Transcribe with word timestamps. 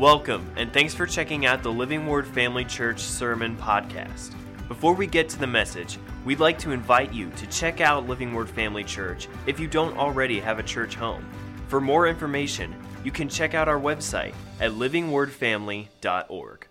Welcome, 0.00 0.50
and 0.56 0.72
thanks 0.72 0.94
for 0.94 1.04
checking 1.04 1.44
out 1.44 1.62
the 1.62 1.70
Living 1.70 2.06
Word 2.06 2.26
Family 2.26 2.64
Church 2.64 3.00
Sermon 3.00 3.54
Podcast. 3.54 4.34
Before 4.66 4.94
we 4.94 5.06
get 5.06 5.28
to 5.28 5.38
the 5.38 5.46
message, 5.46 5.98
we'd 6.24 6.40
like 6.40 6.58
to 6.60 6.70
invite 6.70 7.12
you 7.12 7.28
to 7.32 7.46
check 7.48 7.82
out 7.82 8.08
Living 8.08 8.32
Word 8.32 8.48
Family 8.48 8.82
Church 8.82 9.28
if 9.46 9.60
you 9.60 9.68
don't 9.68 9.98
already 9.98 10.40
have 10.40 10.58
a 10.58 10.62
church 10.62 10.94
home. 10.94 11.22
For 11.68 11.82
more 11.82 12.08
information, 12.08 12.74
you 13.04 13.10
can 13.10 13.28
check 13.28 13.52
out 13.52 13.68
our 13.68 13.78
website 13.78 14.32
at 14.58 14.70
livingwordfamily.org. 14.70 16.66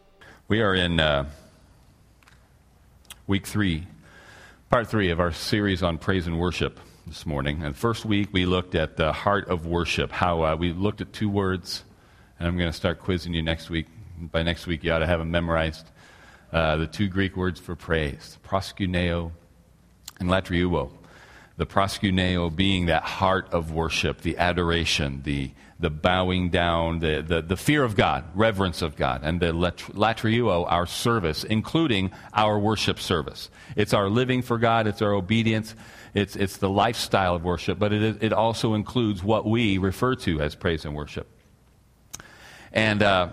We 0.48 0.61
are 0.61 0.73
in 0.73 1.00
uh, 1.00 1.30
week 3.27 3.46
three, 3.46 3.86
part 4.71 4.88
three 4.88 5.11
of 5.11 5.20
our 5.20 5.34
series 5.34 5.84
on 5.84 6.00
praise 6.00 6.25
and 6.25 6.39
worship 6.39 6.80
this 7.05 7.27
morning. 7.27 7.61
And 7.61 7.75
first 7.75 8.05
week, 8.05 8.30
we 8.32 8.48
looked 8.48 8.73
at 8.73 8.98
the 8.98 9.14
heart 9.14 9.50
of 9.50 9.68
worship, 9.68 10.11
how 10.11 10.41
uh, 10.41 10.55
we 10.55 10.73
looked 10.73 11.02
at 11.02 11.14
two 11.14 11.30
words 11.30 11.84
and 12.39 12.47
I'm 12.47 12.57
going 12.57 12.71
to 12.71 12.77
start 12.77 12.99
quizzing 12.99 13.33
you 13.33 13.41
next 13.41 13.69
week. 13.69 13.87
By 14.17 14.43
next 14.43 14.65
week, 14.65 14.83
you 14.83 14.91
ought 14.91 14.99
to 14.99 15.07
have 15.07 15.20
them 15.20 15.31
memorized. 15.31 15.85
Uh, 16.52 16.77
the 16.77 16.88
two 16.88 17.07
Greek 17.07 17.35
words 17.38 17.59
for 17.59 17.75
praise, 17.75 18.38
proskuneo 18.47 19.31
and 20.20 20.30
latreuo. 20.30 20.91
The 21.57 21.66
proskuneo 21.66 22.55
being 22.55 22.85
that 22.85 23.03
heart 23.03 23.49
of 23.52 23.71
worship, 23.71 24.21
the 24.21 24.38
adoration, 24.38 25.21
the, 25.23 25.52
the 25.80 25.89
bowing 25.89 26.49
down, 26.49 26.99
the, 26.99 27.21
the, 27.21 27.41
the 27.41 27.57
fear 27.57 27.83
of 27.83 27.97
God, 27.97 28.23
reverence 28.33 28.81
of 28.81 28.95
God, 28.95 29.21
and 29.23 29.41
the 29.41 29.52
latreuo, 29.52 30.66
our 30.69 30.85
service, 30.85 31.44
including 31.44 32.11
our 32.33 32.58
worship 32.58 32.99
service. 32.99 33.49
It's 33.75 33.94
our 33.94 34.09
living 34.09 34.41
for 34.41 34.58
God, 34.58 34.88
it's 34.88 35.02
our 35.02 35.13
obedience, 35.13 35.75
it's, 36.13 36.38
it's 36.38 36.58
the 36.58 36.69
lifestyle 36.69 37.35
of 37.35 37.44
worship, 37.44 37.77
but 37.77 37.91
it, 37.91 38.23
it 38.23 38.33
also 38.33 38.73
includes 38.73 39.21
what 39.21 39.45
we 39.45 39.77
refer 39.77 40.16
to 40.16 40.39
as 40.39 40.55
praise 40.55 40.85
and 40.85 40.95
worship. 40.95 41.27
And, 42.72 43.02
uh, 43.02 43.30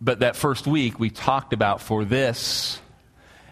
but 0.00 0.20
that 0.20 0.36
first 0.36 0.66
week, 0.66 0.98
we 0.98 1.10
talked 1.10 1.52
about 1.52 1.80
for 1.80 2.04
this 2.04 2.80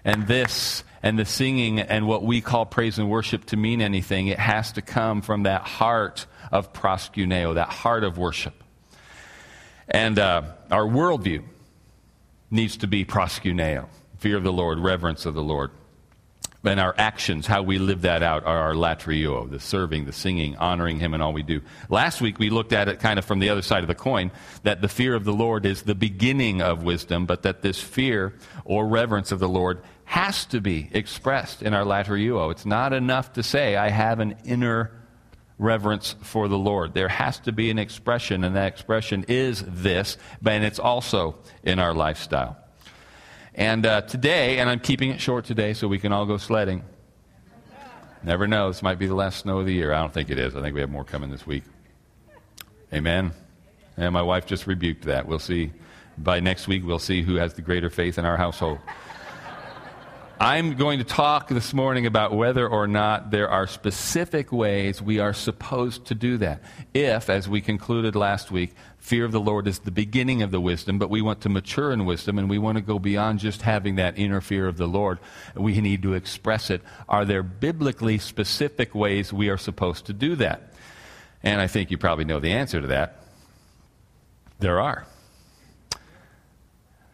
and 0.04 0.26
this 0.26 0.84
and 1.02 1.18
the 1.18 1.24
singing 1.24 1.80
and 1.80 2.06
what 2.06 2.22
we 2.22 2.40
call 2.40 2.64
praise 2.64 2.98
and 2.98 3.10
worship 3.10 3.44
to 3.46 3.56
mean 3.56 3.82
anything, 3.82 4.28
it 4.28 4.38
has 4.38 4.72
to 4.72 4.82
come 4.82 5.20
from 5.20 5.42
that 5.42 5.62
heart 5.62 6.26
of 6.50 6.72
proskuneo, 6.72 7.54
that 7.54 7.68
heart 7.68 8.04
of 8.04 8.16
worship. 8.16 8.54
And 9.88 10.18
uh, 10.18 10.42
our 10.70 10.84
worldview 10.84 11.44
needs 12.50 12.78
to 12.78 12.86
be 12.86 13.04
proskuneo, 13.04 13.88
fear 14.18 14.36
of 14.36 14.44
the 14.44 14.52
Lord, 14.52 14.78
reverence 14.78 15.26
of 15.26 15.34
the 15.34 15.42
Lord 15.42 15.70
and 16.66 16.80
our 16.80 16.94
actions, 16.96 17.46
how 17.46 17.62
we 17.62 17.78
live 17.78 18.02
that 18.02 18.22
out, 18.22 18.44
are 18.44 18.58
our 18.58 18.74
latrio, 18.74 19.50
the 19.50 19.60
serving, 19.60 20.04
the 20.04 20.12
singing, 20.12 20.56
honoring 20.56 20.98
Him 20.98 21.14
in 21.14 21.20
all 21.20 21.32
we 21.32 21.42
do. 21.42 21.60
Last 21.88 22.20
week 22.20 22.38
we 22.38 22.50
looked 22.50 22.72
at 22.72 22.88
it 22.88 23.00
kind 23.00 23.18
of 23.18 23.24
from 23.24 23.38
the 23.38 23.50
other 23.50 23.62
side 23.62 23.82
of 23.82 23.88
the 23.88 23.94
coin, 23.94 24.30
that 24.62 24.80
the 24.80 24.88
fear 24.88 25.14
of 25.14 25.24
the 25.24 25.32
Lord 25.32 25.66
is 25.66 25.82
the 25.82 25.94
beginning 25.94 26.62
of 26.62 26.82
wisdom, 26.82 27.26
but 27.26 27.42
that 27.42 27.62
this 27.62 27.80
fear 27.80 28.34
or 28.64 28.86
reverence 28.86 29.32
of 29.32 29.40
the 29.40 29.48
Lord 29.48 29.82
has 30.04 30.44
to 30.46 30.60
be 30.60 30.90
expressed 30.92 31.62
in 31.62 31.74
our 31.74 31.84
latrio. 31.84 32.50
It's 32.50 32.66
not 32.66 32.92
enough 32.92 33.32
to 33.34 33.42
say, 33.42 33.76
I 33.76 33.90
have 33.90 34.20
an 34.20 34.36
inner 34.44 34.90
reverence 35.58 36.16
for 36.22 36.48
the 36.48 36.58
Lord. 36.58 36.94
There 36.94 37.08
has 37.08 37.38
to 37.40 37.52
be 37.52 37.70
an 37.70 37.78
expression, 37.78 38.44
and 38.44 38.56
that 38.56 38.66
expression 38.66 39.24
is 39.28 39.64
this, 39.66 40.18
and 40.44 40.64
it's 40.64 40.78
also 40.78 41.36
in 41.62 41.78
our 41.78 41.94
lifestyle. 41.94 42.56
And 43.54 43.86
uh, 43.86 44.00
today, 44.02 44.58
and 44.58 44.68
I'm 44.68 44.80
keeping 44.80 45.10
it 45.10 45.20
short 45.20 45.44
today 45.44 45.74
so 45.74 45.86
we 45.86 45.98
can 45.98 46.12
all 46.12 46.26
go 46.26 46.36
sledding. 46.38 46.82
Never 48.24 48.48
know. 48.48 48.68
This 48.68 48.82
might 48.82 48.98
be 48.98 49.06
the 49.06 49.14
last 49.14 49.40
snow 49.40 49.60
of 49.60 49.66
the 49.66 49.72
year. 49.72 49.92
I 49.92 50.00
don't 50.00 50.12
think 50.12 50.30
it 50.30 50.38
is. 50.38 50.56
I 50.56 50.62
think 50.62 50.74
we 50.74 50.80
have 50.80 50.90
more 50.90 51.04
coming 51.04 51.30
this 51.30 51.46
week. 51.46 51.62
Amen. 52.92 53.32
And 53.96 54.12
my 54.12 54.22
wife 54.22 54.46
just 54.46 54.66
rebuked 54.66 55.04
that. 55.04 55.28
We'll 55.28 55.38
see. 55.38 55.72
By 56.18 56.40
next 56.40 56.66
week, 56.66 56.84
we'll 56.84 56.98
see 56.98 57.22
who 57.22 57.36
has 57.36 57.54
the 57.54 57.62
greater 57.62 57.90
faith 57.90 58.18
in 58.18 58.24
our 58.24 58.36
household. 58.36 58.78
I'm 60.44 60.74
going 60.74 60.98
to 60.98 61.06
talk 61.06 61.48
this 61.48 61.72
morning 61.72 62.04
about 62.04 62.34
whether 62.34 62.68
or 62.68 62.86
not 62.86 63.30
there 63.30 63.48
are 63.48 63.66
specific 63.66 64.52
ways 64.52 65.00
we 65.00 65.18
are 65.18 65.32
supposed 65.32 66.04
to 66.08 66.14
do 66.14 66.36
that. 66.36 66.60
If, 66.92 67.30
as 67.30 67.48
we 67.48 67.62
concluded 67.62 68.14
last 68.14 68.50
week, 68.50 68.74
fear 68.98 69.24
of 69.24 69.32
the 69.32 69.40
Lord 69.40 69.66
is 69.66 69.78
the 69.78 69.90
beginning 69.90 70.42
of 70.42 70.50
the 70.50 70.60
wisdom, 70.60 70.98
but 70.98 71.08
we 71.08 71.22
want 71.22 71.40
to 71.40 71.48
mature 71.48 71.92
in 71.92 72.04
wisdom 72.04 72.38
and 72.38 72.50
we 72.50 72.58
want 72.58 72.76
to 72.76 72.82
go 72.82 72.98
beyond 72.98 73.38
just 73.38 73.62
having 73.62 73.94
that 73.94 74.18
inner 74.18 74.42
fear 74.42 74.68
of 74.68 74.76
the 74.76 74.86
Lord, 74.86 75.18
we 75.54 75.80
need 75.80 76.02
to 76.02 76.12
express 76.12 76.68
it. 76.68 76.82
Are 77.08 77.24
there 77.24 77.42
biblically 77.42 78.18
specific 78.18 78.94
ways 78.94 79.32
we 79.32 79.48
are 79.48 79.56
supposed 79.56 80.04
to 80.06 80.12
do 80.12 80.36
that? 80.36 80.74
And 81.42 81.58
I 81.58 81.68
think 81.68 81.90
you 81.90 81.96
probably 81.96 82.26
know 82.26 82.38
the 82.38 82.52
answer 82.52 82.82
to 82.82 82.88
that. 82.88 83.16
There 84.58 84.78
are. 84.78 85.06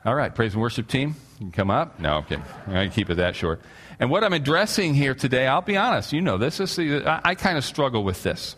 All 0.04 0.16
right, 0.16 0.34
praise 0.34 0.54
and 0.54 0.60
worship 0.60 0.88
team. 0.88 1.14
Can 1.40 1.52
come 1.52 1.70
up. 1.70 1.98
No, 1.98 2.22
going 2.28 2.90
to 2.90 2.94
keep 2.94 3.08
it 3.08 3.14
that 3.14 3.34
short. 3.34 3.62
And 3.98 4.10
what 4.10 4.24
I'm 4.24 4.34
addressing 4.34 4.92
here 4.92 5.14
today, 5.14 5.46
I'll 5.46 5.62
be 5.62 5.74
honest, 5.74 6.12
you 6.12 6.20
know 6.20 6.36
this. 6.36 6.60
is 6.60 6.78
I, 6.78 7.20
I 7.24 7.34
kind 7.34 7.56
of 7.56 7.64
struggle 7.64 8.04
with 8.04 8.22
this. 8.22 8.56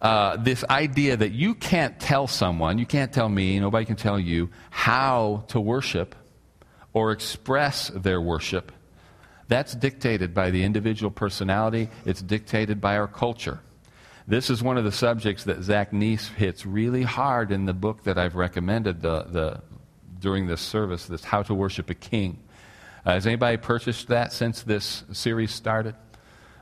Uh, 0.00 0.36
this 0.36 0.62
idea 0.70 1.16
that 1.16 1.32
you 1.32 1.56
can't 1.56 1.98
tell 1.98 2.28
someone, 2.28 2.78
you 2.78 2.86
can't 2.86 3.12
tell 3.12 3.28
me, 3.28 3.58
nobody 3.58 3.84
can 3.84 3.96
tell 3.96 4.20
you 4.20 4.50
how 4.70 5.42
to 5.48 5.58
worship 5.58 6.14
or 6.92 7.10
express 7.10 7.88
their 7.88 8.20
worship. 8.20 8.70
That's 9.48 9.74
dictated 9.74 10.32
by 10.32 10.52
the 10.52 10.62
individual 10.62 11.10
personality, 11.10 11.88
it's 12.04 12.22
dictated 12.22 12.80
by 12.80 12.96
our 12.96 13.08
culture. 13.08 13.58
This 14.28 14.48
is 14.48 14.62
one 14.62 14.78
of 14.78 14.84
the 14.84 14.92
subjects 14.92 15.42
that 15.44 15.64
Zach 15.64 15.90
Neese 15.90 16.28
hits 16.34 16.64
really 16.64 17.02
hard 17.02 17.50
in 17.50 17.64
the 17.64 17.74
book 17.74 18.04
that 18.04 18.16
I've 18.16 18.36
recommended, 18.36 19.02
the, 19.02 19.24
the 19.24 19.62
during 20.18 20.46
this 20.46 20.60
service, 20.60 21.06
this 21.06 21.24
How 21.24 21.42
to 21.44 21.54
Worship 21.54 21.90
a 21.90 21.94
King. 21.94 22.42
Uh, 23.04 23.12
has 23.12 23.26
anybody 23.26 23.56
purchased 23.56 24.08
that 24.08 24.32
since 24.32 24.62
this 24.62 25.04
series 25.12 25.52
started? 25.52 25.94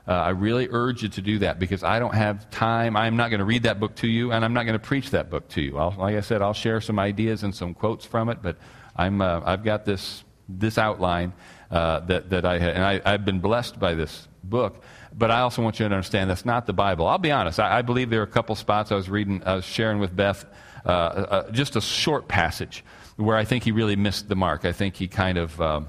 Uh, 0.07 0.13
I 0.13 0.29
really 0.29 0.67
urge 0.69 1.01
you 1.01 1.09
to 1.09 1.21
do 1.21 1.39
that 1.39 1.57
because 1.57 1.83
I 1.83 1.97
don't 1.97 2.13
have 2.13 2.49
time. 2.51 2.95
I'm 2.95 3.17
not 3.17 3.31
going 3.31 3.39
to 3.39 3.45
read 3.45 3.63
that 3.63 3.79
book 3.79 3.95
to 3.97 4.07
you, 4.07 4.31
and 4.31 4.45
I'm 4.45 4.53
not 4.53 4.63
going 4.63 4.79
to 4.79 4.85
preach 4.85 5.09
that 5.11 5.31
book 5.31 5.47
to 5.49 5.61
you. 5.61 5.79
I'll, 5.79 5.95
like 5.97 6.15
I 6.15 6.21
said, 6.21 6.43
I'll 6.43 6.53
share 6.53 6.79
some 6.79 6.99
ideas 6.99 7.41
and 7.41 7.55
some 7.55 7.73
quotes 7.73 8.05
from 8.05 8.29
it, 8.29 8.43
but 8.43 8.57
I'm, 8.95 9.21
uh, 9.21 9.41
I've 9.43 9.63
got 9.63 9.85
this, 9.85 10.23
this 10.47 10.77
outline 10.77 11.33
uh, 11.71 12.01
that, 12.01 12.29
that 12.29 12.45
I 12.45 12.59
had, 12.59 12.75
and 12.75 12.83
I, 12.83 13.01
I've 13.03 13.25
been 13.25 13.39
blessed 13.39 13.79
by 13.79 13.95
this 13.95 14.27
book. 14.43 14.83
But 15.17 15.31
I 15.31 15.39
also 15.39 15.63
want 15.63 15.79
you 15.79 15.87
to 15.87 15.95
understand 15.95 16.29
that's 16.29 16.45
not 16.45 16.67
the 16.67 16.73
Bible. 16.73 17.07
I'll 17.07 17.17
be 17.17 17.31
honest. 17.31 17.59
I, 17.59 17.79
I 17.79 17.81
believe 17.81 18.11
there 18.11 18.19
are 18.19 18.25
a 18.25 18.27
couple 18.27 18.53
spots 18.55 18.91
I 18.91 18.95
was 18.95 19.09
reading, 19.09 19.41
I 19.43 19.55
was 19.55 19.65
sharing 19.65 19.97
with 19.97 20.15
Beth, 20.15 20.45
uh, 20.85 20.89
uh, 20.89 21.51
just 21.51 21.75
a 21.75 21.81
short 21.81 22.27
passage 22.27 22.83
where 23.17 23.37
I 23.37 23.45
think 23.45 23.63
he 23.63 23.71
really 23.71 23.95
missed 23.95 24.27
the 24.27 24.35
mark. 24.35 24.65
I 24.65 24.71
think 24.71 24.95
he 24.95 25.07
kind 25.07 25.37
of 25.37 25.59
um, 25.61 25.87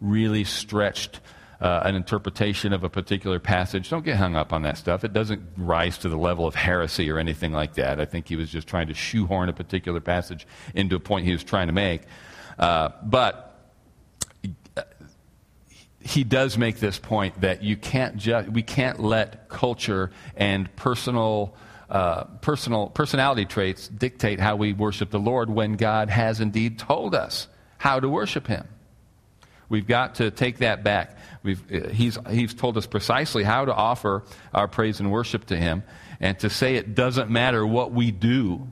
really 0.00 0.44
stretched 0.44 1.20
uh, 1.60 1.82
an 1.84 1.94
interpretation 1.94 2.72
of 2.72 2.82
a 2.82 2.88
particular 2.88 3.38
passage. 3.38 3.88
Don't 3.88 4.04
get 4.04 4.16
hung 4.16 4.34
up 4.34 4.52
on 4.52 4.62
that 4.62 4.76
stuff. 4.76 5.04
It 5.04 5.12
doesn't 5.12 5.42
rise 5.56 5.96
to 5.98 6.08
the 6.08 6.16
level 6.16 6.46
of 6.46 6.56
heresy 6.56 7.08
or 7.10 7.18
anything 7.18 7.52
like 7.52 7.74
that. 7.74 8.00
I 8.00 8.04
think 8.04 8.26
he 8.26 8.36
was 8.36 8.50
just 8.50 8.66
trying 8.66 8.88
to 8.88 8.94
shoehorn 8.94 9.48
a 9.48 9.52
particular 9.52 10.00
passage 10.00 10.46
into 10.74 10.96
a 10.96 11.00
point 11.00 11.24
he 11.24 11.32
was 11.32 11.44
trying 11.44 11.68
to 11.68 11.72
make. 11.72 12.02
Uh, 12.58 12.88
but 13.04 13.48
he 16.00 16.24
does 16.24 16.58
make 16.58 16.80
this 16.80 16.98
point 16.98 17.40
that 17.42 17.62
you 17.62 17.76
can't 17.76 18.16
ju- 18.16 18.50
we 18.50 18.62
can't 18.62 18.98
let 18.98 19.48
culture 19.48 20.10
and 20.36 20.74
personal 20.74 21.54
uh, 21.92 22.24
personal 22.40 22.88
personality 22.88 23.44
traits 23.44 23.86
dictate 23.86 24.40
how 24.40 24.56
we 24.56 24.72
worship 24.72 25.10
the 25.10 25.20
Lord 25.20 25.50
when 25.50 25.74
God 25.74 26.08
has 26.08 26.40
indeed 26.40 26.78
told 26.78 27.14
us 27.14 27.48
how 27.76 28.00
to 28.00 28.08
worship 28.08 28.46
Him. 28.46 28.66
We've 29.68 29.86
got 29.86 30.14
to 30.14 30.30
take 30.30 30.58
that 30.58 30.82
back. 30.82 31.18
We've, 31.42 31.60
uh, 31.70 31.90
he's, 31.90 32.18
he's 32.30 32.54
told 32.54 32.78
us 32.78 32.86
precisely 32.86 33.44
how 33.44 33.66
to 33.66 33.74
offer 33.74 34.22
our 34.54 34.68
praise 34.68 35.00
and 35.00 35.12
worship 35.12 35.44
to 35.46 35.56
Him. 35.56 35.82
And 36.18 36.38
to 36.38 36.48
say 36.48 36.76
it 36.76 36.94
doesn't 36.94 37.30
matter 37.30 37.66
what 37.66 37.92
we 37.92 38.10
do 38.10 38.68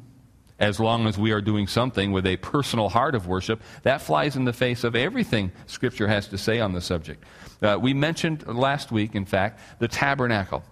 as 0.58 0.80
long 0.80 1.06
as 1.06 1.18
we 1.18 1.32
are 1.32 1.42
doing 1.42 1.66
something 1.66 2.12
with 2.12 2.26
a 2.26 2.36
personal 2.38 2.88
heart 2.88 3.14
of 3.14 3.26
worship, 3.26 3.60
that 3.82 4.00
flies 4.00 4.36
in 4.36 4.46
the 4.46 4.52
face 4.52 4.82
of 4.82 4.96
everything 4.96 5.52
Scripture 5.66 6.08
has 6.08 6.28
to 6.28 6.38
say 6.38 6.58
on 6.60 6.72
the 6.72 6.80
subject. 6.80 7.22
Uh, 7.60 7.78
we 7.80 7.92
mentioned 7.92 8.46
last 8.46 8.90
week, 8.90 9.14
in 9.14 9.26
fact, 9.26 9.60
the 9.78 9.88
tabernacle. 9.88 10.62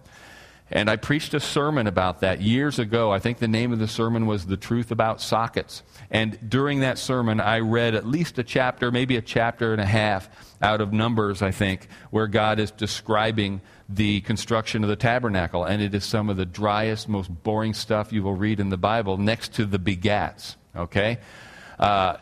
And 0.70 0.90
I 0.90 0.96
preached 0.96 1.32
a 1.32 1.40
sermon 1.40 1.86
about 1.86 2.20
that 2.20 2.42
years 2.42 2.78
ago. 2.78 3.10
I 3.10 3.18
think 3.18 3.38
the 3.38 3.48
name 3.48 3.72
of 3.72 3.78
the 3.78 3.88
sermon 3.88 4.26
was 4.26 4.46
The 4.46 4.56
Truth 4.56 4.90
About 4.90 5.20
Sockets. 5.20 5.82
And 6.10 6.38
during 6.48 6.80
that 6.80 6.98
sermon, 6.98 7.40
I 7.40 7.60
read 7.60 7.94
at 7.94 8.06
least 8.06 8.38
a 8.38 8.44
chapter, 8.44 8.90
maybe 8.90 9.16
a 9.16 9.22
chapter 9.22 9.72
and 9.72 9.80
a 9.80 9.86
half 9.86 10.28
out 10.60 10.80
of 10.80 10.92
Numbers, 10.92 11.40
I 11.40 11.52
think, 11.52 11.88
where 12.10 12.26
God 12.26 12.58
is 12.58 12.70
describing 12.70 13.62
the 13.88 14.20
construction 14.22 14.84
of 14.84 14.90
the 14.90 14.96
tabernacle. 14.96 15.64
And 15.64 15.80
it 15.80 15.94
is 15.94 16.04
some 16.04 16.28
of 16.28 16.36
the 16.36 16.46
driest, 16.46 17.08
most 17.08 17.28
boring 17.42 17.72
stuff 17.72 18.12
you 18.12 18.22
will 18.22 18.34
read 18.34 18.60
in 18.60 18.68
the 18.68 18.76
Bible 18.76 19.16
next 19.16 19.54
to 19.54 19.64
the 19.64 19.78
begats. 19.78 20.56
Okay? 20.76 21.18
Uh, 21.78 22.18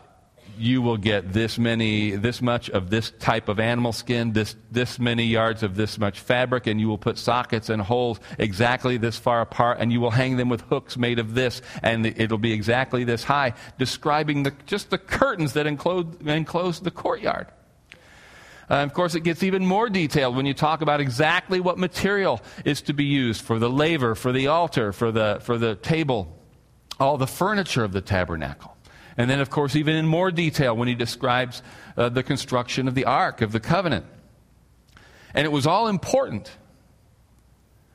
you 0.57 0.81
will 0.81 0.97
get 0.97 1.33
this 1.33 1.57
many, 1.57 2.11
this 2.11 2.41
much 2.41 2.69
of 2.69 2.89
this 2.89 3.11
type 3.19 3.49
of 3.49 3.59
animal 3.59 3.91
skin, 3.91 4.33
this, 4.33 4.55
this 4.71 4.99
many 4.99 5.25
yards 5.25 5.63
of 5.63 5.75
this 5.75 5.97
much 5.97 6.19
fabric, 6.19 6.67
and 6.67 6.79
you 6.79 6.87
will 6.87 6.97
put 6.97 7.17
sockets 7.17 7.69
and 7.69 7.81
holes 7.81 8.19
exactly 8.37 8.97
this 8.97 9.17
far 9.17 9.41
apart, 9.41 9.77
and 9.79 9.91
you 9.91 9.99
will 9.99 10.11
hang 10.11 10.37
them 10.37 10.49
with 10.49 10.61
hooks 10.61 10.97
made 10.97 11.19
of 11.19 11.33
this, 11.33 11.61
and 11.83 12.05
it'll 12.05 12.37
be 12.37 12.53
exactly 12.53 13.03
this 13.03 13.23
high, 13.23 13.53
describing 13.77 14.43
the, 14.43 14.53
just 14.65 14.89
the 14.89 14.97
curtains 14.97 15.53
that 15.53 15.67
enclose, 15.67 16.05
enclose 16.25 16.79
the 16.79 16.91
courtyard. 16.91 17.47
Uh, 18.69 18.75
of 18.75 18.93
course, 18.93 19.15
it 19.15 19.21
gets 19.21 19.43
even 19.43 19.65
more 19.65 19.89
detailed 19.89 20.35
when 20.35 20.45
you 20.45 20.53
talk 20.53 20.81
about 20.81 20.99
exactly 20.99 21.59
what 21.59 21.77
material 21.77 22.41
is 22.65 22.81
to 22.81 22.93
be 22.93 23.05
used 23.05 23.41
for 23.41 23.59
the 23.59 23.69
laver, 23.69 24.13
for 24.13 24.31
the 24.31 24.47
altar, 24.47 24.91
for 24.91 25.11
the, 25.11 25.39
for 25.41 25.57
the 25.57 25.75
table, 25.75 26.37
all 26.99 27.17
the 27.17 27.27
furniture 27.27 27.83
of 27.83 27.93
the 27.93 28.01
tabernacle. 28.01 28.76
And 29.17 29.29
then, 29.29 29.39
of 29.39 29.49
course, 29.49 29.75
even 29.75 29.95
in 29.95 30.05
more 30.05 30.31
detail 30.31 30.77
when 30.77 30.87
he 30.87 30.93
describes 30.93 31.63
uh, 31.97 32.09
the 32.09 32.21
construction 32.21 32.87
of 32.87 32.93
the 32.93 33.05
Ark 33.05 33.41
of 33.41 33.51
the 33.51 33.59
Covenant. 33.59 34.05
And 35.33 35.43
it 35.43 35.51
was 35.51 35.65
all 35.65 35.87
important. 35.87 36.55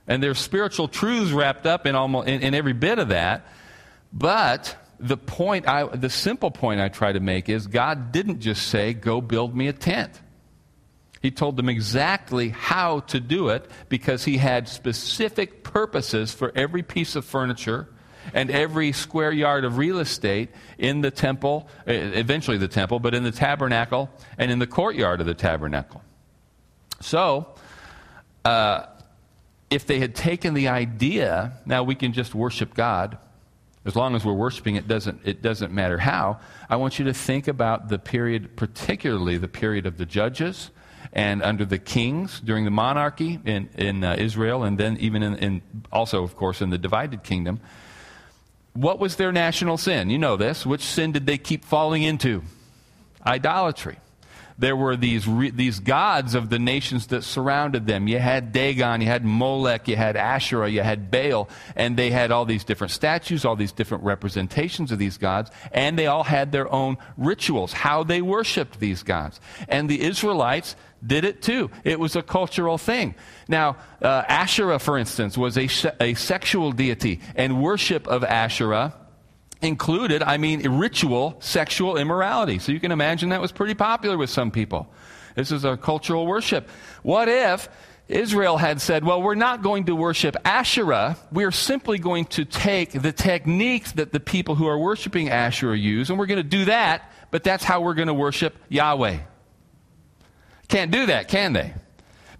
And 0.09 0.21
there's 0.21 0.41
spiritual 0.41 0.89
truths 0.89 1.31
wrapped 1.31 1.65
up 1.65 1.87
in, 1.87 1.95
almost, 1.95 2.29
in, 2.29 2.43
in 2.43 2.55
every 2.55 2.73
bit 2.73 2.99
of 2.99 3.09
that. 3.09 3.47
But 4.13 4.77
the 4.99 5.17
point, 5.17 5.69
I, 5.69 5.85
the 5.85 6.11
simple 6.11 6.51
point 6.51 6.81
I 6.81 6.89
try 6.89 7.13
to 7.13 7.21
make 7.21 7.49
is 7.49 7.69
God 7.69 8.11
didn't 8.11 8.41
just 8.41 8.69
say, 8.69 8.93
go 8.93 9.21
build 9.21 9.57
me 9.57 9.69
a 9.69 9.73
tent. 9.73 10.21
He 11.21 11.31
told 11.31 11.57
them 11.57 11.69
exactly 11.69 12.49
how 12.49 13.01
to 13.01 13.21
do 13.21 13.49
it 13.51 13.71
because 13.89 14.25
he 14.25 14.39
had 14.39 14.69
specific 14.69 15.63
purposes 15.63 16.35
for 16.35 16.51
every 16.57 16.83
piece 16.83 17.15
of 17.15 17.25
furniture 17.25 17.89
and 18.35 18.51
every 18.51 18.93
square 18.93 19.33
yard 19.33 19.65
of 19.65 19.79
real 19.79 19.99
estate 19.99 20.51
in 20.79 21.01
the 21.01 21.11
temple, 21.11 21.69
eventually 21.87 22.59
the 22.59 22.69
temple, 22.69 22.99
but 22.99 23.15
in 23.15 23.25
the 23.25 23.33
tabernacle 23.33 24.11
and 24.39 24.51
in 24.51 24.59
the 24.59 24.67
courtyard 24.67 25.21
of 25.21 25.27
the 25.27 25.35
tabernacle. 25.35 26.03
So, 27.01 27.49
uh, 28.45 28.87
if 29.71 29.87
they 29.87 29.99
had 29.99 30.15
taken 30.15 30.55
the 30.55 30.69
idea, 30.69 31.55
now 31.65 31.83
we 31.83 31.95
can 31.95 32.13
just 32.13 32.35
worship 32.35 32.75
God. 32.75 33.19
As 33.85 33.97
long 33.97 34.15
as 34.15 34.25
we're 34.25 34.35
worshiping, 34.35 34.77
it 34.77 34.87
doesn't, 34.87 35.23
it 35.25 35.43
doesn't 35.43 35.73
matter 35.73 35.99
how. 35.99 36.39
I 36.69 36.77
want 36.77 36.99
you 36.99 37.07
to 37.07 37.15
think 37.15 37.49
about 37.49 37.89
the 37.89 37.99
period, 37.99 38.55
particularly 38.55 39.39
the 39.39 39.49
period 39.49 39.87
of 39.87 39.97
the 39.97 40.07
judges, 40.07 40.71
and 41.13 41.43
under 41.43 41.65
the 41.65 41.79
kings 41.79 42.41
during 42.41 42.65
the 42.65 42.71
monarchy 42.71 43.41
in, 43.45 43.69
in 43.77 44.05
uh, 44.05 44.15
Israel, 44.19 44.63
and 44.63 44.79
then 44.79 44.97
even 44.99 45.23
in, 45.23 45.37
in, 45.37 45.63
also, 45.91 46.23
of 46.23 46.37
course, 46.37 46.61
in 46.61 46.71
the 46.71 46.79
divided 46.79 47.25
kingdom. 47.25 47.61
What 48.75 48.99
was 48.99 49.17
their 49.17 49.33
national 49.33 49.77
sin? 49.77 50.11
You 50.11 50.19
know 50.19 50.37
this. 50.37 50.65
Which 50.65 50.83
sin 50.83 51.13
did 51.13 51.27
they 51.27 51.39
keep 51.39 51.65
falling 51.65 52.03
into? 52.03 52.43
Idolatry 53.27 53.99
there 54.63 54.77
were 54.77 54.97
these, 54.97 55.27
re- 55.27 55.51
these 55.51 55.81
gods 55.81 56.35
of 56.35 56.49
the 56.49 56.59
nations 56.59 57.09
that 57.09 57.25
surrounded 57.25 57.87
them. 57.87 58.07
You 58.07 58.19
had 58.19 58.53
Dagon, 58.53 59.01
you 59.01 59.07
had 59.07 59.25
Molech, 59.25 59.89
you 59.89 59.97
had 59.97 60.17
Asherah, 60.17 60.69
you 60.69 60.83
had 60.83 61.11
Baal, 61.11 61.49
and 61.75 61.97
they 61.97 62.11
had 62.11 62.31
all 62.31 62.45
these 62.45 62.63
different 62.63 62.93
statues, 62.93 63.45
all 63.45 63.57
these 63.57 63.73
different 63.73 64.05
representations 64.05 64.93
of 64.93 64.99
these 64.99 65.19
gods, 65.19 65.51
and 65.73 65.99
they 65.99 66.07
all 66.07 66.23
had 66.23 66.53
their 66.53 66.73
own 66.73 66.97
rituals, 67.17 67.73
how 67.73 68.05
they 68.05 68.23
worshiped 68.23 68.79
these 68.79 69.03
gods. 69.03 69.41
And 69.69 69.89
the 69.89 70.03
Israelites 70.03 70.77
did 71.05 71.25
it 71.25 71.43
too. 71.43 71.71
It 71.85 71.99
was 71.99 72.17
a 72.17 72.23
cultural 72.23 72.79
thing. 72.79 73.15
Now, 73.49 73.77
uh, 74.01 74.25
Asherah, 74.29 74.79
for 74.79 74.99
instance, 74.99 75.37
was 75.37 75.59
a, 75.59 75.69
a 76.01 76.15
sexual 76.15 76.73
deity, 76.73 77.21
and 77.35 77.63
worship 77.63 78.07
of 78.07 78.25
Asherah 78.25 78.95
included, 79.61 80.23
I 80.23 80.37
mean, 80.37 80.69
ritual 80.69 81.37
sexual 81.41 81.97
immorality. 81.97 82.59
So 82.59 82.73
you 82.73 82.81
can 82.81 82.93
imagine 82.93 83.31
that 83.31 83.41
was 83.41 83.53
pretty 83.53 83.75
popular 83.75 84.19
with 84.19 84.31
some 84.31 84.51
people. 84.51 84.93
This 85.35 85.53
is 85.53 85.65
a 85.65 85.77
cultural 85.77 86.27
worship. 86.27 86.69
What 87.03 87.29
if 87.29 87.69
Israel 88.09 88.59
had 88.59 88.81
said, 88.81 89.05
well, 89.05 89.23
we're 89.23 89.35
not 89.35 89.63
going 89.63 89.85
to 89.85 89.97
worship 89.97 90.37
Asherah. 90.45 91.17
We're 91.31 91.53
simply 91.53 91.99
going 91.99 92.27
to 92.27 92.45
take 92.45 92.91
the 92.91 93.13
techniques 93.13 93.93
that 93.93 94.13
the 94.13 94.21
people 94.21 94.55
who 94.55 94.67
are 94.67 94.79
worshiping 94.79 95.31
Asherah 95.31 95.79
use, 95.79 96.11
and 96.11 96.19
we're 96.19 96.27
going 96.27 96.43
to 96.43 96.43
do 96.43 96.67
that, 96.67 97.11
but 97.31 97.45
that's 97.45 97.65
how 97.65 97.81
we're 97.81 97.95
going 97.95 98.09
to 98.09 98.15
worship 98.15 98.57
Yahweh. 98.69 99.19
Can't 100.69 100.91
do 100.91 101.06
that, 101.06 101.29
can 101.29 101.53
they? 101.53 101.75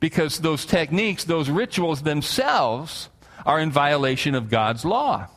Because 0.01 0.39
those 0.39 0.65
techniques, 0.65 1.25
those 1.25 1.49
rituals 1.51 2.03
themselves, 2.03 3.09
are 3.45 3.61
in 3.61 3.71
violation 3.71 4.35
of 4.35 4.51
God's 4.51 4.85
law. 4.85 5.29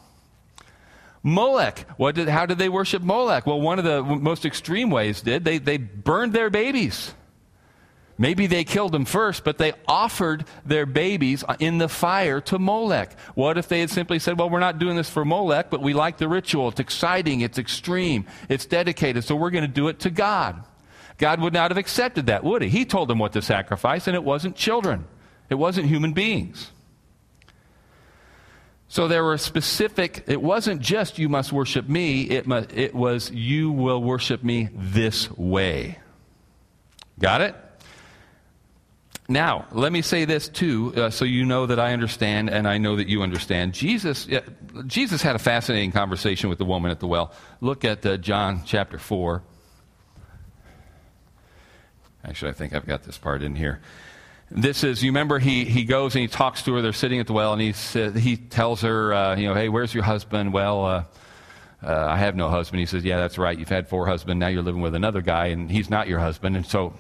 Molech. 1.24 1.88
What 1.98 2.16
did, 2.16 2.30
how 2.30 2.46
did 2.46 2.60
they 2.60 2.70
worship 2.70 3.02
Molech? 3.02 3.48
Well, 3.48 3.60
one 3.60 3.80
of 3.80 3.86
the 3.86 4.04
most 4.04 4.46
extreme 4.46 4.92
ways 4.92 5.22
did 5.22 5.44
they, 5.44 5.58
they 5.58 5.78
burned 5.78 6.34
their 6.34 6.52
babies. 6.52 7.14
Maybe 8.18 8.48
they 8.48 8.64
killed 8.64 8.94
them 8.94 9.04
first, 9.04 9.44
but 9.44 9.58
they 9.58 9.74
offered 9.88 10.46
their 10.66 10.86
babies 10.86 11.44
in 11.60 11.80
the 11.80 11.90
fire 11.90 12.40
to 12.42 12.60
Molech. 12.60 13.20
What 13.34 13.58
if 13.58 13.68
they 13.68 13.82
had 13.82 13.90
simply 13.90 14.20
said, 14.20 14.40
Well, 14.40 14.50
we're 14.50 14.60
not 14.60 14.80
doing 14.80 14.96
this 14.96 15.10
for 15.10 15.26
Molech, 15.26 15.70
but 15.70 15.82
we 15.82 15.94
like 15.94 16.18
the 16.18 16.30
ritual. 16.30 16.70
It's 16.70 16.80
exciting, 16.80 17.42
it's 17.42 17.58
extreme, 17.58 18.26
it's 18.48 18.66
dedicated, 18.66 19.24
so 19.26 19.36
we're 19.36 19.50
going 19.50 19.66
to 19.66 19.68
do 19.68 19.90
it 19.90 20.00
to 20.02 20.10
God. 20.12 20.64
God 21.18 21.40
would 21.42 21.54
not 21.54 21.72
have 21.72 21.78
accepted 21.78 22.28
that, 22.28 22.44
would 22.44 22.62
he? 22.62 22.70
He 22.70 22.86
told 22.86 23.08
them 23.08 23.20
what 23.20 23.34
to 23.34 23.42
sacrifice, 23.42 24.08
and 24.08 24.16
it 24.16 24.24
wasn't 24.24 24.56
children, 24.56 25.06
it 25.50 25.56
wasn't 25.56 25.88
human 25.88 26.14
beings. 26.14 26.72
So 28.88 29.08
there 29.08 29.24
were 29.24 29.38
specific, 29.38 30.26
it 30.28 30.42
wasn't 30.42 30.82
just 30.82 31.18
you 31.18 31.28
must 31.28 31.52
worship 31.52 31.90
me, 31.90 32.24
it, 32.24 32.46
it 32.74 32.94
was 32.94 33.32
you 33.32 33.72
will 33.72 34.02
worship 34.02 34.44
me 34.44 34.70
this 34.74 35.30
way. 35.32 35.98
Got 37.20 37.42
it? 37.42 37.56
Now, 39.28 39.66
let 39.72 39.92
me 39.92 40.04
say 40.04 40.26
this 40.26 40.48
too, 40.48 40.94
uh, 40.96 41.10
so 41.10 41.26
you 41.26 41.46
know 41.46 41.66
that 41.66 41.80
I 41.80 41.94
understand 41.94 42.50
and 42.50 42.68
I 42.68 42.78
know 42.78 42.98
that 42.98 43.08
you 43.08 43.24
understand. 43.24 43.74
Jesus, 43.74 44.30
uh, 44.30 44.42
Jesus 44.86 45.24
had 45.24 45.36
a 45.36 45.40
fascinating 45.40 45.92
conversation 45.92 46.48
with 46.50 46.60
the 46.60 46.66
woman 46.66 46.92
at 46.92 47.00
the 47.00 47.08
well. 47.08 47.34
Look 47.60 47.84
at 47.86 48.06
uh, 48.06 48.18
John 48.18 48.62
chapter 48.66 49.00
4. 49.00 49.42
Actually, 52.28 52.52
I 52.52 52.54
think 52.54 52.74
I've 52.74 52.86
got 52.86 53.04
this 53.04 53.18
part 53.18 53.44
in 53.44 53.56
here. 53.56 53.80
This 54.50 54.84
is, 54.84 55.04
you 55.04 55.10
remember, 55.10 55.40
he, 55.40 55.66
he 55.66 55.86
goes 55.86 56.16
and 56.16 56.22
he 56.22 56.28
talks 56.28 56.64
to 56.64 56.74
her. 56.74 56.82
They're 56.82 56.94
sitting 56.94 57.20
at 57.20 57.28
the 57.28 57.34
well, 57.34 57.54
and 57.54 57.62
he, 57.62 57.74
he 58.20 58.38
tells 58.38 58.82
her, 58.82 59.14
uh, 59.14 59.36
you 59.36 59.48
know, 59.48 59.56
hey, 59.56 59.70
where's 59.70 59.94
your 59.94 60.04
husband? 60.04 60.54
Well, 60.54 60.86
uh, 60.86 61.04
uh, 61.84 62.06
I 62.10 62.18
have 62.18 62.36
no 62.36 62.50
husband. 62.50 62.80
He 62.80 62.86
says, 62.86 63.04
yeah, 63.04 63.18
that's 63.18 63.38
right. 63.38 63.58
You've 63.58 63.70
had 63.70 63.88
four 63.88 64.08
husbands. 64.08 64.40
Now 64.40 64.48
you're 64.48 64.64
living 64.64 64.82
with 64.82 64.96
another 64.96 65.22
guy, 65.22 65.48
and 65.48 65.70
he's 65.70 65.90
not 65.90 66.08
your 66.08 66.20
husband. 66.20 66.56
And 66.56 66.66
so 66.66 66.94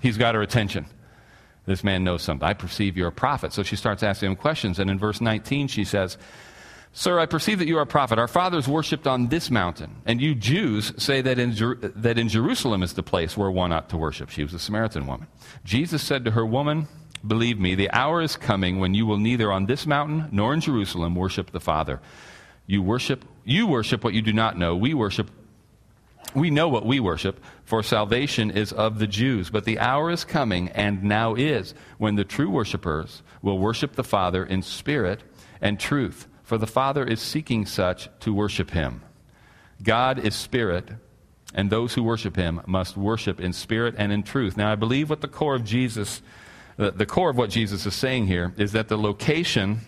he's 0.00 0.16
got 0.16 0.34
her 0.34 0.42
attention. 0.42 0.86
This 1.66 1.84
man 1.84 2.04
knows 2.04 2.22
something. 2.22 2.46
I 2.46 2.54
perceive 2.54 2.96
you're 2.96 3.08
a 3.08 3.12
prophet. 3.12 3.52
So 3.52 3.62
she 3.62 3.76
starts 3.76 4.02
asking 4.02 4.30
him 4.30 4.36
questions. 4.36 4.78
And 4.78 4.90
in 4.90 4.98
verse 4.98 5.20
19, 5.20 5.68
she 5.68 5.84
says, 5.84 6.18
Sir, 6.92 7.20
I 7.20 7.26
perceive 7.26 7.60
that 7.60 7.68
you 7.68 7.78
are 7.78 7.82
a 7.82 7.86
prophet. 7.86 8.18
Our 8.18 8.26
fathers 8.26 8.66
worshipped 8.66 9.06
on 9.06 9.28
this 9.28 9.50
mountain, 9.50 10.02
and 10.06 10.20
you 10.20 10.34
Jews 10.34 10.92
say 10.96 11.22
that 11.22 11.38
in, 11.38 11.52
Jer- 11.52 11.76
that 11.76 12.18
in 12.18 12.28
Jerusalem 12.28 12.82
is 12.82 12.94
the 12.94 13.02
place 13.02 13.36
where 13.36 13.50
one 13.50 13.72
ought 13.72 13.88
to 13.90 13.96
worship. 13.96 14.28
She 14.30 14.42
was 14.42 14.54
a 14.54 14.58
Samaritan 14.58 15.06
woman. 15.06 15.28
Jesus 15.64 16.02
said 16.02 16.24
to 16.24 16.32
her, 16.32 16.44
Woman, 16.44 16.88
believe 17.24 17.60
me, 17.60 17.76
the 17.76 17.90
hour 17.92 18.20
is 18.20 18.36
coming 18.36 18.80
when 18.80 18.94
you 18.94 19.06
will 19.06 19.18
neither 19.18 19.52
on 19.52 19.66
this 19.66 19.86
mountain 19.86 20.28
nor 20.32 20.52
in 20.52 20.60
Jerusalem 20.60 21.14
worship 21.14 21.52
the 21.52 21.60
Father. 21.60 22.00
You 22.66 22.82
worship, 22.82 23.24
you 23.44 23.68
worship 23.68 24.02
what 24.02 24.14
you 24.14 24.22
do 24.22 24.32
not 24.32 24.58
know. 24.58 24.74
We 24.74 24.94
worship 24.94 25.30
we 26.34 26.50
know 26.50 26.68
what 26.68 26.86
we 26.86 27.00
worship, 27.00 27.42
for 27.64 27.82
salvation 27.82 28.52
is 28.52 28.72
of 28.72 29.00
the 29.00 29.06
Jews. 29.08 29.50
But 29.50 29.64
the 29.64 29.80
hour 29.80 30.10
is 30.10 30.24
coming, 30.24 30.68
and 30.68 31.02
now 31.02 31.34
is, 31.34 31.74
when 31.98 32.14
the 32.14 32.24
true 32.24 32.48
worshippers 32.48 33.22
will 33.42 33.58
worship 33.58 33.96
the 33.96 34.04
Father 34.04 34.44
in 34.44 34.62
spirit 34.62 35.22
and 35.60 35.80
truth 35.80 36.28
for 36.50 36.58
the 36.58 36.66
Father 36.66 37.04
is 37.04 37.20
seeking 37.20 37.64
such 37.64 38.08
to 38.18 38.34
worship 38.34 38.72
him. 38.72 39.02
God 39.84 40.18
is 40.18 40.34
spirit, 40.34 40.88
and 41.54 41.70
those 41.70 41.94
who 41.94 42.02
worship 42.02 42.34
him 42.34 42.60
must 42.66 42.96
worship 42.96 43.40
in 43.40 43.52
spirit 43.52 43.94
and 43.96 44.10
in 44.10 44.24
truth. 44.24 44.56
Now, 44.56 44.72
I 44.72 44.74
believe 44.74 45.10
what 45.10 45.20
the 45.20 45.28
core 45.28 45.54
of 45.54 45.62
Jesus, 45.62 46.22
the 46.76 47.06
core 47.06 47.30
of 47.30 47.36
what 47.36 47.50
Jesus 47.50 47.86
is 47.86 47.94
saying 47.94 48.26
here 48.26 48.52
is 48.56 48.72
that 48.72 48.88
the 48.88 48.98
location, 48.98 49.82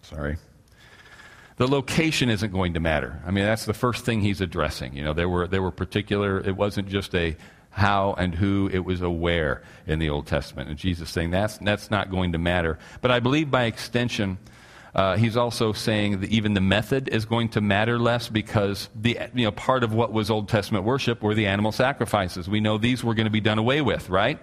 sorry, 0.00 0.38
the 1.58 1.68
location 1.68 2.30
isn't 2.30 2.50
going 2.50 2.72
to 2.72 2.80
matter. 2.80 3.20
I 3.26 3.30
mean, 3.30 3.44
that's 3.44 3.66
the 3.66 3.74
first 3.74 4.06
thing 4.06 4.22
he's 4.22 4.40
addressing. 4.40 4.96
You 4.96 5.04
know, 5.04 5.12
there 5.12 5.28
were, 5.28 5.46
there 5.46 5.60
were 5.60 5.70
particular, 5.70 6.40
it 6.40 6.56
wasn't 6.56 6.88
just 6.88 7.14
a 7.14 7.36
how 7.72 8.14
and 8.18 8.34
who, 8.34 8.70
it 8.72 8.80
was 8.80 9.00
a 9.00 9.10
where 9.10 9.62
in 9.86 9.98
the 9.98 10.10
Old 10.10 10.26
Testament. 10.26 10.68
And 10.68 10.78
Jesus 10.78 11.10
saying 11.10 11.30
that's, 11.30 11.58
that's 11.58 11.90
not 11.90 12.10
going 12.10 12.32
to 12.32 12.38
matter. 12.38 12.78
But 13.00 13.10
I 13.10 13.18
believe 13.20 13.50
by 13.50 13.64
extension, 13.64 14.38
uh, 14.94 15.16
he's 15.16 15.38
also 15.38 15.72
saying 15.72 16.20
that 16.20 16.30
even 16.30 16.52
the 16.52 16.60
method 16.60 17.08
is 17.08 17.24
going 17.24 17.48
to 17.50 17.62
matter 17.62 17.98
less 17.98 18.28
because 18.28 18.90
the, 18.94 19.18
you 19.34 19.44
know, 19.44 19.50
part 19.50 19.84
of 19.84 19.94
what 19.94 20.12
was 20.12 20.30
Old 20.30 20.50
Testament 20.50 20.84
worship 20.84 21.22
were 21.22 21.34
the 21.34 21.46
animal 21.46 21.72
sacrifices. 21.72 22.48
We 22.48 22.60
know 22.60 22.76
these 22.76 23.02
were 23.02 23.14
going 23.14 23.24
to 23.24 23.30
be 23.30 23.40
done 23.40 23.58
away 23.58 23.80
with, 23.80 24.10
right? 24.10 24.38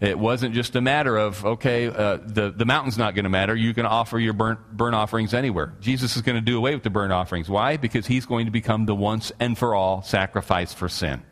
It 0.00 0.18
wasn't 0.18 0.54
just 0.54 0.76
a 0.76 0.80
matter 0.80 1.16
of, 1.16 1.44
okay, 1.44 1.88
uh, 1.88 2.18
the, 2.22 2.52
the 2.54 2.64
mountain's 2.66 2.98
not 2.98 3.14
going 3.14 3.24
to 3.24 3.30
matter. 3.30 3.56
You 3.56 3.74
can 3.74 3.86
offer 3.86 4.18
your 4.18 4.34
burnt, 4.34 4.60
burnt 4.70 4.94
offerings 4.94 5.34
anywhere. 5.34 5.72
Jesus 5.80 6.14
is 6.16 6.22
going 6.22 6.36
to 6.36 6.44
do 6.44 6.56
away 6.56 6.74
with 6.74 6.84
the 6.84 6.90
burnt 6.90 7.12
offerings. 7.12 7.48
Why? 7.48 7.78
Because 7.78 8.06
he's 8.06 8.26
going 8.26 8.44
to 8.44 8.52
become 8.52 8.86
the 8.86 8.94
once 8.94 9.32
and 9.40 9.56
for 9.58 9.74
all 9.74 10.02
sacrifice 10.02 10.72
for 10.72 10.88
sin. 10.88 11.22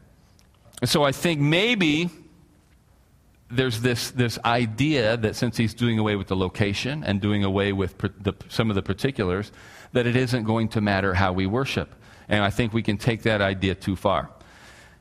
And 0.81 0.91
so 0.91 1.05
I 1.05 1.13
think 1.13 1.41
maybe 1.41 2.11
there's 3.51 3.81
this, 3.81 4.11
this 4.11 4.39
idea 4.45 5.17
that 5.17 5.37
since 5.37 5.57
he's 5.57 5.75
doing 5.75 5.99
away 5.99 6.17
with 6.17 6.27
the 6.27 6.37
location 6.37 7.05
and 7.05 7.21
doing 7.21 7.45
away 7.45 7.73
with 7.73 7.97
the, 7.99 8.35
some 8.49 8.71
of 8.71 8.77
the 8.77 8.83
particulars, 8.83 9.53
that 9.93 10.07
it 10.07 10.17
isn't 10.17 10.45
going 10.45 10.69
to 10.69 10.81
matter 10.81 11.15
how 11.15 11.33
we 11.33 11.47
worship. 11.47 11.95
And 12.29 12.43
I 12.43 12.51
think 12.51 12.73
we 12.73 12.83
can 12.83 12.99
take 12.99 13.23
that 13.23 13.41
idea 13.41 13.75
too 13.75 13.97
far 13.97 14.31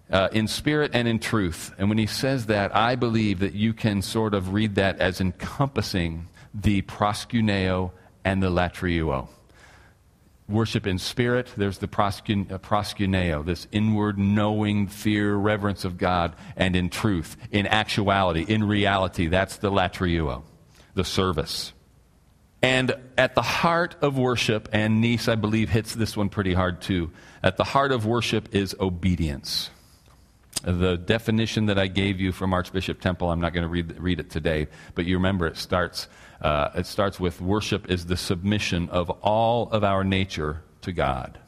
uh, 0.09 0.29
in 0.31 0.47
spirit 0.47 0.91
and 0.93 1.07
in 1.07 1.19
truth. 1.19 1.73
And 1.77 1.89
when 1.89 1.97
he 1.97 2.05
says 2.05 2.45
that, 2.45 2.75
I 2.75 2.95
believe 2.95 3.39
that 3.39 3.53
you 3.53 3.73
can 3.73 4.01
sort 4.01 4.33
of 4.33 4.53
read 4.53 4.75
that 4.75 4.99
as 4.99 5.19
encompassing 5.19 6.27
the 6.53 6.83
proskuneo 6.83 7.91
and 8.23 8.41
the 8.41 8.49
latreuo. 8.49 9.27
Worship 10.47 10.85
in 10.85 10.99
spirit, 10.99 11.51
there's 11.57 11.79
the 11.79 11.87
uh, 11.87 11.89
proskuneo, 11.89 13.43
this 13.43 13.67
inward 13.71 14.19
knowing, 14.19 14.87
fear, 14.87 15.33
reverence 15.33 15.85
of 15.85 15.97
God, 15.97 16.35
and 16.55 16.75
in 16.75 16.89
truth, 16.89 17.35
in 17.49 17.65
actuality, 17.65 18.45
in 18.47 18.63
reality, 18.63 19.25
that's 19.25 19.57
the 19.57 19.71
latreuo, 19.71 20.43
the 20.93 21.03
service. 21.03 21.73
And 22.61 22.95
at 23.17 23.33
the 23.33 23.41
heart 23.41 23.95
of 24.01 24.19
worship, 24.19 24.69
and 24.71 25.03
Neese, 25.03 25.27
I 25.27 25.35
believe, 25.35 25.69
hits 25.69 25.95
this 25.95 26.15
one 26.15 26.29
pretty 26.29 26.53
hard 26.53 26.79
too. 26.79 27.11
At 27.41 27.57
the 27.57 27.63
heart 27.63 27.91
of 27.91 28.05
worship 28.05 28.53
is 28.53 28.75
obedience 28.79 29.71
the 30.65 30.97
definition 30.97 31.67
that 31.67 31.77
I 31.77 31.87
gave 31.87 32.19
you 32.19 32.31
from 32.31 32.53
Archbishop 32.53 32.99
Temple, 32.99 33.29
I'm 33.29 33.39
not 33.39 33.53
going 33.53 33.63
to 33.63 33.69
read, 33.69 33.99
read 33.99 34.19
it 34.19 34.29
today, 34.31 34.67
but 34.95 35.05
you 35.05 35.15
remember 35.17 35.45
it 35.45 35.57
starts, 35.57 36.07
uh, 36.45 36.69
it 36.75 36.85
starts 36.85 37.19
with 37.19 37.41
worship 37.41 37.89
is 37.89 38.05
the 38.05 38.15
submission 38.15 38.87
of 38.89 39.09
all 39.23 39.67
of 39.71 39.83
our 39.83 40.03
nature 40.03 40.61
to 40.81 40.91
God. 40.91 41.39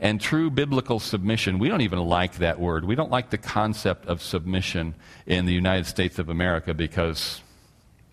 And 0.00 0.18
true 0.18 0.48
biblical 0.48 0.98
submission, 0.98 1.58
we 1.58 1.68
don't 1.68 1.82
even 1.82 1.98
like 1.98 2.36
that 2.36 2.58
word. 2.58 2.86
We 2.86 2.94
don't 2.94 3.10
like 3.10 3.28
the 3.28 3.36
concept 3.36 4.06
of 4.06 4.22
submission 4.22 4.94
in 5.26 5.44
the 5.44 5.52
United 5.52 5.84
States 5.84 6.18
of 6.18 6.30
America 6.30 6.72
because 6.72 7.42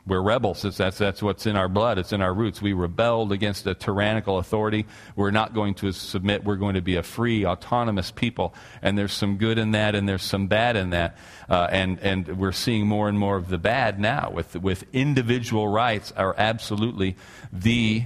we're 0.10 0.22
rebels. 0.22 0.64
That's, 0.64 0.98
that's 0.98 1.22
what's 1.22 1.46
in 1.46 1.56
our 1.56 1.70
blood. 1.70 1.98
It's 2.00 2.12
in 2.12 2.22
our 2.22 2.34
roots. 2.34 2.62
We 2.62 2.74
rebelled 2.74 3.32
against 3.32 3.68
a 3.68 3.76
tyrannical 3.76 4.40
authority. 4.40 4.88
We're 5.16 5.32
not 5.32 5.54
going 5.54 5.76
to 5.76 5.92
submit. 5.92 6.44
We're 6.44 6.56
going 6.56 6.76
to 6.76 6.82
be 6.82 6.96
a 6.96 7.04
free, 7.04 7.46
autonomous 7.46 8.12
people. 8.12 8.54
And 8.82 8.98
there's 8.98 9.14
some 9.14 9.38
good 9.38 9.58
in 9.58 9.72
that, 9.72 9.96
and 9.96 10.10
there's 10.10 10.24
some 10.24 10.48
bad 10.48 10.76
in 10.76 10.90
that. 10.90 11.18
Uh, 11.48 11.68
and, 11.72 12.00
and 12.00 12.40
we're 12.40 12.52
seeing 12.52 12.88
more 12.88 13.08
and 13.08 13.18
more 13.18 13.38
of 13.38 13.50
the 13.50 13.58
bad 13.58 14.00
now, 14.00 14.32
with, 14.34 14.56
with 14.56 14.84
individual 14.92 15.68
rights 15.68 16.12
are 16.18 16.36
absolutely 16.38 17.16
the 17.54 18.04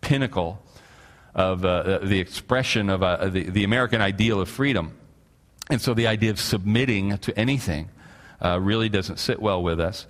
pinnacle 0.00 0.62
of 1.34 1.64
uh, 1.64 1.98
the 1.98 2.20
expression 2.20 2.88
of 2.88 3.02
uh, 3.02 3.28
the, 3.28 3.50
the 3.50 3.64
American 3.64 4.00
ideal 4.00 4.40
of 4.40 4.48
freedom. 4.48 4.96
And 5.68 5.80
so 5.80 5.94
the 5.94 6.06
idea 6.06 6.30
of 6.30 6.40
submitting 6.40 7.18
to 7.18 7.38
anything 7.38 7.88
uh, 8.40 8.58
really 8.60 8.88
doesn't 8.88 9.18
sit 9.18 9.40
well 9.40 9.62
with 9.62 9.80
us. 9.80 10.06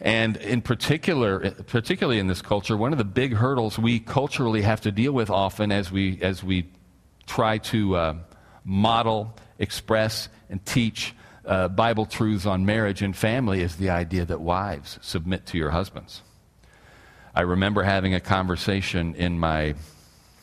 And 0.00 0.36
in 0.36 0.60
particular, 0.60 1.50
particularly 1.50 2.18
in 2.18 2.26
this 2.26 2.42
culture, 2.42 2.76
one 2.76 2.92
of 2.92 2.98
the 2.98 3.04
big 3.04 3.32
hurdles 3.32 3.78
we 3.78 3.98
culturally 3.98 4.62
have 4.62 4.82
to 4.82 4.92
deal 4.92 5.12
with 5.12 5.30
often 5.30 5.72
as 5.72 5.90
we, 5.90 6.18
as 6.20 6.44
we 6.44 6.66
try 7.26 7.58
to 7.58 7.96
uh, 7.96 8.14
model, 8.64 9.34
express, 9.58 10.28
and 10.50 10.64
teach 10.66 11.14
uh, 11.46 11.68
Bible 11.68 12.06
truths 12.06 12.44
on 12.44 12.66
marriage 12.66 13.02
and 13.02 13.16
family 13.16 13.62
is 13.62 13.76
the 13.76 13.90
idea 13.90 14.24
that 14.24 14.40
wives 14.40 14.98
submit 15.00 15.46
to 15.46 15.58
your 15.58 15.70
husbands. 15.70 16.22
I 17.34 17.42
remember 17.42 17.82
having 17.82 18.14
a 18.14 18.20
conversation 18.20 19.14
in 19.14 19.38
my, 19.38 19.74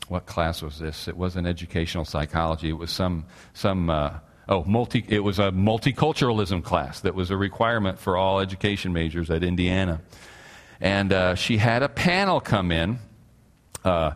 what 0.07 0.25
class 0.25 0.61
was 0.61 0.79
this? 0.79 1.07
It 1.07 1.17
wasn't 1.17 1.45
educational 1.45 2.05
psychology, 2.05 2.69
it 2.69 2.77
was 2.77 2.91
some, 2.91 3.25
some 3.53 3.89
uh, 3.89 4.19
Oh, 4.47 4.63
multi, 4.65 5.05
it 5.07 5.23
was 5.23 5.39
a 5.39 5.51
multiculturalism 5.51 6.63
class 6.63 6.99
that 7.01 7.15
was 7.15 7.31
a 7.31 7.37
requirement 7.37 7.97
for 7.97 8.17
all 8.17 8.41
education 8.41 8.91
majors 8.91 9.29
at 9.29 9.41
Indiana. 9.41 10.01
And 10.81 11.13
uh, 11.13 11.35
she 11.35 11.57
had 11.57 11.81
a 11.81 11.87
panel 11.87 12.41
come 12.41 12.71
in 12.71 12.99
uh, 13.85 14.11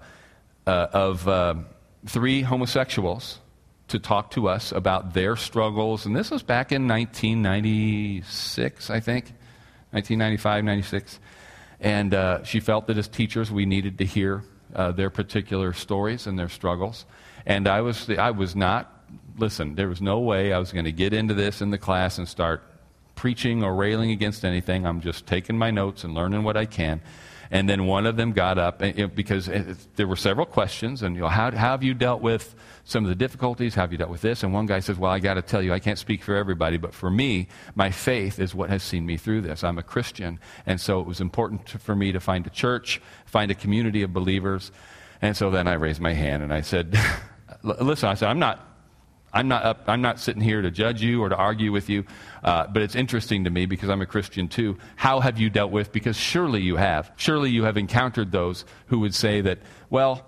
uh, 0.65 0.87
of 0.91 1.25
uh, 1.27 1.55
three 2.05 2.41
homosexuals 2.41 3.39
to 3.87 3.99
talk 3.99 4.31
to 4.31 4.49
us 4.49 4.73
about 4.73 5.13
their 5.13 5.37
struggles. 5.37 6.05
And 6.05 6.13
this 6.13 6.29
was 6.29 6.43
back 6.43 6.73
in 6.73 6.89
1996, 6.89 8.89
I 8.89 8.99
think, 8.99 9.25
1995, 9.91 10.63
96. 10.65 11.19
And 11.79 12.13
uh, 12.13 12.43
she 12.43 12.59
felt 12.59 12.87
that 12.87 12.97
as 12.97 13.07
teachers, 13.07 13.49
we 13.49 13.65
needed 13.65 13.99
to 13.99 14.05
hear 14.05 14.43
uh, 14.75 14.91
their 14.91 15.09
particular 15.09 15.71
stories 15.71 16.27
and 16.27 16.37
their 16.37 16.49
struggles. 16.49 17.05
And 17.45 17.65
I 17.65 17.79
was, 17.79 18.09
I 18.09 18.31
was 18.31 18.57
not 18.57 18.96
listen, 19.37 19.75
there 19.75 19.87
was 19.87 20.01
no 20.01 20.19
way 20.19 20.53
I 20.53 20.59
was 20.59 20.71
going 20.71 20.85
to 20.85 20.91
get 20.91 21.13
into 21.13 21.33
this 21.33 21.61
in 21.61 21.71
the 21.71 21.77
class 21.77 22.17
and 22.17 22.27
start 22.27 22.63
preaching 23.15 23.63
or 23.63 23.75
railing 23.75 24.11
against 24.11 24.45
anything. 24.45 24.85
I'm 24.85 25.01
just 25.01 25.25
taking 25.25 25.57
my 25.57 25.71
notes 25.71 26.03
and 26.03 26.13
learning 26.13 26.43
what 26.43 26.57
I 26.57 26.65
can. 26.65 27.01
And 27.49 27.69
then 27.69 27.85
one 27.85 28.05
of 28.05 28.17
them 28.17 28.33
got 28.33 28.57
up 28.57 28.79
because 29.15 29.49
there 29.95 30.07
were 30.07 30.17
several 30.17 30.45
questions, 30.45 31.01
and 31.01 31.15
you 31.15 31.21
know, 31.21 31.29
how, 31.29 31.51
how 31.51 31.71
have 31.71 31.83
you 31.83 31.93
dealt 31.93 32.21
with 32.21 32.53
some 32.83 33.05
of 33.05 33.09
the 33.09 33.15
difficulties? 33.15 33.73
How 33.73 33.81
have 33.81 33.93
you 33.93 33.97
dealt 33.97 34.09
with 34.09 34.21
this? 34.21 34.43
And 34.43 34.53
one 34.53 34.65
guy 34.65 34.79
says, 34.79 34.97
Well, 34.97 35.11
I 35.11 35.19
got 35.19 35.35
to 35.35 35.41
tell 35.41 35.61
you, 35.61 35.71
I 35.71 35.79
can't 35.79 35.97
speak 35.97 36.23
for 36.23 36.35
everybody, 36.35 36.75
but 36.75 36.93
for 36.93 37.09
me, 37.09 37.47
my 37.73 37.89
faith 37.89 38.39
is 38.39 38.53
what 38.53 38.69
has 38.69 38.83
seen 38.83 39.05
me 39.05 39.15
through 39.15 39.41
this. 39.41 39.63
I'm 39.63 39.77
a 39.77 39.83
Christian, 39.83 40.39
and 40.65 40.81
so 40.81 40.99
it 40.99 41.07
was 41.07 41.21
important 41.21 41.65
to, 41.67 41.79
for 41.79 41.95
me 41.95 42.11
to 42.11 42.19
find 42.19 42.45
a 42.45 42.49
church, 42.49 43.01
find 43.25 43.49
a 43.49 43.55
community 43.55 44.03
of 44.03 44.11
believers. 44.11 44.71
And 45.21 45.35
so 45.35 45.49
then 45.49 45.67
I 45.67 45.73
raised 45.73 46.01
my 46.01 46.13
hand 46.13 46.43
and 46.43 46.53
I 46.53 46.61
said, 46.61 46.99
Listen, 47.63 48.09
I 48.09 48.15
said, 48.15 48.29
I'm 48.29 48.39
not 48.39 48.66
I'm 49.37 49.47
not, 49.47 49.63
up, 49.63 49.83
I'm 49.85 50.01
not 50.01 50.19
sitting 50.19 50.41
here 50.41 50.63
to 50.63 50.71
judge 50.71 51.03
you 51.03 51.21
or 51.21 51.29
to 51.29 51.35
argue 51.35 51.71
with 51.71 51.89
you, 51.89 52.05
uh, 52.43 52.65
but 52.65 52.81
it's 52.81 52.95
interesting 52.95 53.43
to 53.43 53.51
me 53.51 53.67
because 53.67 53.87
I'm 53.87 54.01
a 54.01 54.07
Christian 54.07 54.47
too. 54.47 54.79
How 54.95 55.19
have 55.19 55.37
you 55.37 55.51
dealt 55.51 55.71
with? 55.71 55.91
Because 55.91 56.17
surely 56.17 56.61
you 56.61 56.75
have. 56.77 57.11
Surely 57.17 57.51
you 57.51 57.63
have 57.63 57.77
encountered 57.77 58.31
those 58.31 58.65
who 58.87 58.97
would 59.01 59.13
say 59.13 59.41
that, 59.41 59.59
well, 59.91 60.25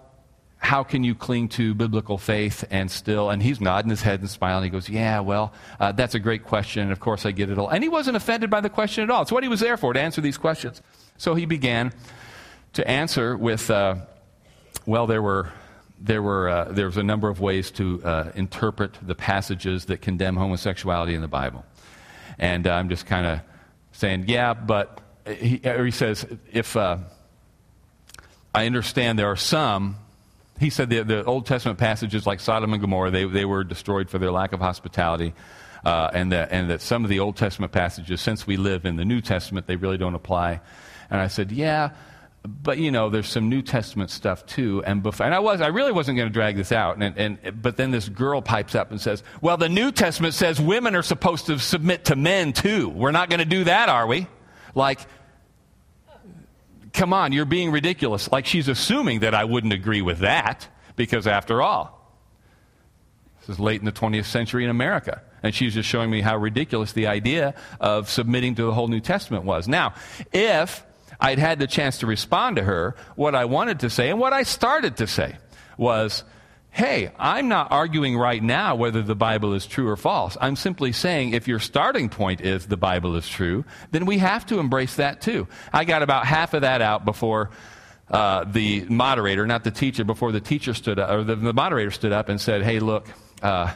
how 0.59 0.83
can 0.83 1.03
you 1.03 1.15
cling 1.15 1.47
to 1.49 1.73
biblical 1.73 2.19
faith 2.19 2.63
and 2.69 2.91
still? 2.91 3.31
And 3.31 3.41
he's 3.41 3.59
nodding 3.59 3.89
his 3.89 4.03
head 4.03 4.19
and 4.19 4.29
smiling. 4.29 4.65
He 4.65 4.69
goes, 4.69 4.87
Yeah, 4.87 5.21
well, 5.21 5.53
uh, 5.79 5.93
that's 5.93 6.13
a 6.13 6.19
great 6.19 6.43
question. 6.43 6.83
And 6.83 6.91
of 6.91 6.99
course, 6.99 7.25
I 7.25 7.31
get 7.31 7.49
it 7.49 7.57
all. 7.57 7.69
And 7.69 7.81
he 7.81 7.89
wasn't 7.89 8.15
offended 8.15 8.51
by 8.51 8.61
the 8.61 8.69
question 8.69 9.03
at 9.03 9.09
all. 9.09 9.23
It's 9.23 9.31
what 9.31 9.41
he 9.41 9.49
was 9.49 9.61
there 9.61 9.77
for, 9.77 9.91
to 9.91 9.99
answer 9.99 10.21
these 10.21 10.37
questions. 10.37 10.83
So 11.17 11.33
he 11.33 11.47
began 11.47 11.93
to 12.73 12.87
answer 12.87 13.35
with, 13.35 13.71
uh, 13.71 13.95
well, 14.85 15.07
there 15.07 15.21
were 15.23 15.51
there, 15.99 16.21
were, 16.21 16.49
uh, 16.49 16.65
there 16.71 16.85
was 16.85 16.97
a 16.97 17.03
number 17.03 17.29
of 17.29 17.39
ways 17.39 17.71
to 17.71 18.01
uh, 18.03 18.31
interpret 18.35 18.97
the 19.01 19.15
passages 19.15 19.85
that 19.85 20.01
condemn 20.01 20.35
homosexuality 20.35 21.13
in 21.13 21.21
the 21.21 21.27
Bible. 21.27 21.65
And 22.37 22.65
uh, 22.67 22.71
I'm 22.71 22.89
just 22.89 23.05
kind 23.05 23.25
of 23.25 23.41
saying, 23.91 24.25
yeah, 24.27 24.53
but 24.53 25.01
he, 25.27 25.61
he 25.63 25.91
says, 25.91 26.25
if 26.51 26.75
uh, 26.75 26.97
I 28.53 28.65
understand 28.65 29.19
there 29.19 29.29
are 29.29 29.35
some, 29.35 29.97
he 30.59 30.69
said 30.69 30.89
the, 30.89 31.03
the, 31.03 31.23
Old 31.25 31.45
Testament 31.45 31.79
passages 31.79 32.25
like 32.25 32.39
Sodom 32.39 32.73
and 32.73 32.81
Gomorrah, 32.81 33.11
they, 33.11 33.25
they 33.25 33.45
were 33.45 33.63
destroyed 33.63 34.09
for 34.09 34.19
their 34.19 34.31
lack 34.31 34.53
of 34.53 34.59
hospitality. 34.59 35.33
Uh, 35.83 36.09
and, 36.13 36.33
that, 36.33 36.51
and 36.51 36.69
that 36.69 36.81
some 36.81 37.05
of 37.05 37.09
the 37.09 37.21
Old 37.21 37.37
Testament 37.37 37.71
passages, 37.71 38.19
since 38.19 38.45
we 38.45 38.57
live 38.57 38.85
in 38.85 38.97
the 38.97 39.05
New 39.05 39.21
Testament, 39.21 39.65
they 39.65 39.77
really 39.77 39.97
don't 39.97 40.13
apply. 40.13 40.59
And 41.09 41.21
I 41.21 41.27
said, 41.27 41.53
yeah, 41.53 41.91
but 42.47 42.77
you 42.77 42.89
know, 42.91 43.09
there's 43.09 43.27
some 43.27 43.49
New 43.49 43.61
Testament 43.61 44.09
stuff 44.09 44.45
too. 44.45 44.81
And 44.85 45.03
before, 45.03 45.25
and 45.25 45.35
I 45.35 45.39
was, 45.39 45.61
I 45.61 45.67
really 45.67 45.91
wasn't 45.91 46.17
going 46.17 46.29
to 46.29 46.33
drag 46.33 46.55
this 46.55 46.71
out. 46.71 47.01
And, 47.01 47.17
and, 47.17 47.61
but 47.61 47.77
then 47.77 47.91
this 47.91 48.07
girl 48.07 48.41
pipes 48.41 48.75
up 48.75 48.91
and 48.91 49.01
says, 49.01 49.23
"Well, 49.41 49.57
the 49.57 49.69
New 49.69 49.91
Testament 49.91 50.33
says 50.33 50.59
women 50.59 50.95
are 50.95 51.03
supposed 51.03 51.47
to 51.47 51.59
submit 51.59 52.05
to 52.05 52.15
men 52.15 52.53
too. 52.53 52.89
We're 52.89 53.11
not 53.11 53.29
going 53.29 53.39
to 53.39 53.45
do 53.45 53.65
that, 53.65 53.89
are 53.89 54.07
we?" 54.07 54.27
Like, 54.73 54.99
come 56.93 57.13
on, 57.13 57.33
you're 57.33 57.45
being 57.45 57.71
ridiculous. 57.71 58.31
Like 58.31 58.45
she's 58.45 58.67
assuming 58.67 59.19
that 59.21 59.35
I 59.35 59.43
wouldn't 59.43 59.73
agree 59.73 60.01
with 60.01 60.19
that 60.19 60.67
because, 60.95 61.27
after 61.27 61.61
all, 61.61 62.15
this 63.41 63.49
is 63.49 63.59
late 63.59 63.81
in 63.81 63.85
the 63.85 63.91
20th 63.91 64.25
century 64.25 64.63
in 64.63 64.69
America. 64.69 65.21
And 65.41 65.55
she's 65.55 65.73
just 65.73 65.87
showing 65.87 66.09
me 66.09 66.21
how 66.21 66.37
ridiculous 66.37 66.91
the 66.93 67.07
idea 67.07 67.53
of 67.79 68.09
submitting 68.09 68.55
to 68.55 68.63
the 68.63 68.73
whole 68.73 68.89
New 68.89 68.99
Testament 68.99 69.45
was. 69.45 69.67
Now, 69.67 69.93
if 70.33 70.85
I'd 71.19 71.39
had 71.39 71.59
the 71.59 71.67
chance 71.67 71.99
to 71.99 72.07
respond 72.07 72.55
to 72.55 72.63
her, 72.63 72.95
what 73.15 73.35
I 73.35 73.45
wanted 73.45 73.81
to 73.81 73.89
say 73.89 74.09
and 74.09 74.19
what 74.19 74.33
I 74.33 74.43
started 74.43 74.97
to 74.97 75.07
say 75.07 75.37
was, 75.77 76.23
hey, 76.71 77.11
I'm 77.19 77.47
not 77.47 77.71
arguing 77.71 78.17
right 78.17 78.41
now 78.41 78.75
whether 78.75 79.01
the 79.01 79.15
Bible 79.15 79.53
is 79.53 79.65
true 79.65 79.89
or 79.89 79.97
false. 79.97 80.37
I'm 80.39 80.55
simply 80.55 80.91
saying 80.91 81.33
if 81.33 81.47
your 81.47 81.59
starting 81.59 82.09
point 82.09 82.41
is 82.41 82.67
the 82.67 82.77
Bible 82.77 83.15
is 83.15 83.27
true, 83.27 83.65
then 83.91 84.05
we 84.05 84.19
have 84.19 84.45
to 84.47 84.59
embrace 84.59 84.95
that 84.95 85.21
too. 85.21 85.47
I 85.73 85.83
got 85.83 86.03
about 86.03 86.25
half 86.25 86.53
of 86.53 86.61
that 86.61 86.81
out 86.81 87.05
before 87.05 87.49
uh, 88.09 88.45
the 88.45 88.85
moderator, 88.85 89.45
not 89.45 89.63
the 89.63 89.71
teacher, 89.71 90.03
before 90.03 90.31
the 90.31 90.41
teacher 90.41 90.73
stood 90.73 90.99
up, 90.99 91.09
or 91.09 91.23
the, 91.23 91.35
the 91.35 91.53
moderator 91.53 91.91
stood 91.91 92.11
up 92.11 92.29
and 92.29 92.39
said, 92.39 92.63
hey, 92.63 92.79
look, 92.79 93.07
uh, 93.41 93.73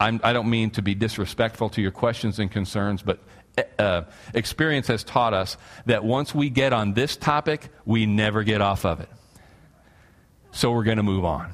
I 0.00 0.10
do 0.10 0.18
not 0.20 0.46
mean 0.46 0.70
to 0.70 0.82
be 0.82 0.94
disrespectful 0.94 1.70
to 1.70 1.82
your 1.82 1.90
questions 1.90 2.38
and 2.38 2.50
concerns, 2.50 3.02
but 3.02 3.18
uh, 3.78 4.02
experience 4.34 4.86
has 4.88 5.04
taught 5.04 5.34
us 5.34 5.56
that 5.86 6.04
once 6.04 6.34
we 6.34 6.50
get 6.50 6.72
on 6.72 6.94
this 6.94 7.16
topic, 7.16 7.68
we 7.84 8.06
never 8.06 8.42
get 8.42 8.60
off 8.60 8.84
of 8.84 9.00
it. 9.00 9.08
So 10.50 10.72
we're 10.72 10.84
going 10.84 10.96
to 10.96 11.02
move 11.02 11.24
on. 11.24 11.52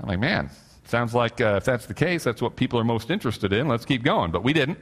I'm 0.00 0.08
like, 0.08 0.18
man, 0.18 0.50
sounds 0.84 1.14
like 1.14 1.40
uh, 1.40 1.56
if 1.56 1.64
that's 1.64 1.86
the 1.86 1.94
case, 1.94 2.24
that's 2.24 2.40
what 2.40 2.56
people 2.56 2.78
are 2.78 2.84
most 2.84 3.10
interested 3.10 3.52
in. 3.52 3.68
Let's 3.68 3.84
keep 3.84 4.02
going. 4.02 4.30
But 4.30 4.42
we 4.42 4.52
didn't. 4.52 4.78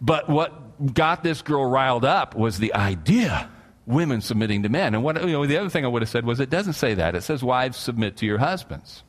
But 0.00 0.28
what 0.28 0.94
got 0.94 1.24
this 1.24 1.42
girl 1.42 1.64
riled 1.64 2.04
up 2.04 2.36
was 2.36 2.58
the 2.58 2.72
idea 2.74 3.50
women 3.86 4.20
submitting 4.20 4.62
to 4.62 4.68
men. 4.68 4.94
And 4.94 5.02
what, 5.02 5.20
you 5.22 5.32
know, 5.32 5.46
the 5.46 5.56
other 5.56 5.70
thing 5.70 5.84
I 5.84 5.88
would 5.88 6.02
have 6.02 6.08
said 6.08 6.24
was 6.24 6.38
it 6.38 6.50
doesn't 6.50 6.74
say 6.74 6.94
that. 6.94 7.16
It 7.16 7.22
says 7.22 7.42
wives 7.42 7.76
submit 7.76 8.18
to 8.18 8.26
your 8.26 8.38
husbands 8.38 9.02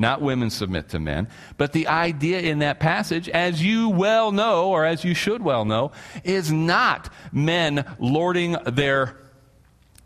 not 0.00 0.22
women 0.22 0.50
submit 0.50 0.88
to 0.88 0.98
men. 0.98 1.28
But 1.58 1.72
the 1.72 1.86
idea 1.86 2.40
in 2.40 2.60
that 2.60 2.80
passage, 2.80 3.28
as 3.28 3.62
you 3.62 3.90
well 3.90 4.32
know, 4.32 4.70
or 4.70 4.84
as 4.84 5.04
you 5.04 5.14
should 5.14 5.42
well 5.42 5.64
know, 5.64 5.92
is 6.24 6.50
not 6.50 7.12
men 7.30 7.84
lording 7.98 8.56
their, 8.64 9.16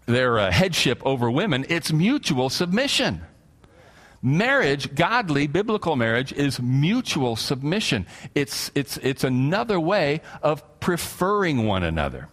their 0.07 0.39
uh, 0.39 0.51
headship 0.51 1.01
over 1.07 1.31
women, 1.31 1.65
it's 1.69 1.93
mutual 1.93 2.51
submission. 2.51 3.23
Marriage, 4.21 4.95
godly, 4.95 5.47
biblical 5.47 5.97
marriage, 5.97 6.33
is 6.33 6.61
mutual 6.61 7.37
submission. 7.37 8.07
It's, 8.35 8.71
it's, 8.75 8.97
it's 8.97 9.23
another 9.23 9.79
way 9.79 10.23
of 10.43 10.81
preferring 10.81 11.67
one 11.67 11.85
another. 11.85 12.29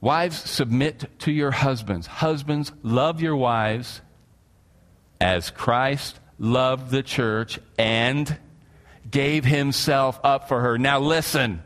Wives, 0.00 0.36
submit 0.36 1.06
to 1.20 1.30
your 1.32 1.50
husbands. 1.50 2.06
Husbands, 2.06 2.72
love 2.82 3.22
your 3.22 3.36
wives 3.36 4.00
as 5.20 5.50
Christ 5.50 6.18
loved 6.38 6.90
the 6.90 7.02
church 7.02 7.58
and 7.78 8.38
gave 9.10 9.44
himself 9.44 10.18
up 10.24 10.48
for 10.48 10.60
her. 10.60 10.78
Now 10.78 11.00
listen, 11.00 11.62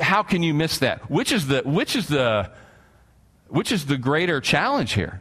how 0.00 0.22
can 0.22 0.42
you 0.42 0.54
miss 0.54 0.78
that? 0.78 1.10
Which 1.10 1.32
is 1.32 1.46
the 1.46 1.62
which 1.64 1.96
is 1.96 2.08
the 2.08 2.50
which 3.48 3.72
is 3.72 3.86
the 3.86 3.96
greater 3.96 4.40
challenge 4.40 4.92
here? 4.92 5.20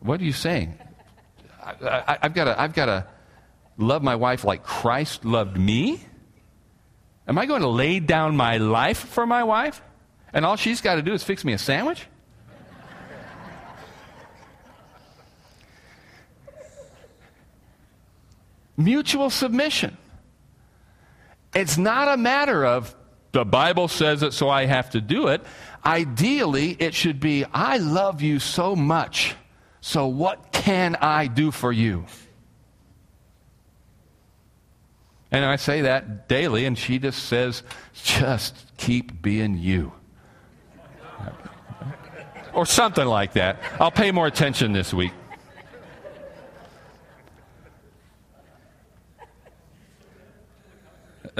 What 0.00 0.20
are 0.20 0.24
you 0.24 0.32
saying? 0.32 0.78
I, 1.64 2.18
have 2.22 2.34
got 2.34 2.44
to 2.44 2.60
I've 2.60 2.74
got 2.74 2.86
to 2.86 3.06
love 3.76 4.02
my 4.02 4.16
wife 4.16 4.44
like 4.44 4.62
Christ 4.62 5.24
loved 5.24 5.56
me. 5.56 6.00
Am 7.26 7.38
I 7.38 7.46
going 7.46 7.62
to 7.62 7.68
lay 7.68 8.00
down 8.00 8.36
my 8.36 8.58
life 8.58 8.98
for 8.98 9.26
my 9.26 9.44
wife? 9.44 9.80
And 10.32 10.44
all 10.44 10.56
she's 10.56 10.80
got 10.80 10.96
to 10.96 11.02
do 11.02 11.12
is 11.12 11.22
fix 11.22 11.44
me 11.44 11.52
a 11.52 11.58
sandwich? 11.58 12.06
Mutual 18.76 19.30
submission. 19.30 19.96
It's 21.54 21.76
not 21.76 22.08
a 22.08 22.16
matter 22.16 22.64
of 22.64 22.94
the 23.32 23.44
Bible 23.44 23.88
says 23.88 24.22
it, 24.22 24.32
so 24.32 24.48
I 24.48 24.66
have 24.66 24.90
to 24.90 25.00
do 25.00 25.28
it. 25.28 25.42
Ideally, 25.84 26.76
it 26.78 26.94
should 26.94 27.18
be 27.18 27.44
I 27.52 27.78
love 27.78 28.22
you 28.22 28.38
so 28.38 28.76
much, 28.76 29.34
so 29.80 30.06
what 30.06 30.52
can 30.52 30.96
I 30.96 31.26
do 31.26 31.50
for 31.50 31.72
you? 31.72 32.04
And 35.30 35.46
I 35.46 35.56
say 35.56 35.82
that 35.82 36.28
daily, 36.28 36.66
and 36.66 36.78
she 36.78 36.98
just 36.98 37.24
says, 37.24 37.62
just 37.94 38.54
keep 38.76 39.22
being 39.22 39.56
you. 39.56 39.92
or 42.52 42.66
something 42.66 43.06
like 43.06 43.32
that. 43.32 43.58
I'll 43.80 43.90
pay 43.90 44.10
more 44.12 44.26
attention 44.26 44.72
this 44.72 44.92
week. 44.92 45.12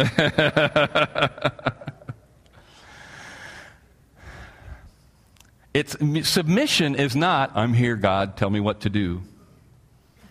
it's 5.74 5.98
submission 6.26 6.94
is 6.94 7.14
not 7.14 7.50
i'm 7.54 7.74
here 7.74 7.96
god 7.96 8.38
tell 8.38 8.48
me 8.48 8.58
what 8.58 8.80
to 8.80 8.88
do. 8.88 9.20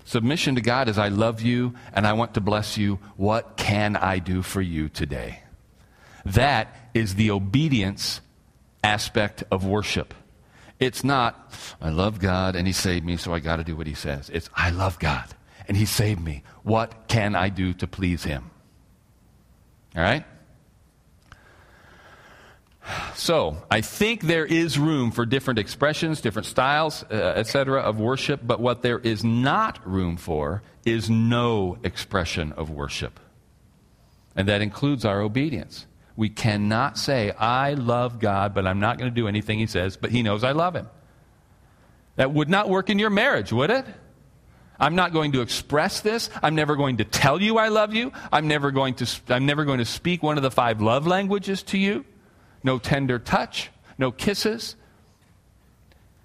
Submission 0.03 0.55
to 0.55 0.61
god 0.61 0.89
is 0.89 0.97
i 0.97 1.09
love 1.09 1.41
you 1.41 1.75
and 1.93 2.07
i 2.07 2.13
want 2.13 2.33
to 2.33 2.41
bless 2.41 2.75
you. 2.75 2.97
What 3.17 3.55
can 3.55 3.95
i 3.95 4.17
do 4.17 4.41
for 4.41 4.61
you 4.61 4.89
today? 4.89 5.43
That 6.25 6.75
is 6.95 7.13
the 7.13 7.29
obedience 7.29 8.19
aspect 8.83 9.43
of 9.51 9.63
worship. 9.63 10.15
It's 10.79 11.03
not 11.03 11.53
i 11.79 11.89
love 11.89 12.17
god 12.19 12.55
and 12.55 12.65
he 12.65 12.73
saved 12.73 13.05
me 13.05 13.15
so 13.15 13.31
i 13.31 13.39
got 13.39 13.57
to 13.57 13.63
do 13.63 13.75
what 13.75 13.85
he 13.85 13.93
says. 13.93 14.31
It's 14.33 14.49
i 14.55 14.71
love 14.71 14.97
god 14.97 15.27
and 15.67 15.77
he 15.77 15.85
saved 15.85 16.19
me. 16.19 16.41
What 16.63 17.07
can 17.07 17.35
i 17.35 17.49
do 17.49 17.73
to 17.73 17.85
please 17.85 18.23
him 18.23 18.50
all 19.95 20.03
right? 20.03 20.25
So, 23.15 23.57
I 23.69 23.81
think 23.81 24.23
there 24.23 24.45
is 24.45 24.79
room 24.79 25.11
for 25.11 25.25
different 25.25 25.59
expressions, 25.59 26.19
different 26.19 26.47
styles, 26.47 27.03
uh, 27.11 27.33
etc., 27.35 27.81
of 27.81 27.99
worship, 27.99 28.41
but 28.43 28.59
what 28.59 28.81
there 28.81 28.97
is 28.99 29.23
not 29.23 29.79
room 29.87 30.17
for 30.17 30.63
is 30.83 31.09
no 31.09 31.77
expression 31.83 32.51
of 32.53 32.69
worship. 32.71 33.19
And 34.35 34.47
that 34.47 34.61
includes 34.61 35.05
our 35.05 35.21
obedience. 35.21 35.85
We 36.15 36.29
cannot 36.29 36.97
say, 36.97 37.31
I 37.31 37.73
love 37.75 38.19
God, 38.19 38.53
but 38.53 38.65
I'm 38.65 38.79
not 38.79 38.97
going 38.97 39.11
to 39.11 39.15
do 39.15 39.27
anything 39.27 39.59
He 39.59 39.67
says, 39.67 39.97
but 39.97 40.11
He 40.11 40.23
knows 40.23 40.43
I 40.43 40.53
love 40.53 40.75
Him. 40.75 40.89
That 42.15 42.33
would 42.33 42.49
not 42.49 42.69
work 42.69 42.89
in 42.89 42.99
your 42.99 43.09
marriage, 43.09 43.53
would 43.53 43.69
it? 43.69 43.85
I'm 44.81 44.95
not 44.95 45.13
going 45.13 45.33
to 45.33 45.41
express 45.41 46.01
this. 46.01 46.31
I'm 46.41 46.55
never 46.55 46.75
going 46.75 46.97
to 46.97 47.05
tell 47.05 47.39
you 47.39 47.59
I 47.59 47.67
love 47.67 47.93
you. 47.93 48.11
I'm 48.31 48.47
never 48.47 48.71
going 48.71 48.95
to, 48.95 49.07
I'm 49.29 49.45
never 49.45 49.63
going 49.63 49.77
to 49.77 49.85
speak 49.85 50.23
one 50.23 50.37
of 50.37 50.43
the 50.43 50.49
five 50.49 50.81
love 50.81 51.05
languages 51.05 51.61
to 51.63 51.77
you. 51.77 52.03
No 52.63 52.79
tender 52.79 53.19
touch, 53.19 53.69
no 53.99 54.11
kisses. 54.11 54.75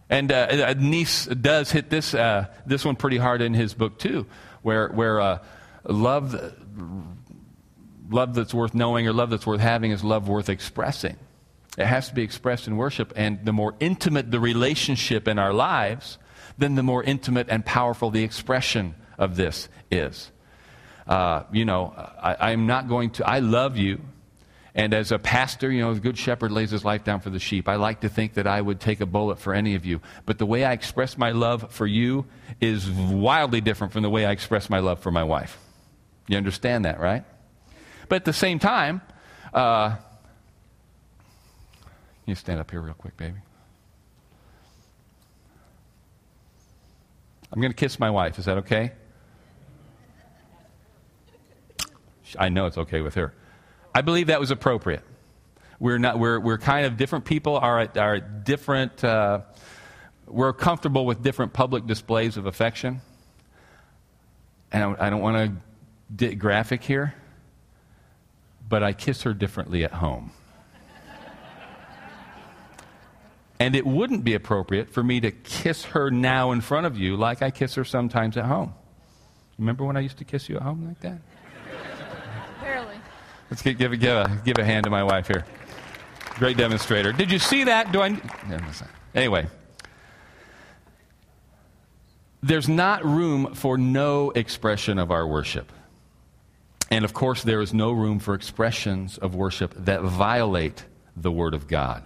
And 0.09 0.33
uh, 0.33 0.75
Neese 0.75 1.41
does 1.43 1.71
hit 1.71 1.91
this, 1.91 2.15
uh, 2.15 2.47
this 2.65 2.85
one 2.85 2.97
pretty 2.97 3.19
hard 3.19 3.43
in 3.43 3.53
his 3.53 3.75
book, 3.75 3.99
too, 3.99 4.27
where, 4.63 4.89
where 4.89 5.21
uh, 5.21 5.39
love, 5.85 6.35
love 8.09 8.35
that's 8.35 8.55
worth 8.55 8.75
knowing 8.75 9.07
or 9.07 9.13
love 9.13 9.31
that's 9.31 9.47
worth 9.47 9.61
having 9.61 9.91
is 9.91 10.03
love 10.03 10.29
worth 10.29 10.49
expressing. 10.49 11.17
It 11.77 11.87
has 11.87 12.09
to 12.09 12.15
be 12.15 12.23
expressed 12.23 12.69
in 12.69 12.77
worship, 12.79 13.13
and 13.17 13.45
the 13.45 13.53
more 13.53 13.75
intimate 13.81 14.31
the 14.31 14.41
relationship 14.41 15.29
in 15.29 15.39
our 15.39 15.53
lives, 15.53 16.17
then 16.59 16.75
the 16.75 16.83
more 16.83 17.03
intimate 17.03 17.49
and 17.49 17.65
powerful 17.65 18.11
the 18.11 18.23
expression 18.23 18.95
of 19.19 19.37
this 19.37 19.69
is. 19.91 20.31
Uh, 21.07 21.45
you 21.53 21.65
know, 21.65 21.93
I, 21.97 22.53
I'm 22.53 22.67
not 22.67 22.89
going 22.89 23.11
to, 23.11 23.29
I 23.29 23.39
love 23.39 23.77
you. 23.77 24.01
And 24.75 24.93
as 24.93 25.11
a 25.11 25.19
pastor, 25.19 25.71
you 25.71 25.81
know, 25.81 25.95
the 25.95 26.01
good 26.01 26.19
shepherd 26.19 26.53
lays 26.53 26.71
his 26.71 26.85
life 26.85 27.03
down 27.03 27.21
for 27.21 27.31
the 27.31 27.39
sheep. 27.39 27.67
I 27.67 27.77
like 27.77 28.01
to 28.01 28.11
think 28.11 28.35
that 28.35 28.47
I 28.47 28.61
would 28.61 28.79
take 28.79 29.01
a 29.01 29.07
bullet 29.07 29.39
for 29.39 29.55
any 29.55 29.75
of 29.75 29.87
you. 29.87 30.03
But 30.27 30.37
the 30.39 30.45
way 30.45 30.65
I 30.65 30.73
express 30.73 31.17
my 31.17 31.31
love 31.31 31.73
for 31.73 31.87
you 31.87 32.27
is 32.61 32.91
wildly 32.91 33.63
different 33.63 33.95
from 33.95 34.03
the 34.03 34.11
way 34.11 34.27
I 34.27 34.33
express 34.33 34.69
my 34.69 34.81
love 34.81 34.99
for 35.01 35.11
my 35.11 35.25
wife. 35.25 35.59
You 36.29 36.37
understand 36.37 36.85
that, 36.85 37.01
right? 37.01 37.25
But 38.09 38.17
at 38.17 38.25
the 38.27 38.35
same 38.35 38.59
time, 38.59 39.01
uh, 39.55 39.97
you 42.27 42.35
stand 42.35 42.61
up 42.61 42.71
here 42.71 42.81
real 42.81 42.95
quick, 42.95 43.17
baby. 43.17 43.39
I'm 47.53 47.61
going 47.61 47.73
to 47.73 47.77
kiss 47.77 47.99
my 47.99 48.11
wife. 48.11 48.39
Is 48.39 48.45
that 48.47 48.59
okay? 48.59 48.93
I 52.39 52.49
know 52.49 52.67
it's 52.67 52.79
okay 52.79 53.01
with 53.01 53.15
her. 53.15 53.33
I 53.95 54.03
believe 54.03 54.27
that 54.27 54.41
was 54.41 54.51
appropriate. 54.51 55.03
We're, 55.79 55.99
not, 55.99 56.19
we're, 56.19 56.41
we're 56.41 56.59
kind 56.59 56.87
of 56.87 56.97
different 56.97 57.25
people, 57.25 57.57
are 57.57 57.81
at, 57.81 57.97
are 57.97 58.19
different, 58.19 59.05
uh, 59.05 59.41
we're 60.27 60.53
comfortable 60.53 61.07
with 61.07 61.23
different 61.23 61.53
public 61.53 61.87
displays 61.87 62.37
of 62.37 62.47
affection. 62.47 63.01
And 64.73 64.83
I, 64.83 65.07
I 65.07 65.11
don't 65.11 65.21
want 65.21 65.37
to 65.37 66.15
get 66.15 66.39
graphic 66.39 66.83
here, 66.83 67.15
but 68.69 68.83
I 68.83 68.93
kiss 68.93 69.23
her 69.23 69.35
differently 69.35 69.85
at 69.85 69.93
home. 69.93 70.33
And 73.59 73.75
it 73.75 73.87
wouldn't 73.87 74.23
be 74.23 74.35
appropriate 74.35 74.91
for 74.91 75.03
me 75.03 75.21
to 75.21 75.31
kiss 75.31 75.85
her 75.87 76.11
now 76.11 76.53
in 76.53 76.61
front 76.61 76.87
of 76.87 76.99
you 76.99 77.17
like 77.17 77.43
I 77.43 77.51
kiss 77.51 77.75
her 77.75 77.85
sometimes 77.85 78.37
at 78.37 78.45
home. 78.45 78.75
Remember 79.59 79.85
when 79.85 79.97
I 79.97 80.01
used 80.01 80.19
to 80.19 80.25
kiss 80.25 80.49
you 80.49 80.57
at 80.57 80.63
home 80.63 80.87
like 80.87 81.01
that? 81.01 81.19
Barely. 82.61 82.97
Let's 83.51 83.63
give, 83.63 83.79
give, 83.79 83.99
give, 83.99 84.17
a, 84.17 84.43
give 84.45 84.59
a 84.59 84.65
hand 84.65 84.85
to 84.85 84.91
my 84.91 85.03
wife 85.03 85.29
here. 85.29 85.47
Great 86.35 86.59
demonstrator. 86.59 87.13
Did 87.13 87.33
you 87.33 87.39
see 87.39 87.65
that? 87.65 87.93
Do 87.93 88.03
I? 88.03 88.21
Anyway, 89.15 89.47
there's 92.43 92.69
not 92.69 93.05
room 93.05 93.55
for 93.55 93.79
no 93.79 94.33
expression 94.33 94.99
of 94.99 95.11
our 95.11 95.27
worship. 95.27 95.73
And 96.91 97.05
of 97.05 97.15
course, 97.15 97.43
there 97.43 97.63
is 97.63 97.73
no 97.73 97.91
room 97.91 98.19
for 98.19 98.35
expressions 98.35 99.17
of 99.17 99.35
worship 99.35 99.75
that 99.79 100.03
violate 100.03 100.85
the 101.17 101.33
Word 101.33 101.55
of 101.55 101.67
God. 101.67 102.05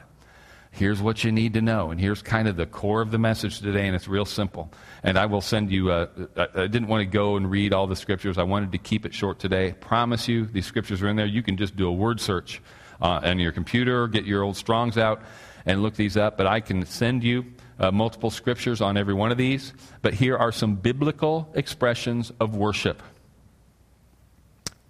Here's 0.72 1.02
what 1.02 1.24
you 1.24 1.32
need 1.32 1.54
to 1.54 1.60
know. 1.60 1.90
And 1.90 2.00
here's 2.00 2.22
kind 2.22 2.46
of 2.46 2.56
the 2.56 2.66
core 2.66 3.00
of 3.00 3.10
the 3.10 3.18
message 3.18 3.60
today, 3.60 3.86
and 3.86 3.96
it's 3.96 4.06
real 4.06 4.24
simple. 4.24 4.72
And 5.02 5.18
I 5.18 5.26
will 5.26 5.40
send 5.40 5.70
you, 5.70 5.90
uh, 5.90 6.06
I 6.36 6.68
didn't 6.68 6.86
want 6.86 7.00
to 7.00 7.06
go 7.06 7.36
and 7.36 7.50
read 7.50 7.72
all 7.72 7.86
the 7.86 7.96
scriptures. 7.96 8.38
I 8.38 8.44
wanted 8.44 8.72
to 8.72 8.78
keep 8.78 9.04
it 9.04 9.12
short 9.12 9.40
today. 9.40 9.72
Promise 9.72 10.28
you, 10.28 10.46
these 10.46 10.66
scriptures 10.66 11.02
are 11.02 11.08
in 11.08 11.16
there. 11.16 11.26
You 11.26 11.42
can 11.42 11.56
just 11.56 11.76
do 11.76 11.88
a 11.88 11.92
word 11.92 12.20
search 12.20 12.62
uh, 13.02 13.20
on 13.24 13.38
your 13.40 13.52
computer, 13.52 14.06
get 14.06 14.24
your 14.24 14.42
old 14.42 14.56
Strongs 14.56 14.96
out, 14.96 15.22
and 15.66 15.82
look 15.82 15.94
these 15.94 16.16
up. 16.16 16.36
But 16.36 16.46
I 16.46 16.60
can 16.60 16.86
send 16.86 17.24
you 17.24 17.46
uh, 17.80 17.90
multiple 17.90 18.30
scriptures 18.30 18.80
on 18.80 18.96
every 18.96 19.14
one 19.14 19.32
of 19.32 19.38
these. 19.38 19.72
But 20.02 20.14
here 20.14 20.36
are 20.36 20.52
some 20.52 20.76
biblical 20.76 21.50
expressions 21.54 22.30
of 22.38 22.56
worship 22.56 23.02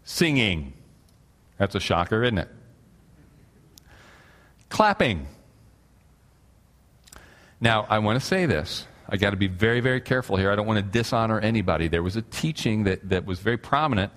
singing. 0.04 0.72
That's 1.56 1.74
a 1.74 1.80
shocker, 1.80 2.22
isn't 2.24 2.38
it? 2.38 2.48
Clapping. 4.68 5.26
Now, 7.60 7.86
I 7.88 7.98
want 7.98 8.18
to 8.18 8.26
say 8.26 8.46
this. 8.46 8.86
I 9.08 9.16
got 9.16 9.30
to 9.30 9.36
be 9.36 9.48
very, 9.48 9.80
very 9.80 10.00
careful 10.00 10.36
here. 10.36 10.50
I 10.50 10.56
don't 10.56 10.66
want 10.66 10.78
to 10.78 10.82
dishonor 10.82 11.40
anybody. 11.40 11.88
There 11.88 12.02
was 12.02 12.16
a 12.16 12.22
teaching 12.22 12.84
that, 12.84 13.08
that 13.08 13.26
was 13.26 13.40
very 13.40 13.58
prominent 13.58 14.12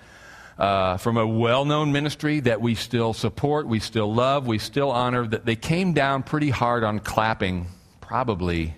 uh, 0.57 0.97
from 0.97 1.17
a 1.17 1.27
well 1.27 1.65
known 1.65 1.91
ministry 1.91 2.39
that 2.41 2.61
we 2.61 2.75
still 2.75 3.13
support, 3.13 3.67
we 3.67 3.79
still 3.79 4.13
love, 4.13 4.45
we 4.45 4.59
still 4.59 4.91
honor, 4.91 5.27
that 5.27 5.45
they 5.45 5.55
came 5.55 5.93
down 5.93 6.23
pretty 6.23 6.51
hard 6.51 6.83
on 6.83 6.99
clapping, 6.99 7.67
probably, 8.01 8.75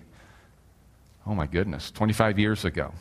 oh 1.27 1.35
my 1.35 1.47
goodness, 1.47 1.91
25 1.91 2.39
years 2.39 2.65
ago. 2.65 2.93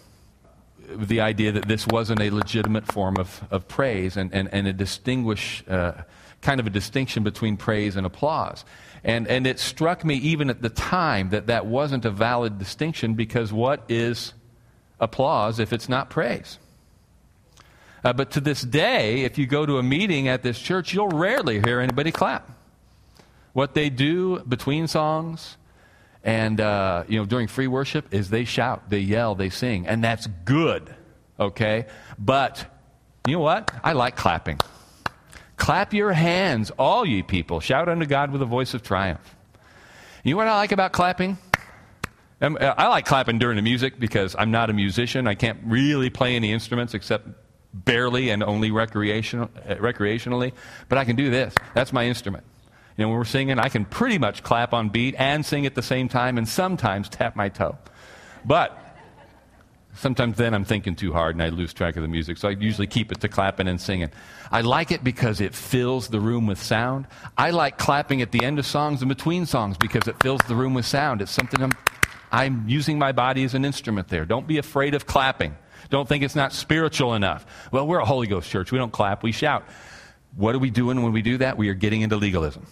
The 0.96 1.20
idea 1.20 1.52
that 1.52 1.66
this 1.66 1.86
wasn't 1.86 2.20
a 2.20 2.30
legitimate 2.30 2.86
form 2.86 3.16
of, 3.16 3.42
of 3.50 3.68
praise 3.68 4.16
and, 4.16 4.34
and, 4.34 4.52
and 4.52 4.66
a 4.66 4.72
distinguish, 4.72 5.64
uh, 5.68 6.02
kind 6.42 6.60
of 6.60 6.66
a 6.66 6.70
distinction 6.70 7.22
between 7.22 7.56
praise 7.56 7.96
and 7.96 8.04
applause. 8.04 8.64
And, 9.04 9.28
and 9.28 9.46
it 9.46 9.58
struck 9.58 10.04
me 10.04 10.14
even 10.16 10.48
at 10.48 10.62
the 10.62 10.70
time 10.70 11.30
that 11.30 11.48
that 11.48 11.66
wasn't 11.66 12.06
a 12.06 12.10
valid 12.10 12.58
distinction 12.58 13.14
because 13.14 13.52
what 13.52 13.84
is 13.88 14.32
applause 14.98 15.58
if 15.58 15.72
it's 15.72 15.88
not 15.88 16.08
praise? 16.08 16.58
Uh, 18.02 18.12
but 18.12 18.30
to 18.32 18.40
this 18.40 18.62
day, 18.62 19.22
if 19.22 19.38
you 19.38 19.46
go 19.46 19.66
to 19.66 19.78
a 19.78 19.82
meeting 19.82 20.28
at 20.28 20.42
this 20.42 20.58
church, 20.58 20.94
you'll 20.94 21.08
rarely 21.08 21.60
hear 21.60 21.80
anybody 21.80 22.12
clap. 22.12 22.50
What 23.52 23.74
they 23.74 23.88
do 23.88 24.40
between 24.40 24.88
songs 24.88 25.56
and 26.22 26.60
uh, 26.60 27.04
you 27.06 27.18
know 27.18 27.24
during 27.24 27.46
free 27.46 27.66
worship 27.66 28.12
is 28.12 28.30
they 28.30 28.44
shout, 28.44 28.90
they 28.90 28.98
yell, 28.98 29.34
they 29.34 29.50
sing, 29.50 29.86
and 29.86 30.02
that's 30.02 30.26
good. 30.44 30.94
Okay, 31.38 31.86
but 32.18 32.66
you 33.26 33.34
know 33.34 33.40
what? 33.40 33.70
I 33.82 33.92
like 33.92 34.16
clapping. 34.16 34.58
Clap 35.56 35.94
your 35.94 36.12
hands, 36.12 36.70
all 36.78 37.06
ye 37.06 37.22
people. 37.22 37.60
Shout 37.60 37.88
unto 37.88 38.06
God 38.06 38.30
with 38.32 38.42
a 38.42 38.46
voice 38.46 38.74
of 38.74 38.82
triumph. 38.82 39.36
You 40.22 40.32
know 40.32 40.38
what 40.38 40.48
I 40.48 40.56
like 40.56 40.72
about 40.72 40.92
clapping? 40.92 41.38
Um, 42.40 42.58
I 42.60 42.88
like 42.88 43.06
clapping 43.06 43.38
during 43.38 43.56
the 43.56 43.62
music 43.62 43.98
because 43.98 44.34
I'm 44.38 44.50
not 44.50 44.68
a 44.68 44.72
musician. 44.72 45.26
I 45.26 45.34
can't 45.34 45.60
really 45.64 46.10
play 46.10 46.34
any 46.36 46.52
instruments 46.52 46.92
except 46.94 47.28
barely 47.72 48.30
and 48.30 48.42
only 48.42 48.70
recreational, 48.70 49.50
uh, 49.68 49.74
recreationally, 49.76 50.52
but 50.88 50.98
I 50.98 51.04
can 51.04 51.16
do 51.16 51.30
this. 51.30 51.54
That's 51.74 51.92
my 51.92 52.06
instrument. 52.06 52.44
You 52.96 53.04
know, 53.04 53.08
when 53.08 53.18
we're 53.18 53.24
singing, 53.24 53.58
I 53.58 53.68
can 53.68 53.84
pretty 53.84 54.18
much 54.18 54.42
clap 54.42 54.72
on 54.72 54.88
beat 54.88 55.14
and 55.18 55.44
sing 55.44 55.66
at 55.66 55.74
the 55.74 55.82
same 55.82 56.08
time 56.08 56.38
and 56.38 56.48
sometimes 56.48 57.08
tap 57.08 57.34
my 57.34 57.48
toe. 57.48 57.76
But 58.44 58.78
sometimes 59.96 60.36
then 60.36 60.54
I'm 60.54 60.64
thinking 60.64 60.94
too 60.94 61.12
hard 61.12 61.34
and 61.34 61.42
I 61.42 61.48
lose 61.48 61.72
track 61.72 61.96
of 61.96 62.02
the 62.02 62.08
music, 62.08 62.38
so 62.38 62.48
I 62.48 62.52
usually 62.52 62.86
keep 62.86 63.12
it 63.12 63.20
to 63.20 63.28
clapping 63.28 63.68
and 63.68 63.80
singing. 63.80 64.10
I 64.50 64.60
like 64.60 64.90
it 64.90 65.02
because 65.02 65.40
it 65.40 65.54
fills 65.54 66.08
the 66.08 66.20
room 66.20 66.46
with 66.46 66.62
sound. 66.62 67.06
I 67.36 67.50
like 67.50 67.78
clapping 67.78 68.22
at 68.22 68.32
the 68.32 68.44
end 68.44 68.58
of 68.58 68.66
songs 68.66 69.02
and 69.02 69.08
between 69.08 69.46
songs 69.46 69.76
because 69.76 70.06
it 70.08 70.20
fills 70.22 70.40
the 70.48 70.54
room 70.54 70.74
with 70.74 70.86
sound. 70.86 71.22
It's 71.22 71.30
something 71.30 71.62
I'm, 71.62 71.72
I'm 72.32 72.68
using 72.68 72.98
my 72.98 73.12
body 73.12 73.44
as 73.44 73.54
an 73.54 73.64
instrument 73.64 74.08
there. 74.08 74.24
Don't 74.24 74.46
be 74.46 74.58
afraid 74.58 74.94
of 74.94 75.06
clapping. 75.06 75.56
Don't 75.90 76.08
think 76.08 76.24
it's 76.24 76.36
not 76.36 76.52
spiritual 76.52 77.14
enough. 77.14 77.46
Well, 77.70 77.86
we're 77.86 78.00
a 78.00 78.04
Holy 78.04 78.26
Ghost 78.26 78.50
church. 78.50 78.72
We 78.72 78.78
don't 78.78 78.92
clap, 78.92 79.22
we 79.22 79.32
shout. 79.32 79.64
What 80.36 80.54
are 80.54 80.58
we 80.58 80.70
doing 80.70 81.02
when 81.02 81.12
we 81.12 81.22
do 81.22 81.38
that? 81.38 81.56
We 81.56 81.68
are 81.68 81.74
getting 81.74 82.02
into 82.02 82.16
legalism. 82.16 82.66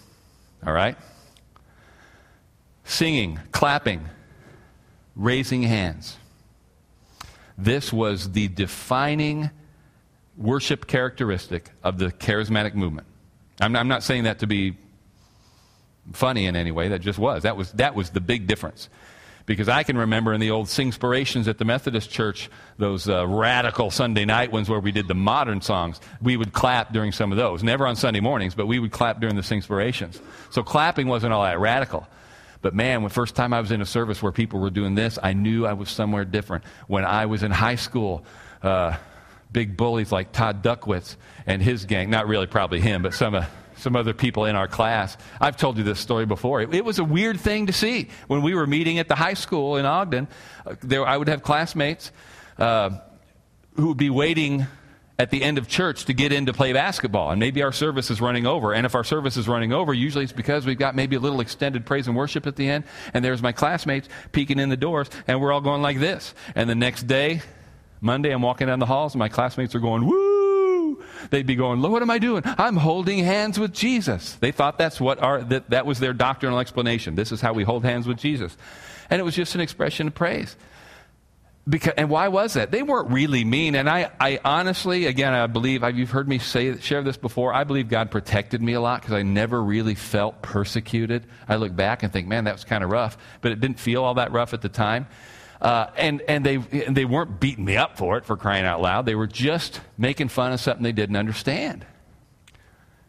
All 0.66 0.72
right? 0.72 0.96
Singing, 2.84 3.38
clapping, 3.52 4.08
raising 5.14 5.62
hands. 5.62 6.16
This 7.58 7.92
was 7.92 8.32
the 8.32 8.48
defining 8.48 9.50
worship 10.36 10.86
characteristic 10.86 11.70
of 11.82 11.98
the 11.98 12.06
charismatic 12.06 12.74
movement. 12.74 13.06
I'm, 13.60 13.76
I'm 13.76 13.88
not 13.88 14.02
saying 14.02 14.24
that 14.24 14.40
to 14.40 14.46
be 14.46 14.76
funny 16.12 16.46
in 16.46 16.56
any 16.56 16.70
way. 16.70 16.88
That 16.88 17.00
just 17.00 17.18
was. 17.18 17.44
That 17.44 17.56
was, 17.56 17.72
that 17.72 17.94
was 17.94 18.10
the 18.10 18.20
big 18.20 18.46
difference. 18.46 18.88
Because 19.44 19.68
I 19.68 19.82
can 19.82 19.98
remember 19.98 20.32
in 20.32 20.40
the 20.40 20.52
old 20.52 20.68
Singspirations 20.68 21.48
at 21.48 21.58
the 21.58 21.64
Methodist 21.64 22.10
Church, 22.10 22.48
those 22.78 23.08
uh, 23.08 23.26
radical 23.26 23.90
Sunday 23.90 24.24
night 24.24 24.52
ones 24.52 24.68
where 24.68 24.78
we 24.78 24.92
did 24.92 25.08
the 25.08 25.14
modern 25.14 25.60
songs, 25.60 26.00
we 26.20 26.36
would 26.36 26.52
clap 26.52 26.92
during 26.92 27.10
some 27.10 27.32
of 27.32 27.38
those. 27.38 27.62
Never 27.62 27.86
on 27.86 27.96
Sunday 27.96 28.20
mornings, 28.20 28.54
but 28.54 28.66
we 28.66 28.78
would 28.78 28.92
clap 28.92 29.20
during 29.20 29.34
the 29.34 29.42
Singspirations. 29.42 30.20
So 30.50 30.62
clapping 30.62 31.08
wasn't 31.08 31.32
all 31.32 31.42
that 31.42 31.58
radical. 31.58 32.06
But 32.62 32.74
man, 32.74 33.02
the 33.02 33.10
first 33.10 33.34
time 33.34 33.52
I 33.52 33.60
was 33.60 33.72
in 33.72 33.82
a 33.82 33.86
service 33.86 34.22
where 34.22 34.32
people 34.32 34.60
were 34.60 34.70
doing 34.70 34.94
this, 34.94 35.18
I 35.22 35.32
knew 35.32 35.66
I 35.66 35.72
was 35.72 35.90
somewhere 35.90 36.24
different. 36.24 36.64
When 36.86 37.04
I 37.04 37.26
was 37.26 37.42
in 37.42 37.50
high 37.50 37.74
school, 37.74 38.24
uh, 38.62 38.96
big 39.52 39.76
bullies 39.76 40.12
like 40.12 40.32
Todd 40.32 40.62
Duckwitz 40.62 41.16
and 41.44 41.60
his 41.60 41.84
gang, 41.84 42.08
not 42.08 42.28
really 42.28 42.46
probably 42.46 42.80
him, 42.80 43.02
but 43.02 43.14
some 43.14 43.34
of 43.34 43.44
some 43.76 43.96
other 43.96 44.14
people 44.14 44.44
in 44.44 44.54
our 44.54 44.68
class. 44.68 45.16
I've 45.40 45.56
told 45.56 45.76
you 45.76 45.82
this 45.82 45.98
story 45.98 46.24
before. 46.24 46.60
It, 46.60 46.72
it, 46.72 46.84
was 46.84 47.00
a 47.00 47.04
weird 47.04 47.40
thing 47.40 47.66
to 47.66 47.72
see. 47.72 48.10
When 48.28 48.42
we 48.42 48.54
were 48.54 48.66
meeting 48.66 48.98
at 48.98 49.08
the 49.08 49.16
high 49.16 49.34
school 49.34 49.76
in 49.76 49.86
Ogden, 49.86 50.28
uh, 50.64 50.76
there, 50.82 51.04
I 51.04 51.16
would 51.16 51.28
have 51.28 51.42
classmates 51.42 52.12
uh, 52.58 52.90
who 53.74 53.88
would 53.88 53.96
be 53.96 54.10
waiting 54.10 54.66
at 55.22 55.30
the 55.30 55.40
end 55.40 55.56
of 55.56 55.68
church 55.68 56.06
to 56.06 56.12
get 56.12 56.32
in 56.32 56.46
to 56.46 56.52
play 56.52 56.72
basketball. 56.72 57.30
And 57.30 57.38
maybe 57.38 57.62
our 57.62 57.70
service 57.70 58.10
is 58.10 58.20
running 58.20 58.44
over. 58.44 58.74
And 58.74 58.84
if 58.84 58.96
our 58.96 59.04
service 59.04 59.36
is 59.36 59.46
running 59.46 59.72
over, 59.72 59.94
usually 59.94 60.24
it's 60.24 60.32
because 60.32 60.66
we've 60.66 60.76
got 60.76 60.96
maybe 60.96 61.14
a 61.14 61.20
little 61.20 61.40
extended 61.40 61.86
praise 61.86 62.08
and 62.08 62.16
worship 62.16 62.44
at 62.44 62.56
the 62.56 62.68
end. 62.68 62.82
And 63.14 63.24
there's 63.24 63.40
my 63.40 63.52
classmates 63.52 64.08
peeking 64.32 64.58
in 64.58 64.68
the 64.68 64.76
doors, 64.76 65.08
and 65.28 65.40
we're 65.40 65.52
all 65.52 65.60
going 65.60 65.80
like 65.80 66.00
this. 66.00 66.34
And 66.56 66.68
the 66.68 66.74
next 66.74 67.04
day, 67.04 67.40
Monday, 68.00 68.30
I'm 68.30 68.42
walking 68.42 68.66
down 68.66 68.80
the 68.80 68.86
halls, 68.86 69.14
and 69.14 69.20
my 69.20 69.28
classmates 69.28 69.76
are 69.76 69.78
going, 69.80 70.04
woo! 70.04 71.00
they'd 71.30 71.46
be 71.46 71.54
going, 71.54 71.80
Look 71.80 71.92
What 71.92 72.02
am 72.02 72.10
I 72.10 72.18
doing? 72.18 72.42
I'm 72.44 72.76
holding 72.76 73.20
hands 73.20 73.60
with 73.60 73.72
Jesus. 73.72 74.34
They 74.34 74.50
thought 74.50 74.76
that's 74.76 75.00
what 75.00 75.22
our, 75.22 75.40
that, 75.44 75.70
that 75.70 75.86
was 75.86 76.00
their 76.00 76.12
doctrinal 76.12 76.58
explanation. 76.58 77.14
This 77.14 77.30
is 77.30 77.40
how 77.40 77.52
we 77.52 77.62
hold 77.62 77.84
hands 77.84 78.08
with 78.08 78.18
Jesus. 78.18 78.56
And 79.08 79.20
it 79.20 79.24
was 79.24 79.36
just 79.36 79.54
an 79.54 79.60
expression 79.60 80.08
of 80.08 80.16
praise. 80.16 80.56
Because, 81.68 81.94
and 81.96 82.10
why 82.10 82.26
was 82.26 82.54
that? 82.54 82.72
They 82.72 82.82
weren't 82.82 83.10
really 83.10 83.44
mean. 83.44 83.76
And 83.76 83.88
I, 83.88 84.10
I 84.18 84.40
honestly, 84.44 85.06
again, 85.06 85.32
I 85.32 85.46
believe, 85.46 85.84
you've 85.94 86.10
heard 86.10 86.28
me 86.28 86.38
say, 86.38 86.76
share 86.80 87.02
this 87.02 87.16
before, 87.16 87.54
I 87.54 87.62
believe 87.62 87.88
God 87.88 88.10
protected 88.10 88.60
me 88.60 88.72
a 88.72 88.80
lot 88.80 89.00
because 89.00 89.14
I 89.14 89.22
never 89.22 89.62
really 89.62 89.94
felt 89.94 90.42
persecuted. 90.42 91.24
I 91.48 91.56
look 91.56 91.76
back 91.76 92.02
and 92.02 92.12
think, 92.12 92.26
man, 92.26 92.44
that 92.44 92.52
was 92.54 92.64
kind 92.64 92.82
of 92.82 92.90
rough. 92.90 93.16
But 93.42 93.52
it 93.52 93.60
didn't 93.60 93.78
feel 93.78 94.02
all 94.02 94.14
that 94.14 94.32
rough 94.32 94.54
at 94.54 94.60
the 94.60 94.68
time. 94.68 95.06
Uh, 95.60 95.86
and 95.96 96.22
and 96.22 96.44
they, 96.44 96.56
they 96.56 97.04
weren't 97.04 97.38
beating 97.38 97.64
me 97.64 97.76
up 97.76 97.96
for 97.96 98.18
it, 98.18 98.24
for 98.24 98.36
crying 98.36 98.64
out 98.64 98.80
loud. 98.80 99.06
They 99.06 99.14
were 99.14 99.28
just 99.28 99.80
making 99.96 100.28
fun 100.28 100.52
of 100.52 100.58
something 100.58 100.82
they 100.82 100.90
didn't 100.90 101.14
understand. 101.14 101.86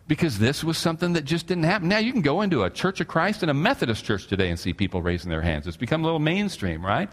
Because 0.07 0.37
this 0.37 0.63
was 0.63 0.77
something 0.77 1.13
that 1.13 1.25
just 1.25 1.47
didn't 1.47 1.63
happen. 1.63 1.87
Now, 1.87 1.97
you 1.97 2.11
can 2.11 2.21
go 2.21 2.41
into 2.41 2.61
a 2.63 2.69
Church 2.69 3.01
of 3.01 3.07
Christ 3.07 3.41
and 3.41 3.49
a 3.49 3.55
Methodist 3.55 4.05
church 4.05 4.27
today 4.27 4.49
and 4.49 4.59
see 4.59 4.73
people 4.73 5.01
raising 5.01 5.31
their 5.31 5.41
hands. 5.41 5.65
It's 5.65 5.77
become 5.77 6.01
a 6.01 6.03
little 6.03 6.19
mainstream, 6.19 6.85
right? 6.85 7.09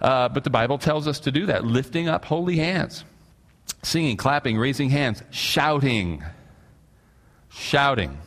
Uh, 0.00 0.28
but 0.28 0.44
the 0.44 0.50
Bible 0.50 0.78
tells 0.78 1.06
us 1.08 1.20
to 1.20 1.32
do 1.32 1.46
that 1.46 1.64
lifting 1.64 2.08
up 2.08 2.24
holy 2.24 2.56
hands, 2.56 3.04
singing, 3.82 4.16
clapping, 4.16 4.58
raising 4.58 4.90
hands, 4.90 5.22
shouting. 5.30 6.22
Shouting. 7.50 8.18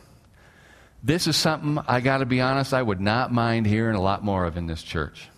This 1.02 1.26
is 1.26 1.36
something, 1.36 1.78
I 1.86 2.00
got 2.00 2.18
to 2.18 2.26
be 2.26 2.40
honest, 2.40 2.74
I 2.74 2.82
would 2.82 3.00
not 3.00 3.32
mind 3.32 3.66
hearing 3.66 3.94
a 3.94 4.00
lot 4.00 4.24
more 4.24 4.44
of 4.44 4.56
in 4.56 4.66
this 4.66 4.82
church. 4.82 5.28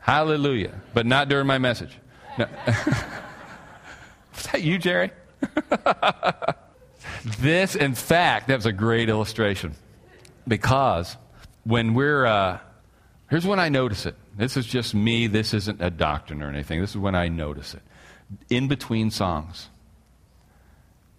Hallelujah. 0.00 0.74
But 0.92 1.06
not 1.06 1.28
during 1.28 1.46
my 1.46 1.58
message. 1.58 1.96
No. 2.38 2.46
Was 2.66 4.42
that 4.52 4.62
you, 4.62 4.78
Jerry? 4.78 5.10
this, 7.38 7.76
in 7.76 7.94
fact, 7.94 8.48
that 8.48 8.56
was 8.56 8.66
a 8.66 8.72
great 8.72 9.08
illustration. 9.08 9.74
Because 10.46 11.16
when 11.64 11.94
we're, 11.94 12.24
uh, 12.24 12.58
here's 13.28 13.46
when 13.46 13.58
I 13.58 13.68
notice 13.68 14.06
it. 14.06 14.14
This 14.40 14.56
is 14.56 14.64
just 14.64 14.94
me. 14.94 15.26
This 15.26 15.52
isn't 15.52 15.82
a 15.82 15.90
doctrine 15.90 16.42
or 16.42 16.48
anything. 16.48 16.80
This 16.80 16.92
is 16.92 16.96
when 16.96 17.14
I 17.14 17.28
notice 17.28 17.74
it. 17.74 17.82
In 18.48 18.68
between 18.68 19.10
songs. 19.10 19.68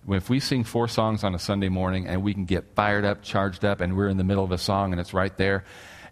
If 0.09 0.27
we 0.27 0.39
sing 0.39 0.63
four 0.63 0.87
songs 0.87 1.23
on 1.23 1.35
a 1.35 1.39
Sunday 1.39 1.69
morning 1.69 2.07
and 2.07 2.23
we 2.23 2.33
can 2.33 2.45
get 2.45 2.73
fired 2.73 3.05
up, 3.05 3.21
charged 3.21 3.63
up, 3.63 3.79
and 3.79 3.95
we're 3.95 4.07
in 4.07 4.17
the 4.17 4.23
middle 4.23 4.43
of 4.43 4.51
a 4.51 4.57
song 4.57 4.91
and 4.91 4.99
it's 4.99 5.13
right 5.13 5.37
there, 5.37 5.65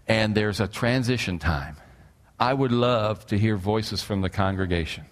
and 0.08 0.36
there's 0.36 0.60
a 0.60 0.68
transition 0.68 1.40
time 1.40 1.78
I 2.40 2.54
would 2.54 2.72
love 2.72 3.26
to 3.28 3.40
hear 3.40 3.58
voices 3.58 4.04
from 4.04 4.22
the 4.22 4.30
congregation. 4.30 5.06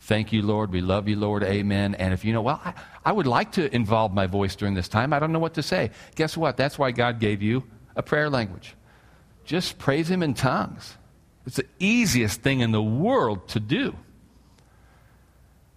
Thank 0.00 0.32
you, 0.32 0.40
Lord. 0.40 0.72
We 0.72 0.80
love 0.80 1.08
you, 1.08 1.16
Lord. 1.16 1.42
Amen. 1.44 1.94
And 1.94 2.14
if 2.14 2.24
you 2.24 2.32
know, 2.32 2.40
well, 2.40 2.60
I, 2.64 2.72
I, 3.04 3.12
would 3.12 3.26
like 3.26 3.52
to 3.52 3.74
involve 3.74 4.14
my 4.14 4.26
voice 4.26 4.56
during 4.56 4.72
this 4.72 4.88
time. 4.88 5.12
I 5.12 5.18
don't 5.18 5.32
know 5.32 5.38
what 5.38 5.54
to 5.54 5.62
say. 5.62 5.90
Guess 6.14 6.38
what? 6.38 6.56
That's 6.56 6.78
why 6.78 6.90
God 6.90 7.20
gave 7.20 7.42
you 7.42 7.64
a 7.94 8.02
prayer 8.02 8.30
language. 8.30 8.74
Just 9.44 9.78
praise 9.78 10.10
Him 10.10 10.22
in 10.22 10.32
tongues. 10.34 10.96
It's 11.48 11.56
the 11.56 11.66
easiest 11.78 12.42
thing 12.42 12.60
in 12.60 12.72
the 12.72 12.82
world 12.82 13.48
to 13.48 13.60
do. 13.60 13.96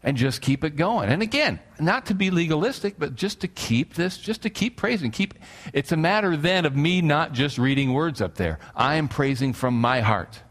And 0.03 0.17
just 0.17 0.41
keep 0.41 0.65
it 0.65 0.75
going. 0.75 1.07
And 1.07 1.21
again, 1.21 1.61
not 1.79 2.07
to 2.07 2.13
be 2.13 2.29
legalistic, 2.29 2.95
but 2.99 3.15
just 3.15 3.39
to 3.39 3.47
keep 3.47 3.93
this, 3.93 4.17
just 4.17 4.41
to 4.41 4.49
keep 4.49 4.75
praising. 4.75 5.11
Keep 5.11 5.35
it's 5.71 5.93
a 5.93 5.95
matter 5.95 6.35
then 6.35 6.65
of 6.65 6.75
me 6.75 7.01
not 7.01 7.31
just 7.31 7.57
reading 7.57 7.93
words 7.93 8.19
up 8.19 8.35
there. 8.35 8.59
I 8.75 8.95
am 8.95 9.07
praising 9.07 9.53
from 9.53 9.79
my 9.79 10.01
heart. 10.01 10.41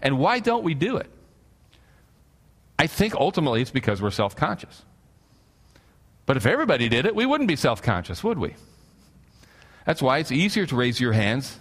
And 0.00 0.18
why 0.18 0.38
don't 0.38 0.64
we 0.64 0.72
do 0.72 0.96
it? 0.96 1.10
I 2.78 2.86
think 2.86 3.14
ultimately 3.14 3.60
it's 3.60 3.70
because 3.70 4.00
we're 4.00 4.10
self 4.10 4.36
conscious. 4.36 4.86
But 6.24 6.38
if 6.38 6.46
everybody 6.46 6.88
did 6.88 7.04
it, 7.04 7.14
we 7.14 7.26
wouldn't 7.26 7.48
be 7.48 7.56
self 7.56 7.82
conscious, 7.82 8.24
would 8.24 8.38
we? 8.38 8.54
That's 9.84 10.00
why 10.00 10.16
it's 10.16 10.32
easier 10.32 10.64
to 10.64 10.76
raise 10.76 10.98
your 10.98 11.12
hands 11.12 11.60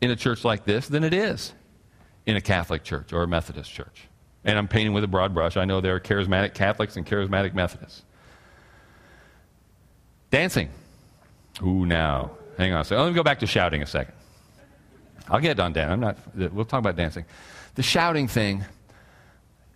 in 0.00 0.12
a 0.12 0.16
church 0.16 0.44
like 0.44 0.64
this 0.64 0.86
than 0.86 1.02
it 1.02 1.12
is 1.12 1.52
in 2.26 2.36
a 2.36 2.40
Catholic 2.40 2.84
church 2.84 3.12
or 3.12 3.22
a 3.22 3.28
Methodist 3.28 3.72
church. 3.72 4.08
And 4.44 4.58
I'm 4.58 4.68
painting 4.68 4.92
with 4.92 5.04
a 5.04 5.08
broad 5.08 5.32
brush. 5.32 5.56
I 5.56 5.64
know 5.64 5.80
there 5.80 5.94
are 5.94 6.00
charismatic 6.00 6.54
Catholics 6.54 6.96
and 6.96 7.06
charismatic 7.06 7.54
Methodists. 7.54 8.02
Dancing. 10.30 10.68
Ooh, 11.64 11.86
now. 11.86 12.32
Hang 12.58 12.72
on 12.72 12.84
second. 12.84 13.04
Let 13.04 13.10
me 13.10 13.14
go 13.14 13.22
back 13.22 13.40
to 13.40 13.46
shouting 13.46 13.82
a 13.82 13.86
second. 13.86 14.14
I'll 15.28 15.40
get 15.40 15.58
on 15.58 15.72
Dan. 15.72 15.90
I'm 15.90 16.00
not, 16.00 16.18
we'll 16.34 16.64
talk 16.64 16.80
about 16.80 16.96
dancing. 16.96 17.24
The 17.74 17.82
shouting 17.82 18.28
thing 18.28 18.64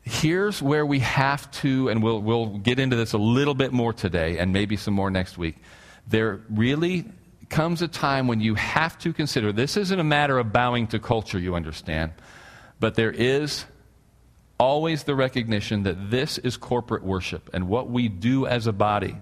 here's 0.03 0.63
where 0.63 0.85
we 0.85 0.99
have 1.01 1.51
to, 1.51 1.89
and 1.89 2.03
we'll, 2.03 2.21
we'll 2.21 2.59
get 2.59 2.79
into 2.79 2.97
this 2.97 3.13
a 3.13 3.19
little 3.19 3.55
bit 3.55 3.73
more 3.73 3.93
today 3.93 4.39
and 4.39 4.53
maybe 4.53 4.77
some 4.77 4.95
more 4.95 5.11
next 5.11 5.39
week. 5.39 5.57
There 6.07 6.41
really 6.51 7.05
comes 7.49 7.83
a 7.83 7.89
time 7.89 8.27
when 8.27 8.41
you 8.41 8.55
have 8.55 8.99
to 9.01 9.13
consider 9.13 9.53
this 9.53 9.77
isn't 9.77 9.99
a 10.01 10.05
matter 10.05 10.39
of 10.39 10.53
bowing 10.53 10.87
to 10.89 10.99
culture, 10.99 11.39
you 11.39 11.55
understand, 11.55 12.13
but 12.81 12.95
there 12.97 13.13
is 13.13 13.65
always 14.59 15.05
the 15.05 15.15
recognition 15.15 15.85
that 15.85 16.11
this 16.11 16.39
is 16.39 16.57
corporate 16.57 17.05
worship, 17.05 17.49
and 17.53 17.69
what 17.69 17.89
we 17.89 18.09
do 18.09 18.47
as 18.47 18.67
a 18.67 18.73
body, 18.73 19.17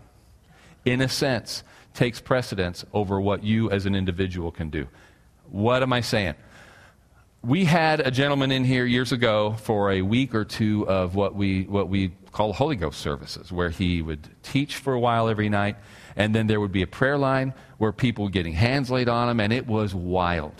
in 0.84 1.00
a 1.00 1.08
sense, 1.08 1.62
takes 1.94 2.20
precedence 2.20 2.84
over 2.92 3.20
what 3.20 3.44
you 3.44 3.70
as 3.70 3.84
an 3.84 3.94
individual 3.94 4.50
can 4.50 4.70
do. 4.70 4.86
What 5.50 5.82
am 5.82 5.92
I 5.92 6.00
saying? 6.00 6.34
we 7.42 7.64
had 7.64 8.00
a 8.00 8.10
gentleman 8.10 8.50
in 8.50 8.64
here 8.64 8.84
years 8.84 9.12
ago 9.12 9.54
for 9.60 9.92
a 9.92 10.02
week 10.02 10.34
or 10.34 10.44
two 10.44 10.88
of 10.88 11.14
what 11.14 11.34
we, 11.34 11.64
what 11.64 11.88
we 11.88 12.08
call 12.32 12.52
Holy 12.52 12.74
Ghost 12.74 13.00
services, 13.00 13.52
where 13.52 13.70
he 13.70 14.02
would 14.02 14.28
teach 14.42 14.76
for 14.76 14.92
a 14.92 15.00
while 15.00 15.28
every 15.28 15.48
night, 15.48 15.76
and 16.16 16.34
then 16.34 16.48
there 16.48 16.60
would 16.60 16.72
be 16.72 16.82
a 16.82 16.86
prayer 16.86 17.16
line 17.16 17.54
where 17.78 17.92
people 17.92 18.24
were 18.24 18.30
getting 18.30 18.54
hands 18.54 18.90
laid 18.90 19.08
on 19.08 19.28
them, 19.28 19.38
and 19.38 19.52
it 19.52 19.66
was 19.66 19.94
wild. 19.94 20.54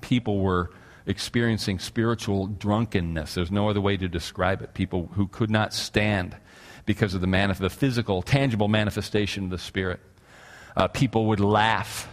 People 0.00 0.38
were 0.38 0.70
experiencing 1.06 1.78
spiritual 1.78 2.46
drunkenness. 2.46 3.34
There's 3.34 3.50
no 3.50 3.68
other 3.68 3.80
way 3.80 3.96
to 3.96 4.08
describe 4.08 4.62
it. 4.62 4.74
People 4.74 5.10
who 5.14 5.26
could 5.28 5.50
not 5.50 5.74
stand 5.74 6.36
because 6.86 7.14
of 7.14 7.20
the, 7.20 7.26
manif- 7.26 7.58
the 7.58 7.70
physical, 7.70 8.22
tangible 8.22 8.68
manifestation 8.68 9.44
of 9.44 9.50
the 9.50 9.58
Spirit. 9.58 10.00
Uh, 10.76 10.88
people 10.88 11.26
would 11.26 11.40
laugh 11.40 12.08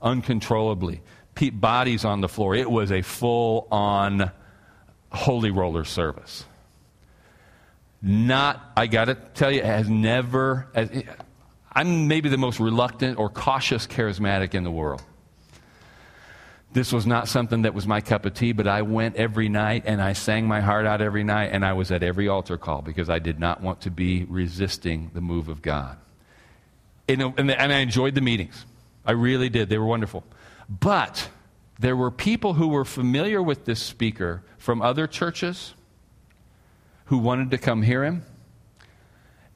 uncontrollably 0.00 1.02
pe- 1.34 1.50
bodies 1.50 2.04
on 2.04 2.20
the 2.20 2.28
floor. 2.28 2.54
It 2.54 2.70
was 2.70 2.92
a 2.92 3.02
full 3.02 3.66
on 3.70 4.30
holy 5.10 5.50
roller 5.50 5.84
service. 5.84 6.44
Not, 8.02 8.72
I 8.76 8.86
got 8.86 9.06
to 9.06 9.14
tell 9.14 9.50
you, 9.50 9.62
has 9.62 9.88
never, 9.88 10.66
as, 10.74 10.90
I'm 11.72 12.06
maybe 12.06 12.28
the 12.28 12.36
most 12.36 12.60
reluctant 12.60 13.18
or 13.18 13.30
cautious 13.30 13.86
charismatic 13.86 14.54
in 14.54 14.62
the 14.62 14.70
world. 14.70 15.02
This 16.74 16.92
was 16.92 17.06
not 17.06 17.28
something 17.28 17.62
that 17.62 17.72
was 17.72 17.86
my 17.86 18.00
cup 18.00 18.26
of 18.26 18.34
tea, 18.34 18.50
but 18.50 18.66
I 18.66 18.82
went 18.82 19.14
every 19.14 19.48
night 19.48 19.84
and 19.86 20.02
I 20.02 20.12
sang 20.12 20.48
my 20.48 20.60
heart 20.60 20.86
out 20.86 21.00
every 21.00 21.22
night 21.22 21.50
and 21.52 21.64
I 21.64 21.72
was 21.72 21.92
at 21.92 22.02
every 22.02 22.26
altar 22.26 22.58
call 22.58 22.82
because 22.82 23.08
I 23.08 23.20
did 23.20 23.38
not 23.38 23.62
want 23.62 23.82
to 23.82 23.92
be 23.92 24.24
resisting 24.24 25.12
the 25.14 25.20
move 25.20 25.48
of 25.48 25.62
God. 25.62 25.96
And, 27.08 27.22
and 27.38 27.50
I 27.52 27.78
enjoyed 27.78 28.16
the 28.16 28.20
meetings. 28.20 28.66
I 29.06 29.12
really 29.12 29.48
did. 29.48 29.68
They 29.68 29.78
were 29.78 29.86
wonderful. 29.86 30.24
But 30.68 31.28
there 31.78 31.94
were 31.94 32.10
people 32.10 32.54
who 32.54 32.66
were 32.66 32.84
familiar 32.84 33.40
with 33.40 33.66
this 33.66 33.80
speaker 33.80 34.42
from 34.58 34.82
other 34.82 35.06
churches 35.06 35.74
who 37.04 37.18
wanted 37.18 37.52
to 37.52 37.58
come 37.58 37.82
hear 37.82 38.02
him. 38.02 38.24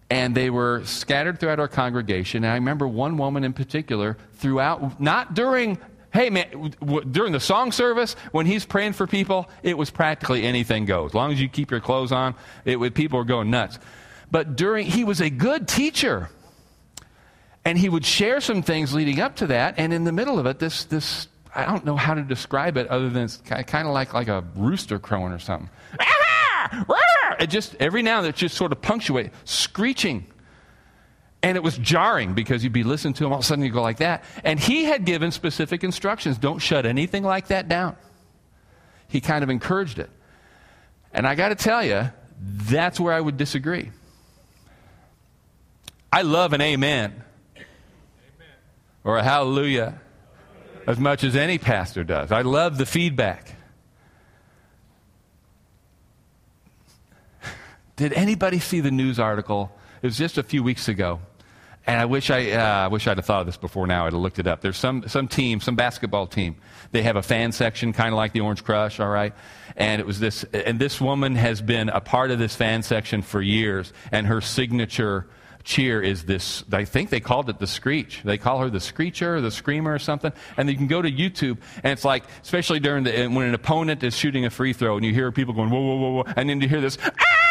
And 0.08 0.36
they 0.36 0.50
were 0.50 0.84
scattered 0.84 1.40
throughout 1.40 1.58
our 1.58 1.66
congregation. 1.66 2.44
And 2.44 2.52
I 2.52 2.54
remember 2.54 2.86
one 2.86 3.18
woman 3.18 3.42
in 3.42 3.54
particular, 3.54 4.16
throughout, 4.34 5.00
not 5.00 5.34
during, 5.34 5.78
hey 6.12 6.30
man, 6.30 6.74
w- 6.80 7.04
during 7.04 7.32
the 7.32 7.40
song 7.40 7.72
service, 7.72 8.14
when 8.32 8.46
he's 8.46 8.64
praying 8.64 8.94
for 8.94 9.06
people, 9.06 9.48
it 9.62 9.76
was 9.76 9.90
practically 9.90 10.44
anything 10.44 10.84
goes. 10.84 11.10
As 11.10 11.14
long 11.14 11.32
as 11.32 11.40
you 11.40 11.48
keep 11.48 11.70
your 11.70 11.80
clothes 11.80 12.12
on, 12.12 12.34
it 12.64 12.76
would, 12.76 12.94
people 12.94 13.18
were 13.18 13.24
going 13.24 13.50
nuts. 13.50 13.78
But 14.30 14.56
during, 14.56 14.86
he 14.86 15.04
was 15.04 15.20
a 15.20 15.30
good 15.30 15.68
teacher. 15.68 16.30
And 17.64 17.76
he 17.76 17.88
would 17.88 18.06
share 18.06 18.40
some 18.40 18.62
things 18.62 18.94
leading 18.94 19.20
up 19.20 19.36
to 19.36 19.48
that, 19.48 19.74
and 19.78 19.92
in 19.92 20.04
the 20.04 20.12
middle 20.12 20.38
of 20.38 20.46
it, 20.46 20.58
this, 20.58 20.84
this 20.84 21.28
I 21.54 21.66
don't 21.66 21.84
know 21.84 21.96
how 21.96 22.14
to 22.14 22.22
describe 22.22 22.76
it 22.76 22.86
other 22.88 23.10
than 23.10 23.24
it's 23.24 23.36
kind 23.38 23.86
of 23.86 23.92
like, 23.92 24.14
like 24.14 24.28
a 24.28 24.44
rooster 24.54 24.98
crowing 24.98 25.32
or 25.32 25.38
something. 25.38 25.68
It 27.40 27.50
just, 27.50 27.76
every 27.78 28.02
now 28.02 28.16
and 28.18 28.24
then, 28.24 28.30
it 28.30 28.36
just 28.36 28.56
sort 28.56 28.72
of 28.72 28.82
punctuate, 28.82 29.30
screeching. 29.44 30.26
And 31.42 31.56
it 31.56 31.62
was 31.62 31.78
jarring 31.78 32.34
because 32.34 32.64
you'd 32.64 32.72
be 32.72 32.82
listening 32.82 33.14
to 33.14 33.24
him, 33.24 33.32
all 33.32 33.38
of 33.38 33.44
a 33.44 33.46
sudden 33.46 33.64
you'd 33.64 33.72
go 33.72 33.82
like 33.82 33.98
that. 33.98 34.24
And 34.42 34.58
he 34.58 34.84
had 34.84 35.04
given 35.04 35.30
specific 35.30 35.84
instructions 35.84 36.36
don't 36.36 36.58
shut 36.58 36.84
anything 36.84 37.22
like 37.22 37.48
that 37.48 37.68
down. 37.68 37.96
He 39.08 39.20
kind 39.20 39.44
of 39.44 39.50
encouraged 39.50 39.98
it. 39.98 40.10
And 41.12 41.26
I 41.26 41.36
got 41.36 41.50
to 41.50 41.54
tell 41.54 41.84
you, 41.84 42.10
that's 42.40 42.98
where 43.00 43.12
I 43.14 43.20
would 43.20 43.36
disagree. 43.36 43.90
I 46.12 46.22
love 46.22 46.52
an 46.52 46.60
amen 46.60 47.22
or 49.04 49.18
a 49.18 49.22
hallelujah 49.22 50.00
as 50.86 50.98
much 50.98 51.22
as 51.22 51.36
any 51.36 51.58
pastor 51.58 52.02
does. 52.02 52.32
I 52.32 52.42
love 52.42 52.78
the 52.78 52.86
feedback. 52.86 53.54
Did 57.96 58.12
anybody 58.12 58.58
see 58.58 58.80
the 58.80 58.90
news 58.90 59.18
article? 59.18 59.72
It 60.02 60.06
was 60.06 60.16
just 60.16 60.38
a 60.38 60.42
few 60.42 60.62
weeks 60.62 60.88
ago. 60.88 61.20
And 61.88 61.98
I 61.98 62.04
wish 62.04 62.28
I, 62.30 62.50
uh, 62.50 62.90
wish 62.90 63.06
I'd 63.08 63.16
have 63.16 63.24
thought 63.24 63.40
of 63.40 63.46
this 63.46 63.56
before 63.56 63.86
now. 63.86 64.04
I'd 64.04 64.12
have 64.12 64.20
looked 64.20 64.38
it 64.38 64.46
up. 64.46 64.60
There's 64.60 64.76
some, 64.76 65.08
some 65.08 65.26
team, 65.26 65.58
some 65.58 65.74
basketball 65.74 66.26
team. 66.26 66.56
They 66.92 67.00
have 67.02 67.16
a 67.16 67.22
fan 67.22 67.50
section, 67.50 67.94
kind 67.94 68.10
of 68.10 68.18
like 68.18 68.34
the 68.34 68.40
Orange 68.40 68.62
Crush, 68.62 69.00
all 69.00 69.08
right? 69.08 69.32
And 69.74 69.98
it 69.98 70.06
was 70.06 70.20
this, 70.20 70.44
and 70.52 70.78
this 70.78 71.00
woman 71.00 71.34
has 71.34 71.62
been 71.62 71.88
a 71.88 72.02
part 72.02 72.30
of 72.30 72.38
this 72.38 72.54
fan 72.54 72.82
section 72.82 73.22
for 73.22 73.40
years. 73.40 73.94
And 74.12 74.26
her 74.26 74.42
signature 74.42 75.28
cheer 75.64 76.02
is 76.02 76.24
this, 76.26 76.62
I 76.70 76.84
think 76.84 77.08
they 77.08 77.20
called 77.20 77.48
it 77.48 77.58
the 77.58 77.66
screech. 77.66 78.20
They 78.22 78.36
call 78.36 78.58
her 78.58 78.68
the 78.68 78.80
screecher, 78.80 79.36
or 79.36 79.40
the 79.40 79.50
screamer 79.50 79.94
or 79.94 79.98
something. 79.98 80.32
And 80.58 80.68
you 80.68 80.76
can 80.76 80.88
go 80.88 81.00
to 81.00 81.10
YouTube, 81.10 81.56
and 81.82 81.92
it's 81.94 82.04
like, 82.04 82.24
especially 82.42 82.80
during 82.80 83.04
the, 83.04 83.28
when 83.28 83.46
an 83.46 83.54
opponent 83.54 84.02
is 84.02 84.14
shooting 84.14 84.44
a 84.44 84.50
free 84.50 84.74
throw, 84.74 84.96
and 84.96 85.06
you 85.06 85.14
hear 85.14 85.32
people 85.32 85.54
going, 85.54 85.70
whoa, 85.70 85.80
whoa, 85.80 85.96
whoa, 85.96 86.10
whoa, 86.10 86.24
and 86.36 86.50
then 86.50 86.60
you 86.60 86.68
hear 86.68 86.82
this, 86.82 86.98
ah! 87.02 87.47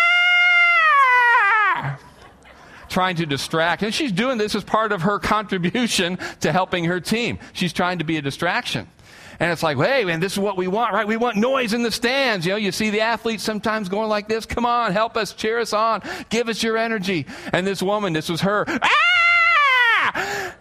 Trying 2.97 3.15
to 3.15 3.27
distract. 3.27 3.83
And 3.83 3.93
she's 3.93 4.11
doing 4.11 4.39
this 4.39 4.55
as 4.55 4.63
part 4.63 4.91
of 4.91 5.03
her 5.03 5.19
contribution 5.35 6.17
to 6.39 6.51
helping 6.51 6.85
her 6.85 6.99
team. 6.99 7.37
She's 7.53 7.71
trying 7.71 7.99
to 7.99 8.03
be 8.03 8.17
a 8.17 8.23
distraction. 8.23 8.87
And 9.39 9.51
it's 9.51 9.61
like, 9.61 9.77
hey, 9.77 10.03
man, 10.03 10.19
this 10.19 10.31
is 10.33 10.39
what 10.39 10.57
we 10.57 10.67
want, 10.67 10.95
right? 10.95 11.07
We 11.07 11.15
want 11.15 11.37
noise 11.37 11.73
in 11.73 11.83
the 11.83 11.91
stands. 11.91 12.43
You 12.43 12.53
know, 12.53 12.57
you 12.57 12.71
see 12.71 12.89
the 12.89 13.01
athletes 13.01 13.43
sometimes 13.43 13.87
going 13.87 14.09
like 14.09 14.27
this. 14.27 14.47
Come 14.47 14.65
on, 14.65 14.93
help 14.93 15.15
us, 15.15 15.33
cheer 15.33 15.59
us 15.59 15.73
on, 15.73 16.01
give 16.29 16.49
us 16.49 16.63
your 16.63 16.75
energy. 16.75 17.27
And 17.53 17.67
this 17.67 17.83
woman, 17.83 18.13
this 18.13 18.29
was 18.29 18.41
her. 18.41 18.65
Ah! 18.67 20.55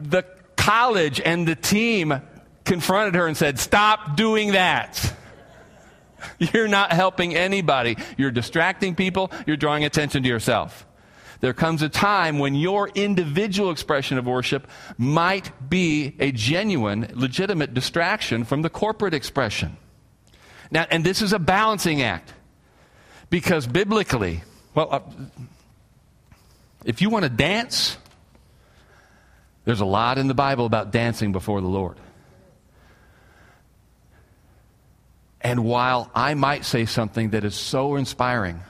The 0.00 0.24
college 0.56 1.20
and 1.20 1.46
the 1.46 1.54
team 1.54 2.20
confronted 2.64 3.14
her 3.14 3.28
and 3.28 3.36
said, 3.36 3.60
stop 3.60 4.16
doing 4.16 4.52
that. 4.52 5.14
You're 6.40 6.66
not 6.66 6.90
helping 6.90 7.36
anybody. 7.36 7.96
You're 8.16 8.32
distracting 8.32 8.96
people. 8.96 9.30
You're 9.46 9.56
drawing 9.56 9.84
attention 9.84 10.24
to 10.24 10.28
yourself. 10.28 10.84
There 11.40 11.52
comes 11.52 11.82
a 11.82 11.88
time 11.88 12.38
when 12.38 12.54
your 12.54 12.88
individual 12.88 13.70
expression 13.70 14.18
of 14.18 14.26
worship 14.26 14.66
might 14.96 15.70
be 15.70 16.16
a 16.18 16.32
genuine, 16.32 17.10
legitimate 17.14 17.74
distraction 17.74 18.44
from 18.44 18.62
the 18.62 18.70
corporate 18.70 19.14
expression. 19.14 19.76
Now, 20.70 20.86
and 20.90 21.04
this 21.04 21.22
is 21.22 21.32
a 21.32 21.38
balancing 21.38 22.02
act 22.02 22.32
because 23.30 23.66
biblically, 23.66 24.42
well, 24.74 24.88
uh, 24.90 25.00
if 26.84 27.00
you 27.00 27.08
want 27.08 27.22
to 27.22 27.30
dance, 27.30 27.96
there's 29.64 29.80
a 29.80 29.86
lot 29.86 30.18
in 30.18 30.28
the 30.28 30.34
Bible 30.34 30.66
about 30.66 30.90
dancing 30.90 31.30
before 31.32 31.60
the 31.60 31.68
Lord. 31.68 31.96
And 35.40 35.64
while 35.64 36.10
I 36.14 36.34
might 36.34 36.64
say 36.64 36.84
something 36.84 37.30
that 37.30 37.44
is 37.44 37.54
so 37.54 37.96
inspiring, 37.96 38.60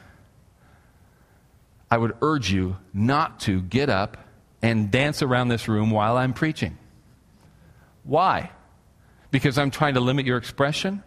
I 1.90 1.98
would 1.98 2.16
urge 2.20 2.50
you 2.50 2.76
not 2.92 3.40
to 3.40 3.62
get 3.62 3.88
up 3.88 4.16
and 4.62 4.90
dance 4.90 5.22
around 5.22 5.48
this 5.48 5.68
room 5.68 5.90
while 5.90 6.16
I'm 6.16 6.32
preaching. 6.32 6.76
Why? 8.04 8.50
Because 9.30 9.58
I'm 9.58 9.70
trying 9.70 9.94
to 9.94 10.00
limit 10.00 10.26
your 10.26 10.38
expression? 10.38 11.02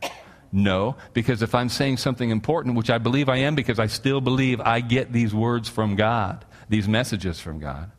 No, 0.52 0.98
because 1.14 1.42
if 1.42 1.56
I'm 1.56 1.70
saying 1.70 1.98
something 1.98 2.30
important, 2.30 2.76
which 2.76 2.90
I 2.90 2.98
believe 2.98 3.30
I 3.30 3.38
am 3.38 3.56
because 3.56 3.80
I 3.80 3.88
still 3.88 4.20
believe 4.20 4.60
I 4.60 4.82
get 4.82 5.14
these 5.14 5.34
words 5.34 5.70
from 5.70 5.96
God, 5.96 6.44
these 6.68 6.88
messages 6.88 7.40
from 7.40 7.60
God, 7.60 7.92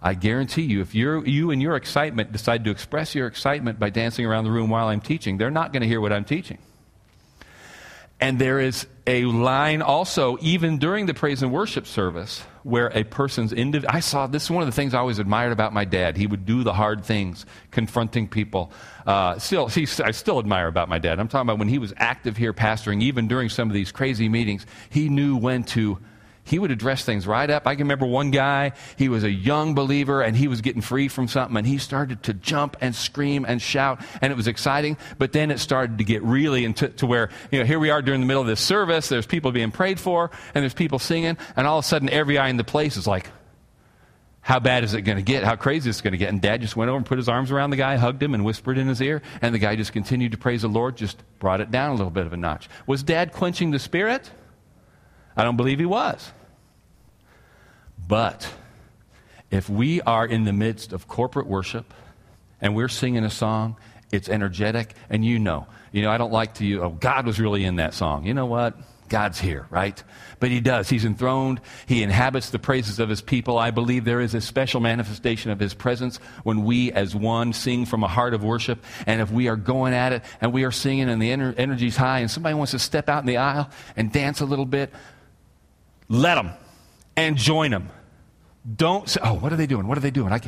I 0.00 0.14
guarantee 0.14 0.62
you, 0.62 0.82
if 0.82 0.94
you're, 0.94 1.26
you 1.26 1.50
and 1.50 1.60
your 1.60 1.76
excitement 1.76 2.30
decide 2.30 2.64
to 2.64 2.70
express 2.70 3.14
your 3.14 3.26
excitement 3.26 3.78
by 3.80 3.90
dancing 3.90 4.26
around 4.26 4.44
the 4.44 4.50
room 4.50 4.70
while 4.70 4.88
I'm 4.88 5.00
teaching, 5.00 5.38
they're 5.38 5.50
not 5.50 5.72
going 5.72 5.80
to 5.80 5.88
hear 5.88 6.00
what 6.00 6.12
I'm 6.12 6.24
teaching. 6.24 6.58
And 8.20 8.38
there 8.38 8.60
is 8.60 8.86
a 9.06 9.24
line 9.24 9.82
also, 9.82 10.38
even 10.40 10.78
during 10.78 11.06
the 11.06 11.14
praise 11.14 11.42
and 11.42 11.52
worship 11.52 11.86
service, 11.86 12.42
where 12.62 12.88
a 12.96 13.04
person's 13.04 13.52
indiv- 13.52 13.84
I 13.88 14.00
saw 14.00 14.26
this 14.26 14.44
is 14.44 14.50
one 14.50 14.62
of 14.62 14.66
the 14.66 14.72
things 14.72 14.94
I 14.94 14.98
always 14.98 15.18
admired 15.18 15.52
about 15.52 15.74
my 15.74 15.84
dad. 15.84 16.16
He 16.16 16.26
would 16.26 16.46
do 16.46 16.62
the 16.62 16.72
hard 16.72 17.04
things, 17.04 17.44
confronting 17.70 18.28
people. 18.28 18.72
Uh, 19.06 19.38
still, 19.38 19.68
he, 19.68 19.86
I 20.02 20.12
still 20.12 20.38
admire 20.38 20.68
about 20.68 20.88
my 20.88 20.98
dad. 20.98 21.20
I'm 21.20 21.28
talking 21.28 21.46
about 21.46 21.58
when 21.58 21.68
he 21.68 21.78
was 21.78 21.92
active 21.98 22.36
here 22.36 22.54
pastoring, 22.54 23.02
even 23.02 23.28
during 23.28 23.50
some 23.50 23.68
of 23.68 23.74
these 23.74 23.92
crazy 23.92 24.28
meetings, 24.28 24.64
he 24.88 25.10
knew 25.10 25.36
when 25.36 25.64
to 25.64 25.98
he 26.44 26.58
would 26.58 26.70
address 26.70 27.04
things 27.04 27.26
right 27.26 27.48
up. 27.48 27.66
I 27.66 27.74
can 27.74 27.84
remember 27.84 28.06
one 28.06 28.30
guy, 28.30 28.72
he 28.96 29.08
was 29.08 29.24
a 29.24 29.30
young 29.30 29.74
believer 29.74 30.22
and 30.22 30.36
he 30.36 30.46
was 30.46 30.60
getting 30.60 30.82
free 30.82 31.08
from 31.08 31.26
something 31.26 31.56
and 31.56 31.66
he 31.66 31.78
started 31.78 32.22
to 32.24 32.34
jump 32.34 32.76
and 32.80 32.94
scream 32.94 33.44
and 33.48 33.60
shout 33.60 34.00
and 34.20 34.32
it 34.32 34.36
was 34.36 34.46
exciting. 34.46 34.96
But 35.18 35.32
then 35.32 35.50
it 35.50 35.58
started 35.58 35.98
to 35.98 36.04
get 36.04 36.22
really 36.22 36.64
into 36.64 36.88
to 36.88 37.06
where, 37.06 37.30
you 37.50 37.58
know, 37.58 37.64
here 37.64 37.78
we 37.78 37.90
are 37.90 38.02
during 38.02 38.20
the 38.20 38.26
middle 38.26 38.42
of 38.42 38.48
this 38.48 38.60
service, 38.60 39.08
there's 39.08 39.26
people 39.26 39.52
being 39.52 39.70
prayed 39.70 39.98
for 39.98 40.30
and 40.54 40.62
there's 40.62 40.74
people 40.74 40.98
singing 40.98 41.36
and 41.56 41.66
all 41.66 41.78
of 41.78 41.84
a 41.84 41.88
sudden 41.88 42.10
every 42.10 42.38
eye 42.38 42.48
in 42.48 42.58
the 42.58 42.64
place 42.64 42.96
is 42.96 43.06
like, 43.06 43.28
how 44.44 44.60
bad 44.60 44.84
is 44.84 44.92
it 44.92 45.00
going 45.02 45.16
to 45.16 45.22
get? 45.22 45.42
How 45.42 45.56
crazy 45.56 45.88
is 45.88 46.00
it 46.00 46.02
going 46.02 46.12
to 46.12 46.18
get? 46.18 46.28
And 46.28 46.38
dad 46.38 46.60
just 46.60 46.76
went 46.76 46.90
over 46.90 46.98
and 46.98 47.06
put 47.06 47.16
his 47.16 47.30
arms 47.30 47.50
around 47.50 47.70
the 47.70 47.76
guy, 47.76 47.96
hugged 47.96 48.22
him, 48.22 48.34
and 48.34 48.44
whispered 48.44 48.76
in 48.76 48.88
his 48.88 49.00
ear. 49.00 49.22
And 49.40 49.54
the 49.54 49.58
guy 49.58 49.74
just 49.74 49.94
continued 49.94 50.32
to 50.32 50.38
praise 50.38 50.60
the 50.60 50.68
Lord, 50.68 50.98
just 50.98 51.22
brought 51.38 51.62
it 51.62 51.70
down 51.70 51.92
a 51.92 51.94
little 51.94 52.10
bit 52.10 52.26
of 52.26 52.34
a 52.34 52.36
notch. 52.36 52.68
Was 52.86 53.02
dad 53.02 53.32
quenching 53.32 53.70
the 53.70 53.78
spirit? 53.78 54.30
I 55.36 55.44
don't 55.44 55.56
believe 55.56 55.78
he 55.78 55.86
was. 55.86 56.32
But 58.06 58.48
if 59.50 59.68
we 59.68 60.00
are 60.02 60.26
in 60.26 60.44
the 60.44 60.52
midst 60.52 60.92
of 60.92 61.08
corporate 61.08 61.46
worship 61.46 61.92
and 62.60 62.74
we're 62.74 62.88
singing 62.88 63.24
a 63.24 63.30
song, 63.30 63.76
it's 64.12 64.28
energetic, 64.28 64.94
and 65.10 65.24
you 65.24 65.38
know, 65.38 65.66
you 65.92 66.02
know, 66.02 66.10
I 66.10 66.18
don't 66.18 66.32
like 66.32 66.54
to, 66.54 66.82
oh, 66.82 66.90
God 66.90 67.26
was 67.26 67.40
really 67.40 67.64
in 67.64 67.76
that 67.76 67.94
song. 67.94 68.26
You 68.26 68.34
know 68.34 68.46
what? 68.46 68.76
God's 69.08 69.38
here, 69.38 69.66
right? 69.70 70.02
But 70.40 70.50
He 70.50 70.60
does. 70.60 70.88
He's 70.88 71.04
enthroned. 71.04 71.60
He 71.86 72.02
inhabits 72.02 72.50
the 72.50 72.58
praises 72.58 72.98
of 72.98 73.08
His 73.08 73.20
people. 73.20 73.58
I 73.58 73.70
believe 73.70 74.04
there 74.04 74.20
is 74.20 74.34
a 74.34 74.40
special 74.40 74.80
manifestation 74.80 75.50
of 75.50 75.60
His 75.60 75.74
presence 75.74 76.18
when 76.42 76.64
we, 76.64 76.90
as 76.92 77.14
one, 77.14 77.52
sing 77.52 77.86
from 77.86 78.02
a 78.02 78.08
heart 78.08 78.34
of 78.34 78.42
worship. 78.42 78.82
And 79.06 79.20
if 79.20 79.30
we 79.30 79.48
are 79.48 79.56
going 79.56 79.94
at 79.94 80.12
it 80.12 80.22
and 80.40 80.52
we 80.52 80.64
are 80.64 80.72
singing 80.72 81.08
and 81.08 81.20
the 81.20 81.30
ener- 81.30 81.54
energy's 81.58 81.96
high 81.96 82.20
and 82.20 82.30
somebody 82.30 82.54
wants 82.54 82.72
to 82.72 82.78
step 82.78 83.08
out 83.08 83.20
in 83.20 83.26
the 83.26 83.36
aisle 83.36 83.68
and 83.96 84.12
dance 84.12 84.40
a 84.40 84.46
little 84.46 84.66
bit, 84.66 84.92
let 86.14 86.36
them 86.36 86.52
and 87.16 87.36
join 87.36 87.70
them. 87.70 87.90
Don't 88.76 89.08
say, 89.08 89.20
oh, 89.22 89.34
what 89.34 89.52
are 89.52 89.56
they 89.56 89.66
doing? 89.66 89.86
What 89.86 89.98
are 89.98 90.00
they 90.00 90.10
doing? 90.10 90.32
I 90.32 90.40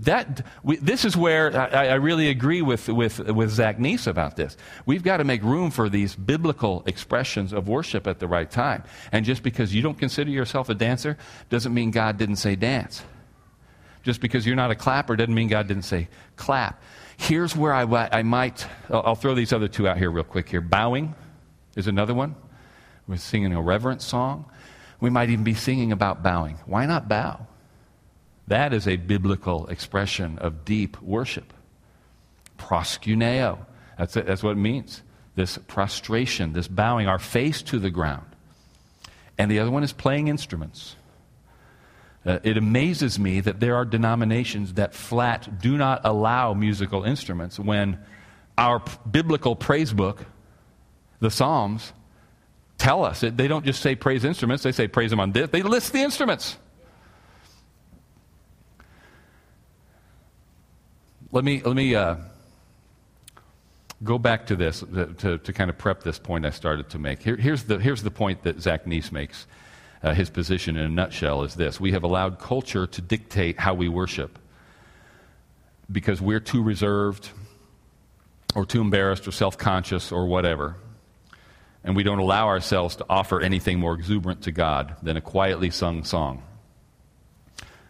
that, 0.00 0.46
we, 0.62 0.76
this 0.76 1.04
is 1.04 1.16
where 1.16 1.56
I, 1.58 1.88
I, 1.88 1.94
really 1.94 2.28
agree 2.28 2.62
with, 2.62 2.88
with, 2.88 3.18
with 3.18 3.50
Zach 3.50 3.78
Neese 3.78 4.06
about 4.06 4.36
this. 4.36 4.56
We've 4.86 5.02
got 5.02 5.16
to 5.16 5.24
make 5.24 5.42
room 5.42 5.72
for 5.72 5.88
these 5.88 6.14
biblical 6.14 6.84
expressions 6.86 7.52
of 7.52 7.66
worship 7.66 8.06
at 8.06 8.20
the 8.20 8.28
right 8.28 8.48
time. 8.48 8.84
And 9.10 9.24
just 9.24 9.42
because 9.42 9.74
you 9.74 9.82
don't 9.82 9.98
consider 9.98 10.30
yourself 10.30 10.68
a 10.68 10.74
dancer 10.74 11.18
doesn't 11.50 11.74
mean 11.74 11.90
God 11.90 12.16
didn't 12.16 12.36
say 12.36 12.54
dance. 12.54 13.02
Just 14.04 14.20
because 14.20 14.46
you're 14.46 14.56
not 14.56 14.70
a 14.70 14.76
clapper 14.76 15.16
doesn't 15.16 15.34
mean 15.34 15.48
God 15.48 15.66
didn't 15.66 15.82
say 15.82 16.08
clap. 16.36 16.80
Here's 17.16 17.56
where 17.56 17.74
I, 17.74 17.82
I 18.12 18.22
might, 18.22 18.64
I'll 18.88 19.16
throw 19.16 19.34
these 19.34 19.52
other 19.52 19.66
two 19.66 19.88
out 19.88 19.98
here 19.98 20.12
real 20.12 20.22
quick 20.22 20.48
here. 20.48 20.60
Bowing 20.60 21.16
is 21.74 21.88
another 21.88 22.14
one. 22.14 22.36
We're 23.08 23.16
singing 23.16 23.52
a 23.52 23.60
reverence 23.60 24.04
song. 24.04 24.48
We 25.00 25.10
might 25.10 25.30
even 25.30 25.44
be 25.44 25.54
singing 25.54 25.92
about 25.92 26.22
bowing. 26.22 26.58
Why 26.66 26.86
not 26.86 27.08
bow? 27.08 27.46
That 28.48 28.72
is 28.72 28.88
a 28.88 28.96
biblical 28.96 29.66
expression 29.66 30.38
of 30.38 30.64
deep 30.64 31.00
worship. 31.02 31.52
Proskuneo. 32.58 33.58
That's, 33.96 34.16
it, 34.16 34.26
that's 34.26 34.42
what 34.42 34.52
it 34.52 34.56
means. 34.56 35.02
This 35.34 35.58
prostration, 35.68 36.52
this 36.52 36.66
bowing, 36.66 37.06
our 37.06 37.18
face 37.18 37.62
to 37.62 37.78
the 37.78 37.90
ground. 37.90 38.26
And 39.36 39.50
the 39.50 39.60
other 39.60 39.70
one 39.70 39.84
is 39.84 39.92
playing 39.92 40.28
instruments. 40.28 40.96
Uh, 42.26 42.40
it 42.42 42.56
amazes 42.56 43.18
me 43.18 43.40
that 43.40 43.60
there 43.60 43.76
are 43.76 43.84
denominations 43.84 44.74
that 44.74 44.94
flat 44.94 45.60
do 45.60 45.76
not 45.78 46.00
allow 46.04 46.52
musical 46.54 47.04
instruments 47.04 47.58
when 47.58 47.98
our 48.56 48.80
p- 48.80 48.92
biblical 49.08 49.54
praise 49.54 49.92
book, 49.92 50.26
the 51.20 51.30
Psalms, 51.30 51.92
tell 52.78 53.04
us. 53.04 53.20
They 53.20 53.48
don't 53.48 53.64
just 53.64 53.82
say 53.82 53.94
praise 53.94 54.24
instruments, 54.24 54.62
they 54.62 54.72
say 54.72 54.88
praise 54.88 55.10
them 55.10 55.20
on 55.20 55.32
this. 55.32 55.50
They 55.50 55.62
list 55.62 55.92
the 55.92 56.00
instruments. 56.00 56.56
Let 61.30 61.44
me, 61.44 61.60
let 61.62 61.76
me 61.76 61.94
uh, 61.94 62.16
go 64.02 64.16
back 64.18 64.46
to 64.46 64.56
this 64.56 64.80
to, 65.18 65.38
to 65.38 65.52
kind 65.52 65.68
of 65.68 65.76
prep 65.76 66.02
this 66.02 66.18
point 66.18 66.46
I 66.46 66.50
started 66.50 66.88
to 66.90 66.98
make. 66.98 67.22
Here, 67.22 67.36
here's, 67.36 67.64
the, 67.64 67.78
here's 67.78 68.02
the 68.02 68.10
point 68.10 68.44
that 68.44 68.60
Zach 68.60 68.86
Neese 68.86 69.12
makes. 69.12 69.46
Uh, 70.00 70.14
his 70.14 70.30
position 70.30 70.76
in 70.76 70.84
a 70.84 70.88
nutshell 70.88 71.42
is 71.42 71.56
this 71.56 71.80
We 71.80 71.90
have 71.90 72.04
allowed 72.04 72.38
culture 72.38 72.86
to 72.86 73.02
dictate 73.02 73.58
how 73.58 73.74
we 73.74 73.88
worship 73.88 74.38
because 75.90 76.20
we're 76.20 76.38
too 76.38 76.62
reserved 76.62 77.30
or 78.54 78.64
too 78.64 78.80
embarrassed 78.80 79.26
or 79.26 79.32
self 79.32 79.58
conscious 79.58 80.12
or 80.12 80.26
whatever 80.26 80.76
and 81.88 81.96
we 81.96 82.02
don't 82.02 82.18
allow 82.18 82.48
ourselves 82.48 82.96
to 82.96 83.06
offer 83.08 83.40
anything 83.40 83.78
more 83.80 83.94
exuberant 83.94 84.42
to 84.42 84.52
God 84.52 84.96
than 85.02 85.16
a 85.16 85.22
quietly 85.22 85.70
sung 85.70 86.04
song. 86.04 86.42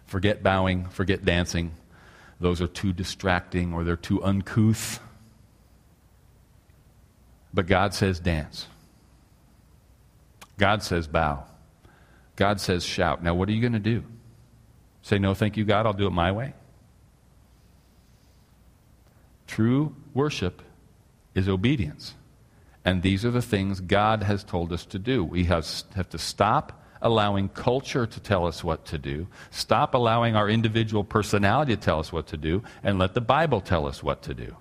Forget 0.06 0.40
bowing, 0.40 0.86
forget 0.86 1.24
dancing. 1.24 1.72
Those 2.38 2.62
are 2.62 2.68
too 2.68 2.92
distracting 2.92 3.74
or 3.74 3.82
they're 3.82 3.96
too 3.96 4.22
uncouth. 4.22 5.00
But 7.52 7.66
God 7.66 7.92
says 7.92 8.20
dance. 8.20 8.68
God 10.58 10.84
says 10.84 11.08
bow. 11.08 11.42
God 12.36 12.60
says 12.60 12.84
shout. 12.84 13.20
Now, 13.20 13.34
what 13.34 13.48
are 13.48 13.52
you 13.52 13.60
going 13.60 13.72
to 13.72 13.80
do? 13.80 14.04
Say, 15.02 15.18
no, 15.18 15.34
thank 15.34 15.56
you, 15.56 15.64
God, 15.64 15.86
I'll 15.86 15.92
do 15.92 16.06
it 16.06 16.12
my 16.12 16.30
way? 16.30 16.54
True 19.48 19.96
worship 20.14 20.62
is 21.34 21.48
obedience. 21.48 22.14
And 22.88 23.02
these 23.02 23.22
are 23.26 23.30
the 23.30 23.42
things 23.42 23.80
God 23.80 24.22
has 24.22 24.42
told 24.42 24.72
us 24.72 24.86
to 24.86 24.98
do. 24.98 25.22
We 25.22 25.44
have, 25.44 25.68
have 25.94 26.08
to 26.08 26.16
stop 26.16 26.82
allowing 27.02 27.50
culture 27.50 28.06
to 28.06 28.18
tell 28.18 28.46
us 28.46 28.64
what 28.64 28.86
to 28.86 28.96
do, 28.96 29.26
stop 29.50 29.92
allowing 29.92 30.36
our 30.36 30.48
individual 30.48 31.04
personality 31.04 31.76
to 31.76 31.82
tell 31.82 32.00
us 32.00 32.14
what 32.14 32.28
to 32.28 32.38
do, 32.38 32.62
and 32.82 32.98
let 32.98 33.12
the 33.12 33.20
Bible 33.20 33.60
tell 33.60 33.86
us 33.86 34.02
what 34.02 34.22
to 34.22 34.32
do. 34.32 34.56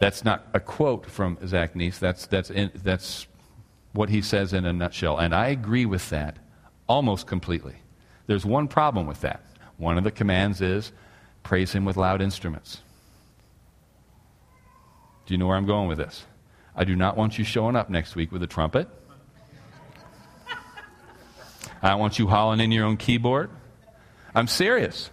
That's 0.00 0.24
not 0.24 0.48
a 0.52 0.58
quote 0.58 1.06
from 1.06 1.38
Zach 1.46 1.74
Neese. 1.74 2.00
That's, 2.00 2.26
that's, 2.26 2.50
in, 2.50 2.72
that's 2.74 3.28
what 3.92 4.08
he 4.08 4.20
says 4.20 4.52
in 4.52 4.66
a 4.66 4.72
nutshell. 4.72 5.16
And 5.16 5.32
I 5.32 5.50
agree 5.50 5.86
with 5.86 6.10
that 6.10 6.38
almost 6.88 7.28
completely. 7.28 7.76
There's 8.26 8.44
one 8.44 8.66
problem 8.66 9.06
with 9.06 9.20
that. 9.20 9.44
One 9.76 9.96
of 9.96 10.02
the 10.02 10.10
commands 10.10 10.60
is 10.60 10.90
praise 11.44 11.70
him 11.70 11.84
with 11.84 11.96
loud 11.96 12.20
instruments. 12.20 12.82
Do 15.26 15.34
you 15.34 15.38
know 15.38 15.46
where 15.46 15.56
I'm 15.56 15.66
going 15.66 15.86
with 15.86 15.98
this? 15.98 16.24
I 16.78 16.84
do 16.84 16.94
not 16.94 17.16
want 17.16 17.36
you 17.38 17.44
showing 17.44 17.74
up 17.74 17.90
next 17.90 18.14
week 18.14 18.30
with 18.30 18.40
a 18.44 18.46
trumpet. 18.46 18.88
I 21.82 21.96
want 21.96 22.20
you 22.20 22.28
hauling 22.28 22.60
in 22.60 22.70
your 22.70 22.86
own 22.86 22.96
keyboard. 22.96 23.50
I'm 24.32 24.46
serious. 24.46 25.10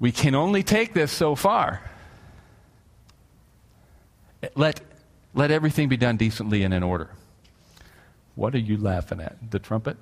We 0.00 0.12
can 0.12 0.34
only 0.34 0.62
take 0.62 0.94
this 0.94 1.12
so 1.12 1.34
far. 1.34 1.82
Let, 4.54 4.80
let 5.34 5.50
everything 5.50 5.90
be 5.90 5.98
done 5.98 6.16
decently 6.16 6.62
and 6.62 6.72
in 6.72 6.82
order. 6.82 7.10
What 8.36 8.54
are 8.54 8.58
you 8.58 8.78
laughing 8.78 9.20
at? 9.20 9.36
The 9.50 9.58
trumpet? 9.58 9.98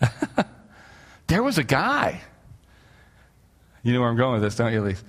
there 1.28 1.44
was 1.44 1.56
a 1.56 1.64
guy 1.64 2.20
you 3.82 3.92
know 3.92 4.00
where 4.00 4.08
I'm 4.08 4.16
going 4.16 4.34
with 4.34 4.42
this, 4.42 4.56
don't 4.56 4.72
you, 4.72 4.82
Elise? 4.82 5.02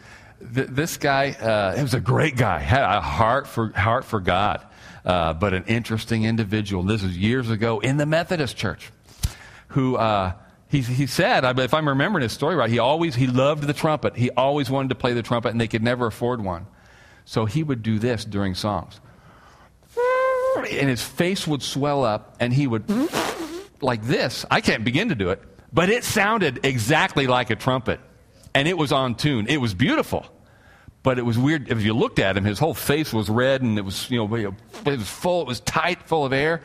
Th- 0.53 0.67
this 0.67 0.97
guy, 0.97 1.31
uh, 1.31 1.75
he 1.75 1.81
was 1.81 1.93
a 1.93 1.99
great 1.99 2.36
guy, 2.36 2.60
had 2.60 2.84
a 2.84 3.01
heart 3.01 3.47
for, 3.47 3.69
heart 3.69 4.05
for 4.05 4.19
God, 4.19 4.65
uh, 5.05 5.34
but 5.34 5.53
an 5.53 5.65
interesting 5.67 6.23
individual. 6.23 6.84
This 6.84 7.03
was 7.03 7.17
years 7.17 7.49
ago 7.49 7.80
in 7.80 7.97
the 7.97 8.05
Methodist 8.05 8.57
church, 8.57 8.91
who 9.69 9.97
uh, 9.97 10.34
he, 10.67 10.82
he 10.82 11.05
said, 11.07 11.43
if 11.59 11.74
I'm 11.74 11.88
remembering 11.88 12.24
his 12.24 12.32
story 12.32 12.55
right, 12.55 12.69
he 12.69 12.80
always, 12.80 13.15
he 13.15 13.28
loved 13.28 13.63
the 13.63 13.74
trumpet. 13.74 14.15
He 14.15 14.32
always 14.32 14.69
wanted 14.69 14.89
to 14.89 14.95
play 14.95 15.13
the 15.13 15.24
trumpet, 15.24 15.49
and 15.49 15.61
they 15.61 15.67
could 15.67 15.84
never 15.84 16.07
afford 16.07 16.43
one. 16.43 16.65
So 17.26 17.45
he 17.45 17.63
would 17.63 17.84
do 17.84 17.99
this 17.99 18.26
during 18.26 18.55
songs. 18.55 18.99
And 20.57 20.89
his 20.89 21.01
face 21.03 21.47
would 21.47 21.61
swell 21.61 22.03
up, 22.03 22.36
and 22.39 22.53
he 22.53 22.67
would, 22.67 22.84
like 23.82 24.03
this. 24.03 24.45
I 24.49 24.61
can't 24.61 24.84
begin 24.84 25.09
to 25.09 25.15
do 25.15 25.30
it 25.30 25.41
but 25.74 25.89
it 25.89 26.03
sounded 26.03 26.65
exactly 26.65 27.28
like 27.28 27.49
a 27.49 27.55
trumpet. 27.55 27.99
And 28.54 28.68
it 28.68 28.78
was 28.78 28.91
on 28.91 29.16
tune. 29.16 29.47
It 29.47 29.58
was 29.58 29.74
beautiful. 29.74 30.26
But 31.04 31.18
it 31.18 31.24
was 31.24 31.38
weird. 31.38 31.72
If 31.72 31.82
you 31.84 31.93
looked 31.93 32.20
at 32.20 32.38
him, 32.38 32.43
his 32.45 32.60
whole 32.60 32.76
face 32.76 33.12
was 33.12 33.30
red 33.30 33.62
and 33.62 33.78
it 33.78 33.82
was, 33.82 34.10
you 34.12 34.18
know, 34.18 34.36
it 34.36 34.54
was 34.86 35.08
full, 35.08 35.41
it 35.41 35.47
was 35.47 35.60
tight, 35.62 36.04
full 36.04 36.26
of 36.26 36.34
air. 36.34 36.62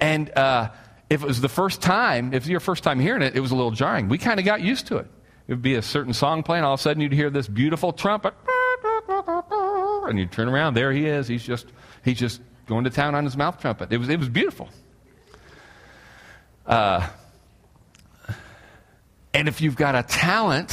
And 0.00 0.28
uh, 0.36 0.70
if 1.08 1.22
it 1.22 1.26
was 1.26 1.40
the 1.40 1.48
first 1.48 1.82
time, 1.82 2.34
if 2.34 2.46
your 2.48 2.58
first 2.58 2.82
time 2.82 2.98
hearing 2.98 3.22
it, 3.22 3.36
it 3.36 3.40
was 3.40 3.52
a 3.52 3.54
little 3.54 3.70
jarring. 3.70 4.08
We 4.08 4.18
kind 4.18 4.40
of 4.40 4.46
got 4.46 4.60
used 4.60 4.88
to 4.88 4.96
it. 4.96 5.06
It 5.46 5.52
would 5.52 5.62
be 5.62 5.76
a 5.76 5.82
certain 5.82 6.12
song 6.12 6.42
playing, 6.42 6.64
all 6.64 6.74
of 6.74 6.80
a 6.80 6.82
sudden 6.82 7.00
you'd 7.00 7.12
hear 7.12 7.30
this 7.30 7.46
beautiful 7.46 7.92
trumpet. 7.92 8.34
And 10.08 10.18
you'd 10.18 10.32
turn 10.32 10.48
around, 10.48 10.74
there 10.74 10.90
he 10.90 11.06
is. 11.06 11.28
He's 11.28 11.44
just, 11.44 11.66
he's 12.04 12.18
just 12.18 12.40
going 12.66 12.84
to 12.84 12.90
town 12.90 13.14
on 13.14 13.24
his 13.24 13.36
mouth 13.36 13.60
trumpet. 13.60 13.92
It 13.92 13.98
was, 13.98 14.08
it 14.08 14.18
was 14.18 14.28
beautiful. 14.28 14.68
Uh, 16.66 17.06
and 19.32 19.46
if 19.46 19.60
you've 19.60 19.76
got 19.76 19.94
a 19.94 20.02
talent, 20.02 20.72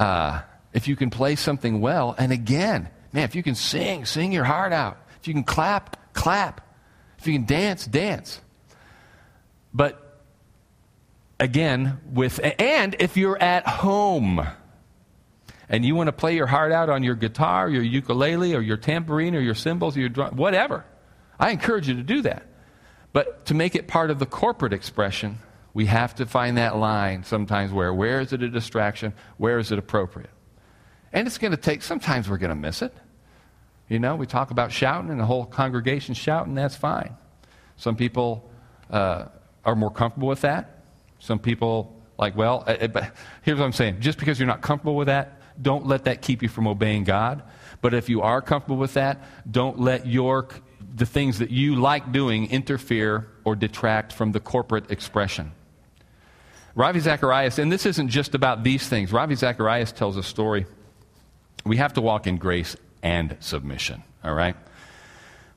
uh, 0.00 0.40
if 0.72 0.88
you 0.88 0.96
can 0.96 1.10
play 1.10 1.36
something 1.36 1.80
well, 1.80 2.14
and 2.16 2.32
again, 2.32 2.88
man, 3.12 3.24
if 3.24 3.34
you 3.34 3.42
can 3.42 3.54
sing, 3.54 4.06
sing 4.06 4.32
your 4.32 4.44
heart 4.44 4.72
out. 4.72 4.96
If 5.20 5.28
you 5.28 5.34
can 5.34 5.44
clap, 5.44 6.14
clap. 6.14 6.62
If 7.18 7.26
you 7.26 7.34
can 7.34 7.44
dance, 7.44 7.86
dance. 7.86 8.40
But 9.74 10.22
again, 11.38 12.00
with, 12.12 12.40
and 12.58 12.96
if 12.98 13.18
you're 13.18 13.40
at 13.40 13.68
home 13.68 14.46
and 15.68 15.84
you 15.84 15.94
want 15.94 16.08
to 16.08 16.12
play 16.12 16.34
your 16.34 16.46
heart 16.46 16.72
out 16.72 16.88
on 16.88 17.02
your 17.02 17.14
guitar, 17.14 17.68
your 17.68 17.82
ukulele, 17.82 18.54
or 18.54 18.60
your 18.62 18.78
tambourine, 18.78 19.36
or 19.36 19.40
your 19.40 19.54
cymbals, 19.54 19.98
or 19.98 20.00
your 20.00 20.08
drum, 20.08 20.34
whatever, 20.36 20.86
I 21.38 21.50
encourage 21.50 21.88
you 21.88 21.94
to 21.96 22.02
do 22.02 22.22
that. 22.22 22.46
But 23.12 23.44
to 23.46 23.54
make 23.54 23.74
it 23.74 23.86
part 23.86 24.10
of 24.10 24.18
the 24.18 24.26
corporate 24.26 24.72
expression, 24.72 25.40
we 25.72 25.86
have 25.86 26.14
to 26.16 26.26
find 26.26 26.56
that 26.56 26.76
line 26.76 27.24
sometimes 27.24 27.72
where 27.72 27.94
where 27.94 28.20
is 28.20 28.32
it 28.32 28.42
a 28.42 28.48
distraction? 28.48 29.12
Where 29.36 29.58
is 29.58 29.70
it 29.72 29.78
appropriate? 29.78 30.30
And 31.12 31.26
it's 31.26 31.38
going 31.38 31.50
to 31.50 31.56
take, 31.56 31.82
sometimes 31.82 32.28
we're 32.28 32.38
going 32.38 32.50
to 32.50 32.56
miss 32.56 32.82
it. 32.82 32.94
You 33.88 33.98
know, 33.98 34.14
we 34.14 34.26
talk 34.26 34.50
about 34.52 34.70
shouting 34.70 35.10
and 35.10 35.18
the 35.18 35.24
whole 35.24 35.44
congregation 35.44 36.14
shouting, 36.14 36.54
that's 36.54 36.76
fine. 36.76 37.16
Some 37.76 37.96
people 37.96 38.48
uh, 38.90 39.26
are 39.64 39.74
more 39.74 39.90
comfortable 39.90 40.28
with 40.28 40.42
that. 40.42 40.84
Some 41.18 41.38
people, 41.38 42.00
like, 42.18 42.36
well, 42.36 42.64
uh, 42.66 42.88
uh 42.94 43.06
here's 43.42 43.58
what 43.58 43.64
I'm 43.64 43.72
saying 43.72 44.00
just 44.00 44.18
because 44.18 44.38
you're 44.38 44.46
not 44.46 44.62
comfortable 44.62 44.94
with 44.94 45.08
that, 45.08 45.40
don't 45.60 45.86
let 45.86 46.04
that 46.04 46.22
keep 46.22 46.42
you 46.42 46.48
from 46.48 46.66
obeying 46.68 47.04
God. 47.04 47.42
But 47.80 47.94
if 47.94 48.08
you 48.08 48.22
are 48.22 48.40
comfortable 48.40 48.76
with 48.76 48.94
that, 48.94 49.20
don't 49.50 49.80
let 49.80 50.06
your 50.06 50.48
the 50.94 51.06
things 51.06 51.38
that 51.38 51.50
you 51.50 51.76
like 51.76 52.12
doing 52.12 52.50
interfere 52.50 53.28
or 53.44 53.54
detract 53.54 54.12
from 54.12 54.32
the 54.32 54.40
corporate 54.40 54.90
expression. 54.90 55.52
Ravi 56.74 57.00
Zacharias, 57.00 57.58
and 57.58 57.70
this 57.70 57.86
isn't 57.86 58.08
just 58.08 58.34
about 58.34 58.62
these 58.62 58.88
things. 58.88 59.12
Ravi 59.12 59.34
Zacharias 59.34 59.92
tells 59.92 60.16
a 60.16 60.22
story. 60.22 60.66
We 61.64 61.76
have 61.78 61.94
to 61.94 62.00
walk 62.00 62.26
in 62.26 62.36
grace 62.36 62.76
and 63.02 63.36
submission, 63.40 64.02
all 64.22 64.34
right? 64.34 64.56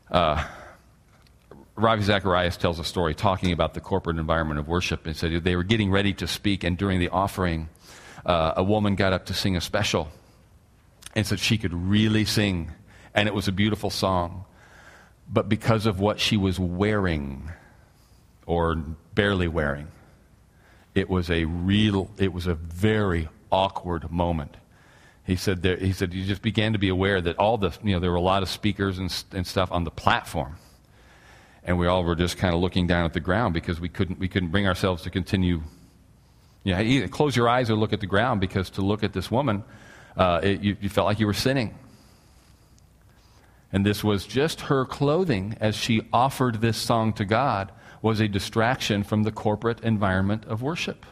Uh, 0.10 0.44
Ravi 1.76 2.04
Zacharias 2.04 2.58
tells 2.58 2.80
a 2.80 2.84
story 2.84 3.16
talking 3.16 3.52
about 3.52 3.74
the 3.74 3.80
corporate 3.80 4.18
environment 4.18 4.60
of 4.60 4.68
worship. 4.68 5.06
and 5.06 5.16
said 5.16 5.44
they 5.44 5.56
were 5.56 5.64
getting 5.64 5.92
ready 5.92 6.14
to 6.14 6.28
speak, 6.28 6.64
and 6.64 6.78
during 6.78 7.00
the 7.00 7.10
offering, 7.10 7.70
uh, 8.26 8.54
a 8.58 8.64
woman 8.64 8.96
got 8.96 9.14
up 9.14 9.26
to 9.28 9.34
sing 9.34 9.56
a 9.56 9.62
special 9.62 10.10
and 11.16 11.26
said 11.26 11.40
she 11.40 11.58
could 11.58 11.74
really 11.74 12.26
sing, 12.26 12.72
and 13.14 13.28
it 13.28 13.34
was 13.34 13.48
a 13.48 13.52
beautiful 13.52 13.90
song. 13.90 14.46
But 15.32 15.48
because 15.48 15.86
of 15.86 16.00
what 16.00 16.20
she 16.20 16.38
was 16.38 16.60
wearing, 16.60 17.52
or 18.46 18.76
barely 19.16 19.48
wearing, 19.48 19.88
it 20.96 21.10
was 21.10 21.30
a 21.30 21.46
real, 21.46 22.10
it 22.18 22.34
was 22.34 22.48
a 22.48 22.56
very 22.56 23.30
awkward 23.52 24.12
moment. 24.12 24.56
He 25.26 25.36
said, 25.36 25.62
there, 25.62 25.78
he 25.78 25.94
said, 25.94 26.14
you 26.14 26.26
just 26.26 26.42
began 26.42 26.74
to 26.74 26.80
be 26.80 26.90
aware 26.90 27.22
that 27.22 27.38
all 27.38 27.58
the, 27.58 27.72
you 27.84 27.94
know, 27.94 28.00
there 28.00 28.12
were 28.12 28.18
a 28.18 28.22
lot 28.22 28.44
of 28.44 28.50
speakers 28.50 29.00
and, 29.00 29.24
and 29.32 29.48
stuff 29.48 29.72
on 29.72 29.86
the 29.86 29.92
platform. 29.92 30.58
And 31.64 31.80
we 31.80 31.88
all 31.88 32.04
were 32.04 32.16
just 32.16 32.38
kind 32.38 32.54
of 32.54 32.60
looking 32.60 32.88
down 32.88 33.06
at 33.06 33.14
the 33.14 33.22
ground 33.22 33.54
because 33.54 33.80
we 33.80 33.88
couldn't, 33.88 34.20
we 34.20 34.28
couldn't 34.28 34.50
bring 34.50 34.68
ourselves 34.68 35.04
to 35.04 35.10
continue. 35.10 35.62
You 36.66 36.74
know, 36.74 36.82
either 36.82 37.08
close 37.08 37.36
your 37.38 37.48
eyes 37.48 37.70
or 37.70 37.76
look 37.76 37.94
at 37.94 38.02
the 38.02 38.08
ground 38.08 38.42
because 38.42 38.70
to 38.72 38.82
look 38.82 39.04
at 39.04 39.14
this 39.14 39.32
woman, 39.32 39.64
uh, 40.18 40.42
it, 40.44 40.62
you, 40.62 40.78
you 40.82 40.90
felt 40.90 41.06
like 41.06 41.20
you 41.20 41.26
were 41.26 41.34
sinning. 41.34 41.74
And 43.72 43.86
this 43.86 44.04
was 44.04 44.28
just 44.28 44.62
her 44.62 44.86
clothing 44.86 45.58
as 45.60 45.76
she 45.76 46.02
offered 46.12 46.60
this 46.60 46.78
song 46.78 47.14
to 47.14 47.26
God 47.26 47.72
was 48.04 48.20
a 48.20 48.28
distraction 48.28 49.02
from 49.02 49.24
the 49.24 49.32
corporate 49.32 49.80
environment 49.82 50.44
of 50.46 50.62
worship. 50.62 51.06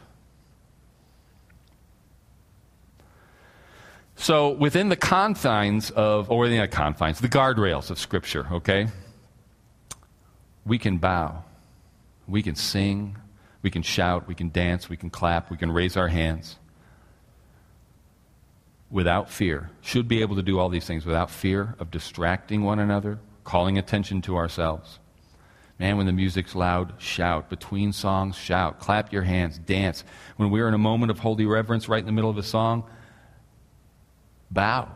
So, 4.14 4.50
within 4.50 4.90
the 4.90 4.96
confines 4.96 5.90
of, 5.90 6.30
or 6.30 6.40
within 6.40 6.60
the 6.60 6.68
confines, 6.68 7.18
the 7.18 7.30
guardrails 7.30 7.90
of 7.90 7.98
Scripture, 7.98 8.46
okay, 8.52 8.88
we 10.66 10.78
can 10.78 10.98
bow, 10.98 11.42
we 12.28 12.42
can 12.42 12.54
sing, 12.54 13.16
we 13.62 13.70
can 13.70 13.82
shout, 13.82 14.28
we 14.28 14.34
can 14.34 14.50
dance, 14.50 14.90
we 14.90 14.96
can 14.98 15.08
clap, 15.08 15.50
we 15.50 15.56
can 15.56 15.72
raise 15.72 15.96
our 15.96 16.08
hands 16.08 16.58
without 18.90 19.30
fear. 19.30 19.70
Should 19.80 20.08
be 20.08 20.20
able 20.20 20.36
to 20.36 20.42
do 20.42 20.58
all 20.58 20.68
these 20.68 20.84
things 20.84 21.06
without 21.06 21.30
fear 21.30 21.74
of 21.78 21.90
distracting 21.90 22.62
one 22.62 22.78
another, 22.78 23.18
calling 23.44 23.78
attention 23.78 24.20
to 24.22 24.36
ourselves. 24.36 24.98
Man, 25.82 25.96
when 25.96 26.06
the 26.06 26.12
music's 26.12 26.54
loud, 26.54 26.92
shout. 26.98 27.50
Between 27.50 27.92
songs, 27.92 28.36
shout. 28.36 28.78
Clap 28.78 29.12
your 29.12 29.22
hands, 29.22 29.58
dance. 29.58 30.04
When 30.36 30.52
we're 30.52 30.68
in 30.68 30.74
a 30.74 30.78
moment 30.78 31.10
of 31.10 31.18
holy 31.18 31.44
reverence 31.44 31.88
right 31.88 31.98
in 31.98 32.06
the 32.06 32.12
middle 32.12 32.30
of 32.30 32.38
a 32.38 32.42
song, 32.44 32.84
bow. 34.48 34.88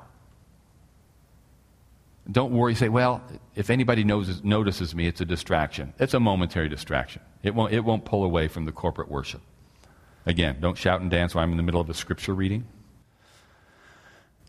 Don't 2.31 2.53
worry. 2.53 2.77
Say, 2.77 2.89
well, 2.89 3.21
if 3.57 3.69
anybody 3.69 4.05
knows, 4.05 4.45
notices 4.45 4.95
me, 4.95 5.09
it's 5.09 5.21
a 5.21 5.25
distraction. 5.25 5.93
It's 5.99 6.15
a 6.15 6.21
momentary 6.21 6.69
distraction. 6.69 7.21
It 7.43 7.53
won't, 7.53 7.73
it 7.73 7.81
won't 7.81 8.05
pull 8.05 8.23
away 8.23 8.47
from 8.47 8.65
the 8.65 8.71
corporate 8.71 9.11
worship. 9.11 9.41
Again, 10.25 10.59
don't 10.61 10.79
shout 10.79 11.01
and 11.01 11.11
dance 11.11 11.35
while 11.35 11.43
I'm 11.43 11.51
in 11.51 11.57
the 11.57 11.65
middle 11.65 11.81
of 11.81 11.91
a 11.91 11.95
scripture 11.95 12.33
reading. 12.33 12.65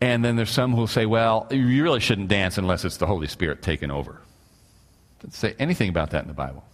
And 0.00 0.24
then 0.24 0.36
there's 0.36 0.50
some 0.50 0.70
who 0.70 0.76
will 0.76 0.86
say, 0.86 1.04
well, 1.04 1.48
you 1.50 1.82
really 1.82 1.98
shouldn't 1.98 2.28
dance 2.28 2.58
unless 2.58 2.84
it's 2.84 2.98
the 2.98 3.06
Holy 3.06 3.26
Spirit 3.26 3.60
taking 3.60 3.90
over. 3.90 4.20
Doesn't 5.20 5.32
say 5.32 5.54
anything 5.58 5.88
about 5.88 6.10
that 6.10 6.22
in 6.22 6.28
the 6.28 6.34
Bible. 6.34 6.64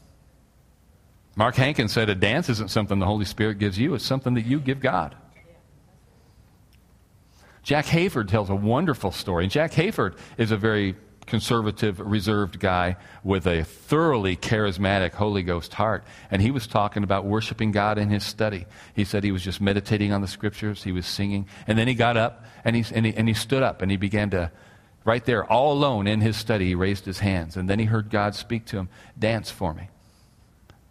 Mark 1.37 1.57
Hankins 1.57 1.93
said 1.93 2.09
a 2.09 2.15
dance 2.15 2.49
isn't 2.49 2.71
something 2.71 2.99
the 2.99 3.07
Holy 3.07 3.25
Spirit 3.25 3.59
gives 3.59 3.79
you, 3.79 3.95
it's 3.95 4.05
something 4.05 4.35
that 4.35 4.47
you 4.47 4.61
give 4.61 4.81
God. 4.81 5.17
Jack 7.63 7.87
Hayford 7.87 8.29
tells 8.29 8.51
a 8.51 8.55
wonderful 8.55 9.11
story. 9.11 9.45
And 9.45 9.51
Jack 9.51 9.73
Hayford 9.73 10.19
is 10.37 10.51
a 10.51 10.57
very 10.57 10.95
conservative, 11.27 11.99
reserved 11.99 12.61
guy 12.61 12.97
with 13.25 13.47
a 13.47 13.65
thoroughly 13.65 14.37
charismatic 14.37 15.13
Holy 15.13 15.43
Ghost 15.43 15.73
heart. 15.73 16.05
And 16.31 16.43
he 16.43 16.51
was 16.51 16.67
talking 16.67 17.03
about 17.03 17.25
worshiping 17.25 17.73
God 17.73 17.97
in 17.97 18.11
his 18.11 18.23
study. 18.23 18.67
He 18.95 19.05
said 19.05 19.25
he 19.25 19.33
was 19.33 19.43
just 19.43 19.63
meditating 19.63 20.13
on 20.13 20.21
the 20.21 20.29
scriptures, 20.29 20.85
he 20.85 20.93
was 20.93 21.07
singing. 21.07 21.49
And 21.67 21.79
then 21.79 21.89
he 21.89 21.95
got 21.95 22.19
up 22.19 22.45
and 22.65 22.77
he, 22.77 22.85
and 22.95 23.07
he, 23.07 23.15
and 23.17 23.27
he 23.27 23.35
stood 23.35 23.63
up 23.63 23.81
and 23.81 23.91
he 23.91 23.97
began 23.97 24.29
to, 24.31 24.51
right 25.05 25.25
there, 25.25 25.45
all 25.45 25.73
alone 25.73 26.07
in 26.07 26.21
his 26.21 26.37
study, 26.37 26.67
he 26.67 26.75
raised 26.75 27.05
his 27.05 27.19
hands. 27.19 27.57
And 27.57 27.69
then 27.69 27.79
he 27.79 27.85
heard 27.85 28.11
God 28.11 28.35
speak 28.35 28.65
to 28.67 28.79
him, 28.79 28.89
Dance 29.19 29.51
for 29.51 29.75
me. 29.75 29.89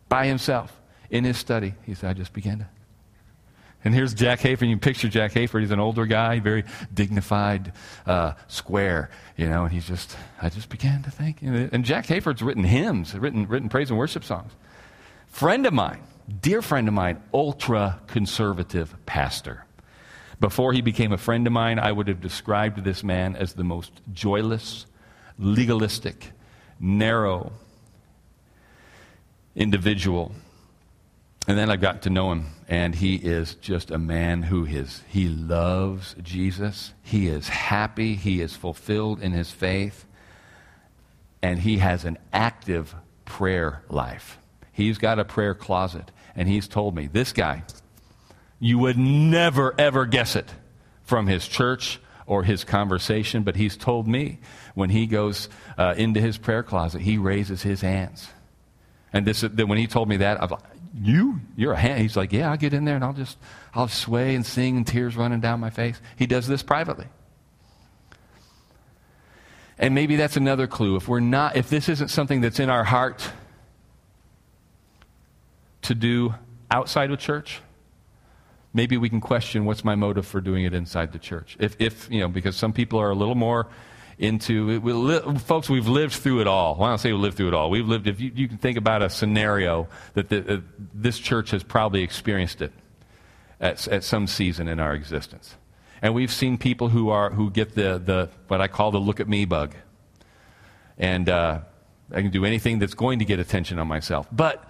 By 0.10 0.28
himself, 0.28 0.80
in 1.10 1.24
his 1.24 1.38
study. 1.38 1.74
He 1.86 1.94
said, 1.94 2.10
I 2.10 2.14
just 2.14 2.34
began 2.34 2.60
to 2.60 2.68
and 3.86 3.94
here's 3.94 4.14
Jack 4.14 4.40
Hayford. 4.40 4.70
You 4.70 4.78
picture 4.78 5.10
Jack 5.10 5.34
Hayford. 5.34 5.62
He's 5.62 5.72
an 5.72 5.80
older 5.80 6.06
guy, 6.06 6.40
very 6.40 6.64
dignified, 6.94 7.74
uh, 8.06 8.34
square, 8.48 9.10
you 9.36 9.50
know, 9.50 9.64
and 9.64 9.74
he's 9.74 9.86
just, 9.86 10.16
I 10.42 10.50
just 10.50 10.70
began 10.70 11.04
to 11.04 11.12
think. 11.12 11.42
And 11.42 11.84
Jack 11.84 12.08
Hayford's 12.08 12.42
written 12.42 12.64
hymns, 12.64 13.14
written, 13.14 13.48
written 13.48 13.70
praise 13.70 13.90
and 13.90 14.00
worship 14.00 14.24
songs. 14.24 14.54
Friend 15.28 15.66
of 15.66 15.74
mine, 15.74 16.02
dear 16.42 16.62
friend 16.62 16.88
of 16.88 16.94
mine, 16.94 17.22
ultra 17.34 18.00
conservative 18.08 18.96
pastor. 19.06 19.66
Before 20.44 20.74
he 20.74 20.82
became 20.82 21.14
a 21.14 21.18
friend 21.18 21.48
of 21.48 21.54
mine, 21.54 21.80
I 21.80 21.94
would 21.94 22.10
have 22.10 22.20
described 22.20 22.84
this 22.84 23.02
man 23.02 23.38
as 23.38 23.54
the 23.54 23.64
most 23.64 24.02
joyless, 24.12 24.86
legalistic, 25.40 26.34
narrow 26.80 27.54
individual 29.56 30.34
and 31.48 31.58
then 31.58 31.70
I 31.70 31.76
got 31.76 32.04
to 32.04 32.10
know 32.10 32.32
him, 32.32 32.48
and 32.70 32.96
he 32.96 33.16
is 33.16 33.56
just 33.56 33.92
a 33.92 33.98
man 33.98 34.44
who 34.44 34.66
is, 34.66 35.04
he 35.10 35.28
loves 35.28 36.16
Jesus. 36.24 36.94
He 37.02 37.28
is 37.28 37.50
happy. 37.50 38.16
He 38.16 38.40
is 38.40 38.56
fulfilled 38.56 39.22
in 39.22 39.34
his 39.34 39.52
faith. 39.52 40.06
And 41.42 41.60
he 41.60 41.80
has 41.80 42.06
an 42.06 42.18
active 42.32 42.96
prayer 43.26 43.84
life. 43.90 44.38
He's 44.72 44.98
got 44.98 45.20
a 45.20 45.26
prayer 45.26 45.54
closet. 45.54 46.12
And 46.34 46.48
he's 46.48 46.70
told 46.70 46.96
me, 46.96 47.08
this 47.08 47.34
guy, 47.34 47.64
you 48.64 48.80
would 48.80 48.98
never, 48.98 49.76
ever 49.78 50.06
guess 50.06 50.38
it 50.38 50.50
from 51.04 51.28
his 51.28 51.46
church 51.46 52.00
or 52.26 52.44
his 52.44 52.64
conversation, 52.64 53.44
but 53.44 53.58
he's 53.58 53.76
told 53.76 54.08
me 54.08 54.40
when 54.74 54.90
he 54.90 55.06
goes 55.06 55.50
uh, 55.78 55.94
into 55.98 56.22
his 56.22 56.38
prayer 56.38 56.64
closet, 56.64 57.02
he 57.02 57.18
raises 57.18 57.62
his 57.62 57.82
hands. 57.82 58.26
And 59.12 59.28
this, 59.28 59.44
when 59.44 59.78
he 59.78 59.86
told 59.86 60.08
me 60.08 60.16
that, 60.18 60.42
I've 60.42 60.54
You? 60.98 61.42
You're 61.58 61.74
a 61.74 61.78
hand. 61.78 62.00
He's 62.00 62.16
like, 62.16 62.32
Yeah, 62.32 62.52
I'll 62.52 62.58
get 62.58 62.74
in 62.74 62.86
there 62.86 62.96
and 62.96 63.04
I'll 63.04 63.12
just, 63.12 63.38
I'll 63.74 63.90
sway 63.90 64.34
and 64.34 64.46
sing 64.46 64.78
and 64.78 64.88
tears 64.88 65.18
running 65.18 65.42
down 65.42 65.60
my 65.60 65.70
face. 65.70 66.00
He 66.16 66.26
does 66.26 66.48
this 66.48 66.64
privately. 66.64 67.08
And 69.78 69.94
maybe 69.94 70.16
that's 70.16 70.38
another 70.38 70.68
clue. 70.68 70.96
If 70.96 71.10
we're 71.10 71.20
not, 71.20 71.58
if 71.58 71.70
this 71.70 71.90
isn't 71.90 72.08
something 72.08 72.40
that's 72.40 72.62
in 72.62 72.70
our 72.70 72.86
heart 72.86 73.30
to 75.82 75.94
do 75.94 76.36
outside 76.72 77.12
of 77.12 77.20
church, 77.20 77.60
maybe 78.74 78.98
we 78.98 79.10
can 79.10 79.22
question 79.22 79.66
what's 79.66 79.84
my 79.84 79.96
motive 79.96 80.26
for 80.26 80.42
doing 80.42 80.66
it 80.66 80.74
inside 80.74 81.12
the 81.12 81.20
church. 81.20 81.56
If, 81.60 81.76
if 81.80 82.10
you 82.10 82.20
know, 82.20 82.28
because 82.28 82.56
some 82.56 82.74
people 82.74 83.00
are 83.00 83.12
a 83.12 83.16
little 83.16 83.36
more 83.36 83.68
into 84.18 84.80
we 84.82 84.94
li- 84.94 85.40
folks 85.40 85.70
we've 85.70 85.88
lived 85.88 86.14
through 86.14 86.42
it 86.42 86.48
all. 86.48 86.76
Well, 86.76 86.86
i 86.86 86.90
don't 86.90 86.98
say 87.00 87.12
we 87.12 87.20
lived 87.20 87.38
through 87.38 87.50
it 87.50 87.54
all. 87.54 87.70
We've 87.70 87.88
lived 87.88 88.08
if 88.08 88.20
you, 88.20 88.32
you 88.34 88.48
can 88.48 88.58
think 88.58 88.78
about 88.78 89.02
a 89.02 89.10
scenario 89.10 89.88
that 90.14 90.30
the, 90.30 90.56
uh, 90.56 90.62
this 90.94 91.20
church 91.20 91.52
has 91.52 91.64
probably 91.64 92.04
experienced 92.04 92.62
it 92.62 92.72
at, 93.60 93.88
at 93.88 94.04
some 94.04 94.28
season 94.28 94.68
in 94.68 94.80
our 94.80 94.94
existence. 94.94 95.56
And 96.02 96.14
we've 96.14 96.32
seen 96.32 96.58
people 96.58 96.90
who 96.90 97.10
are 97.10 97.32
who 97.32 97.50
get 97.50 97.76
the, 97.76 97.98
the 98.04 98.30
what 98.48 98.62
i 98.62 98.68
call 98.68 98.92
the 98.92 99.00
look 99.00 99.20
at 99.20 99.28
me 99.28 99.46
bug. 99.46 99.76
And 100.98 101.28
uh, 101.28 101.62
i 102.12 102.22
can 102.22 102.32
do 102.32 102.46
anything 102.46 102.80
that's 102.80 102.94
going 102.94 103.20
to 103.20 103.26
get 103.26 103.40
attention 103.40 103.80
on 103.80 103.88
myself. 103.88 104.28
But 104.32 104.64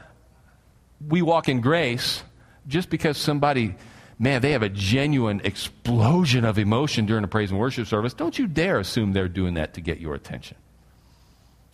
we 1.06 1.22
walk 1.22 1.50
in 1.50 1.60
grace 1.60 2.24
just 2.68 2.90
because 2.90 3.18
somebody 3.18 3.76
man, 4.20 4.42
they 4.42 4.52
have 4.52 4.64
a 4.64 4.70
genuine 4.70 5.42
explosion 5.44 6.46
of 6.46 6.58
emotion 6.58 7.06
during 7.06 7.24
a 7.24 7.28
praise 7.28 7.52
and 7.52 7.60
worship 7.60 7.88
service, 7.88 8.14
don't 8.14 8.38
you 8.38 8.48
dare 8.48 8.80
assume 8.80 9.14
they're 9.14 9.28
doing 9.28 9.56
that 9.56 9.74
to 9.74 9.82
get 9.82 10.00
your 10.00 10.16
attention. 10.16 10.58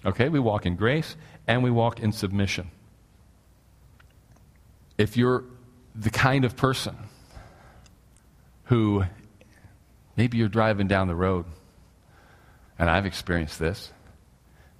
Okay, 0.06 0.30
we 0.30 0.40
walk 0.40 0.66
in 0.66 0.76
grace 0.76 1.16
and 1.48 1.64
we 1.64 1.72
walk 1.72 2.00
in 2.00 2.12
submission. 2.12 2.72
If 4.98 5.18
you're 5.18 5.44
the 5.96 6.10
kind 6.10 6.46
of 6.46 6.56
person 6.56 6.96
who 8.66 9.04
maybe 10.16 10.38
you're 10.38 10.48
driving 10.48 10.88
down 10.88 11.08
the 11.08 11.16
road, 11.16 11.46
and 12.78 12.90
I've 12.90 13.06
experienced 13.06 13.60
this, 13.60 13.92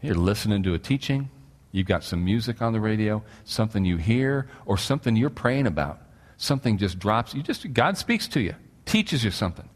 you're 0.02 0.16
listening 0.16 0.64
to 0.64 0.74
a 0.74 0.80
teaching, 0.80 1.30
you've 1.72 1.88
got 1.88 2.04
some 2.04 2.24
music 2.24 2.62
on 2.62 2.72
the 2.72 2.80
radio, 2.80 3.24
something 3.44 3.84
you 3.84 3.98
hear, 3.98 4.48
or 4.66 4.78
something 4.78 5.16
you're 5.16 5.30
praying 5.30 5.68
about 5.68 6.00
something 6.40 6.78
just 6.78 6.98
drops. 6.98 7.34
You 7.34 7.44
just 7.44 7.72
God 7.74 7.98
speaks 7.98 8.28
to 8.30 8.40
you, 8.40 8.56
teaches 8.86 9.24
you 9.24 9.32
something. 9.32 9.70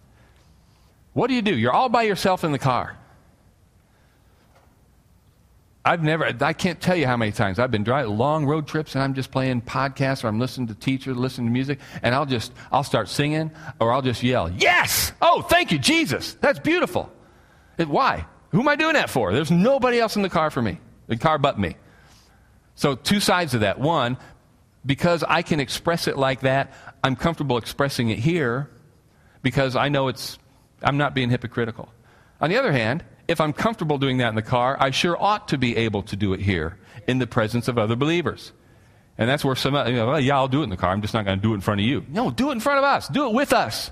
What 1.14 1.28
do 1.28 1.36
you 1.36 1.44
do? 1.44 1.56
You're 1.56 1.74
all 1.74 1.90
by 1.90 2.04
yourself 2.04 2.44
in 2.44 2.52
the 2.52 2.60
car. 2.60 2.98
I've 5.86 6.02
never, 6.02 6.34
I 6.40 6.54
can't 6.54 6.80
tell 6.80 6.96
you 6.96 7.06
how 7.06 7.18
many 7.18 7.34
times 7.34 7.60
I've 7.60 7.70
been 7.70 7.84
driving 7.84 8.18
long 8.18 8.46
road 8.46 8.68
trips 8.68 8.96
and 8.96 9.04
I'm 9.04 9.14
just 9.14 9.32
playing 9.32 9.64
podcasts 9.64 10.24
or 10.24 10.30
I'm 10.30 10.40
listening 10.40 10.68
to 10.68 10.76
teachers, 10.76 11.18
listening 11.18 11.48
to 11.48 11.52
music, 11.52 11.80
and 12.02 12.16
I'll 12.16 12.26
just, 12.26 12.54
I'll 12.72 12.86
start 12.86 13.10
singing 13.10 13.52
or 13.82 13.92
I'll 13.92 14.02
just 14.02 14.24
yell, 14.24 14.50
Yes! 14.50 15.12
Oh, 15.22 15.42
thank 15.42 15.74
you, 15.74 15.78
Jesus! 15.78 16.36
That's 16.36 16.60
beautiful. 16.60 17.12
It, 17.78 17.90
why? 17.90 18.26
Who 18.52 18.62
am 18.62 18.68
I 18.70 18.78
doing 18.78 18.94
that 18.94 19.10
for? 19.10 19.34
There's 19.34 19.52
nobody 19.52 20.00
else 20.00 20.16
in 20.16 20.22
the 20.22 20.30
car 20.30 20.50
for 20.50 20.62
me, 20.62 20.80
the 21.08 21.18
car 21.18 21.38
but 21.38 21.60
me. 21.60 21.76
So, 22.76 22.96
two 22.96 23.20
sides 23.20 23.54
of 23.54 23.62
that. 23.62 23.80
One, 23.80 24.18
because 24.86 25.24
I 25.24 25.42
can 25.42 25.60
express 25.60 26.08
it 26.08 26.18
like 26.18 26.42
that, 26.42 26.74
I'm 27.04 27.16
comfortable 27.16 27.58
expressing 27.58 28.10
it 28.10 28.20
here 28.20 28.70
because 29.42 29.76
I 29.76 29.90
know 29.90 30.08
it's, 30.08 30.38
I'm 30.82 30.98
not 30.98 31.14
being 31.14 31.30
hypocritical. 31.30 31.90
On 32.42 32.50
the 32.50 32.58
other 32.58 32.72
hand, 32.72 33.04
if 33.28 33.40
I'm 33.40 33.54
comfortable 33.54 33.98
doing 33.98 34.18
that 34.18 34.30
in 34.30 34.36
the 34.36 34.42
car, 34.42 34.76
I 34.80 34.92
sure 34.92 35.22
ought 35.22 35.50
to 35.50 35.58
be 35.58 35.78
able 35.78 36.04
to 36.04 36.16
do 36.16 36.34
it 36.34 36.42
here 36.42 36.78
in 37.08 37.20
the 37.20 37.28
presence 37.28 37.68
of 37.68 37.78
other 37.78 37.96
believers. 37.96 38.52
And 39.18 39.30
that's 39.30 39.46
where 39.46 39.56
some, 39.56 39.76
you 39.88 39.94
know, 39.94 40.08
well, 40.08 40.20
yeah, 40.20 40.36
I'll 40.36 40.48
do 40.48 40.62
it 40.62 40.64
in 40.64 40.70
the 40.70 40.78
car. 40.78 40.92
I'm 40.92 41.02
just 41.02 41.14
not 41.14 41.24
going 41.24 41.38
to 41.38 41.42
do 41.42 41.52
it 41.52 41.56
in 41.56 41.62
front 41.62 41.80
of 41.80 41.86
you. 41.86 42.06
No, 42.10 42.32
do 42.32 42.50
it 42.50 42.54
in 42.54 42.60
front 42.60 42.80
of 42.80 42.84
us. 42.84 43.08
Do 43.08 43.28
it 43.28 43.34
with 43.34 43.54
us. 43.54 43.92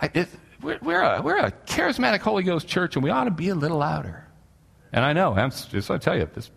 I, 0.00 0.10
it, 0.14 0.28
we're, 0.62 0.78
we're, 0.80 1.02
a, 1.02 1.22
we're 1.22 1.36
a 1.36 1.52
charismatic 1.66 2.20
Holy 2.20 2.42
Ghost 2.42 2.66
church, 2.66 2.96
and 2.96 3.04
we 3.04 3.10
ought 3.10 3.24
to 3.24 3.30
be 3.30 3.50
a 3.50 3.54
little 3.54 3.78
louder. 3.78 4.26
And 4.92 5.04
I 5.04 5.12
know, 5.12 5.34
I'm, 5.34 5.50
just, 5.50 5.90
I 5.90 5.98
tell 5.98 6.16
you, 6.16 6.28
this 6.32 6.50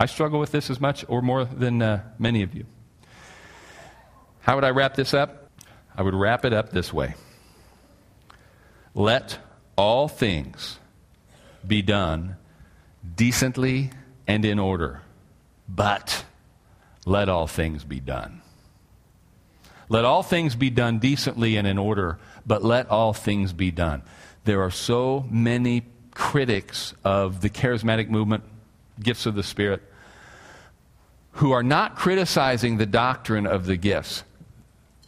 I 0.00 0.06
struggle 0.06 0.40
with 0.40 0.50
this 0.50 0.70
as 0.70 0.80
much 0.80 1.04
or 1.08 1.20
more 1.20 1.44
than 1.44 1.82
uh, 1.82 2.00
many 2.18 2.42
of 2.42 2.54
you. 2.54 2.64
How 4.40 4.54
would 4.54 4.64
I 4.64 4.70
wrap 4.70 4.94
this 4.94 5.12
up? 5.12 5.50
I 5.94 6.00
would 6.00 6.14
wrap 6.14 6.46
it 6.46 6.54
up 6.54 6.70
this 6.70 6.90
way 6.90 7.14
Let 8.94 9.38
all 9.76 10.08
things 10.08 10.78
be 11.66 11.82
done 11.82 12.36
decently 13.14 13.90
and 14.26 14.42
in 14.46 14.58
order, 14.58 15.02
but 15.68 16.24
let 17.04 17.28
all 17.28 17.46
things 17.46 17.84
be 17.84 18.00
done. 18.00 18.40
Let 19.90 20.06
all 20.06 20.22
things 20.22 20.54
be 20.54 20.70
done 20.70 20.98
decently 20.98 21.56
and 21.56 21.66
in 21.66 21.76
order, 21.76 22.18
but 22.46 22.64
let 22.64 22.88
all 22.88 23.12
things 23.12 23.52
be 23.52 23.70
done. 23.70 24.02
There 24.44 24.62
are 24.62 24.70
so 24.70 25.26
many 25.28 25.82
critics 26.14 26.94
of 27.04 27.42
the 27.42 27.50
charismatic 27.50 28.08
movement, 28.08 28.44
gifts 28.98 29.26
of 29.26 29.34
the 29.34 29.42
Spirit, 29.42 29.82
who 31.32 31.52
are 31.52 31.62
not 31.62 31.96
criticizing 31.96 32.76
the 32.76 32.86
doctrine 32.86 33.46
of 33.46 33.66
the 33.66 33.76
gifts. 33.76 34.24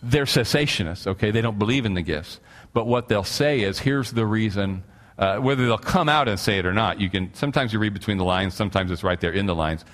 They're 0.02 0.24
cessationists, 0.24 1.06
okay? 1.06 1.30
They 1.30 1.40
don't 1.40 1.58
believe 1.58 1.86
in 1.86 1.94
the 1.94 2.02
gifts. 2.02 2.40
But 2.72 2.86
what 2.86 3.08
they'll 3.08 3.24
say 3.24 3.60
is 3.60 3.78
here's 3.78 4.10
the 4.12 4.26
reason. 4.26 4.84
Uh, 5.18 5.36
whether 5.38 5.64
they'll 5.66 5.78
come 5.78 6.08
out 6.08 6.28
and 6.28 6.38
say 6.38 6.58
it 6.58 6.66
or 6.66 6.72
not, 6.72 7.00
you 7.00 7.10
can. 7.10 7.34
Sometimes 7.34 7.72
you 7.72 7.78
read 7.78 7.92
between 7.92 8.16
the 8.16 8.24
lines. 8.24 8.54
Sometimes 8.54 8.90
it's 8.90 9.04
right 9.04 9.20
there 9.20 9.32
in 9.32 9.46
the 9.46 9.54
lines. 9.54 9.84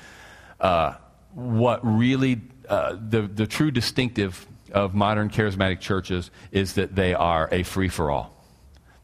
Uh, 0.61 0.95
what 1.35 1.81
really 1.83 2.41
uh, 2.69 2.97
the 3.09 3.23
the 3.23 3.47
true 3.47 3.71
distinctive 3.71 4.47
of 4.73 4.95
modern 4.95 5.29
charismatic 5.29 5.81
churches 5.81 6.31
is 6.53 6.75
that 6.75 6.95
they 6.95 7.15
are 7.15 7.49
a 7.51 7.63
free 7.63 7.89
for 7.89 8.11
all. 8.11 8.35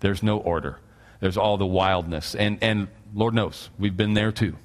There's 0.01 0.23
no 0.23 0.39
order. 0.39 0.79
There's 1.21 1.37
all 1.37 1.57
the 1.57 1.67
wildness, 1.67 2.35
and 2.35 2.59
and 2.63 2.89
Lord 3.13 3.35
knows 3.35 3.71
we've 3.79 3.97
been 3.97 4.15
there 4.15 4.33
too 4.33 4.57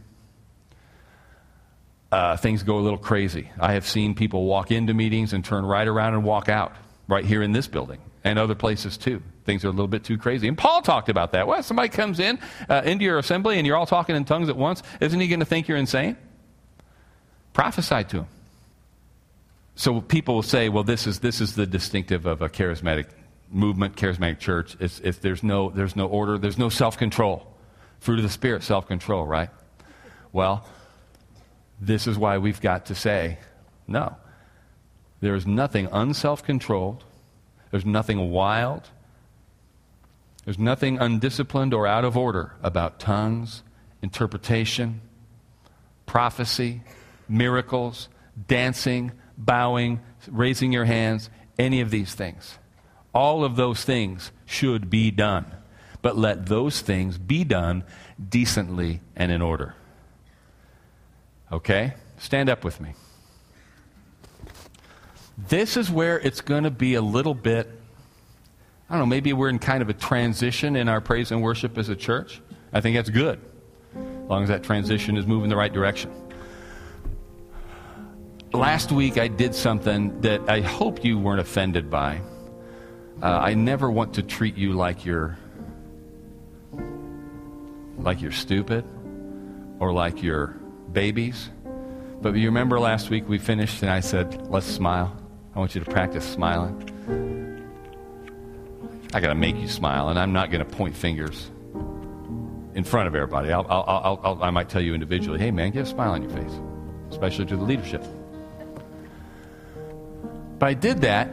uh, 2.11 2.37
things 2.37 2.63
go 2.63 2.77
a 2.77 2.81
little 2.81 2.97
crazy. 2.97 3.51
I 3.59 3.73
have 3.73 3.87
seen 3.87 4.15
people 4.15 4.45
walk 4.45 4.71
into 4.71 4.93
meetings 4.93 5.33
and 5.33 5.43
turn 5.45 5.65
right 5.65 5.87
around 5.87 6.15
and 6.15 6.23
walk 6.23 6.49
out, 6.49 6.73
right 7.07 7.25
here 7.25 7.41
in 7.41 7.51
this 7.51 7.67
building 7.67 7.99
and 8.23 8.37
other 8.37 8.55
places 8.55 8.97
too. 8.97 9.21
Things 9.45 9.65
are 9.65 9.69
a 9.69 9.71
little 9.71 9.87
bit 9.87 10.03
too 10.03 10.17
crazy. 10.17 10.47
And 10.47 10.57
Paul 10.57 10.81
talked 10.81 11.09
about 11.09 11.31
that. 11.31 11.47
Well, 11.47 11.61
somebody 11.63 11.89
comes 11.89 12.19
in 12.19 12.39
uh, 12.69 12.83
into 12.85 13.03
your 13.03 13.17
assembly 13.17 13.57
and 13.57 13.65
you're 13.65 13.75
all 13.75 13.87
talking 13.87 14.15
in 14.15 14.25
tongues 14.25 14.49
at 14.49 14.55
once, 14.55 14.83
isn't 15.01 15.19
he 15.19 15.27
going 15.27 15.39
to 15.39 15.45
think 15.45 15.67
you're 15.67 15.77
insane? 15.77 16.17
Prophesy 17.53 18.03
to 18.05 18.17
him. 18.19 18.27
So 19.75 20.01
people 20.01 20.35
will 20.35 20.43
say, 20.43 20.69
well, 20.69 20.83
this 20.83 21.07
is, 21.07 21.19
this 21.19 21.41
is 21.41 21.55
the 21.55 21.65
distinctive 21.65 22.25
of 22.25 22.41
a 22.41 22.49
charismatic 22.49 23.07
movement, 23.49 23.95
charismatic 23.95 24.39
church. 24.39 24.75
If, 24.79 25.03
if 25.03 25.21
there's, 25.21 25.41
no, 25.41 25.69
there's 25.69 25.95
no 25.95 26.05
order, 26.07 26.37
there's 26.37 26.57
no 26.57 26.69
self 26.69 26.97
control. 26.97 27.47
Fruit 27.99 28.19
of 28.19 28.23
the 28.23 28.29
Spirit, 28.29 28.63
self 28.63 28.87
control, 28.87 29.25
right? 29.25 29.49
Well, 30.31 30.67
this 31.79 32.07
is 32.07 32.17
why 32.17 32.37
we've 32.37 32.61
got 32.61 32.85
to 32.87 32.95
say, 32.95 33.37
no. 33.87 34.15
There 35.21 35.35
is 35.35 35.45
nothing 35.45 35.87
unself 35.91 36.43
controlled, 36.43 37.03
there's 37.71 37.85
nothing 37.85 38.31
wild, 38.31 38.89
there's 40.45 40.59
nothing 40.59 40.97
undisciplined 40.97 41.73
or 41.73 41.85
out 41.85 42.05
of 42.05 42.17
order 42.17 42.53
about 42.63 42.99
tongues, 42.99 43.63
interpretation, 44.01 45.01
prophecy, 46.05 46.81
miracles, 47.27 48.09
dancing, 48.47 49.11
bowing, 49.37 49.99
raising 50.27 50.71
your 50.71 50.85
hands, 50.85 51.29
any 51.57 51.81
of 51.81 51.91
these 51.91 52.15
things. 52.15 52.57
All 53.13 53.43
of 53.43 53.55
those 53.55 53.83
things 53.83 54.31
should 54.45 54.89
be 54.89 55.11
done. 55.11 55.45
But 56.01 56.17
let 56.17 56.45
those 56.45 56.81
things 56.81 57.17
be 57.17 57.43
done 57.43 57.83
decently 58.29 59.01
and 59.15 59.31
in 59.31 59.41
order. 59.41 59.75
Okay? 61.51 61.93
Stand 62.17 62.49
up 62.49 62.63
with 62.63 62.79
me. 62.79 62.93
This 65.47 65.77
is 65.77 65.89
where 65.89 66.19
it's 66.19 66.41
going 66.41 66.63
to 66.63 66.71
be 66.71 66.95
a 66.95 67.01
little 67.01 67.33
bit, 67.33 67.69
I 68.89 68.93
don't 68.93 68.99
know, 68.99 69.05
maybe 69.05 69.31
we're 69.33 69.49
in 69.49 69.59
kind 69.59 69.81
of 69.81 69.89
a 69.89 69.93
transition 69.93 70.75
in 70.75 70.89
our 70.89 70.99
praise 70.99 71.31
and 71.31 71.41
worship 71.41 71.77
as 71.77 71.89
a 71.89 71.95
church. 71.95 72.41
I 72.73 72.81
think 72.81 72.95
that's 72.97 73.09
good, 73.09 73.39
as 73.95 74.29
long 74.29 74.43
as 74.43 74.49
that 74.49 74.63
transition 74.63 75.17
is 75.17 75.25
moving 75.25 75.49
the 75.49 75.55
right 75.55 75.71
direction. 75.71 76.11
Last 78.51 78.91
week 78.91 79.17
I 79.17 79.27
did 79.27 79.55
something 79.55 80.21
that 80.21 80.49
I 80.49 80.61
hope 80.61 81.05
you 81.05 81.17
weren't 81.17 81.39
offended 81.39 81.89
by. 81.89 82.21
Uh, 83.21 83.27
I 83.27 83.53
never 83.53 83.89
want 83.89 84.15
to 84.15 84.23
treat 84.23 84.57
you 84.57 84.73
like 84.73 85.05
you're 85.05 85.37
like 87.97 88.21
you're 88.21 88.31
stupid 88.31 88.85
or 89.79 89.91
like 89.91 90.23
you're 90.23 90.58
babies. 90.91 91.49
But 92.21 92.35
you 92.35 92.47
remember 92.47 92.79
last 92.79 93.09
week 93.09 93.27
we 93.29 93.37
finished 93.37 93.81
and 93.81 93.91
I 93.91 94.01
said, 94.01 94.49
let's 94.49 94.65
smile. 94.65 95.15
I 95.55 95.59
want 95.59 95.75
you 95.75 95.83
to 95.83 95.89
practice 95.89 96.25
smiling. 96.25 96.85
I 99.13 99.19
got 99.19 99.29
to 99.29 99.35
make 99.35 99.55
you 99.55 99.67
smile, 99.67 100.09
and 100.09 100.19
I'm 100.19 100.33
not 100.33 100.51
going 100.51 100.63
to 100.63 100.69
point 100.69 100.95
fingers 100.95 101.49
in 102.75 102.83
front 102.83 103.07
of 103.07 103.15
everybody. 103.15 103.51
I'll, 103.51 103.65
I'll, 103.67 104.19
I'll, 104.23 104.43
i 104.43 104.51
might 104.51 104.69
tell 104.69 104.81
you 104.81 104.93
individually, 104.93 105.39
hey, 105.39 105.49
man, 105.49 105.71
get 105.71 105.83
a 105.83 105.85
smile 105.85 106.11
on 106.11 106.21
your 106.21 106.31
face, 106.31 106.59
especially 107.09 107.45
to 107.47 107.57
the 107.57 107.63
leadership. 107.63 108.03
But 110.59 110.69
I 110.69 110.73
did 110.75 111.01
that 111.01 111.29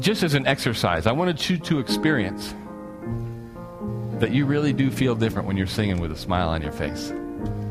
just 0.00 0.22
as 0.22 0.34
an 0.34 0.46
exercise. 0.46 1.06
I 1.06 1.12
wanted 1.12 1.48
you 1.48 1.58
to 1.58 1.78
experience 1.78 2.52
that 4.18 4.32
you 4.32 4.46
really 4.46 4.72
do 4.72 4.90
feel 4.90 5.14
different 5.14 5.46
when 5.46 5.56
you're 5.56 5.66
singing 5.66 6.00
with 6.00 6.10
a 6.10 6.16
smile 6.16 6.48
on 6.48 6.62
your 6.62 6.72
face. 6.72 7.12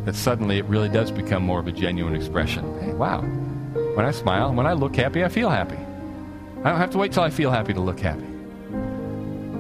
That 0.06 0.16
suddenly 0.16 0.60
it 0.60 0.66
really 0.66 0.90
does 0.90 1.12
become 1.12 1.44
more 1.44 1.60
of 1.60 1.68
a 1.68 1.72
genuine 1.72 2.16
expression. 2.16 2.80
Hey, 2.80 2.94
wow. 2.94 3.22
When 3.22 4.06
I 4.06 4.12
smile, 4.12 4.54
when 4.54 4.68
I 4.68 4.74
look 4.74 4.96
happy, 4.96 5.24
I 5.24 5.30
feel 5.30 5.50
happy. 5.50 5.78
I 6.64 6.70
don't 6.70 6.80
have 6.80 6.92
to 6.92 6.98
wait 6.98 7.12
till 7.12 7.24
I 7.24 7.30
feel 7.30 7.50
happy 7.52 7.74
to 7.74 7.82
look 7.82 8.00
happy. 8.00 8.26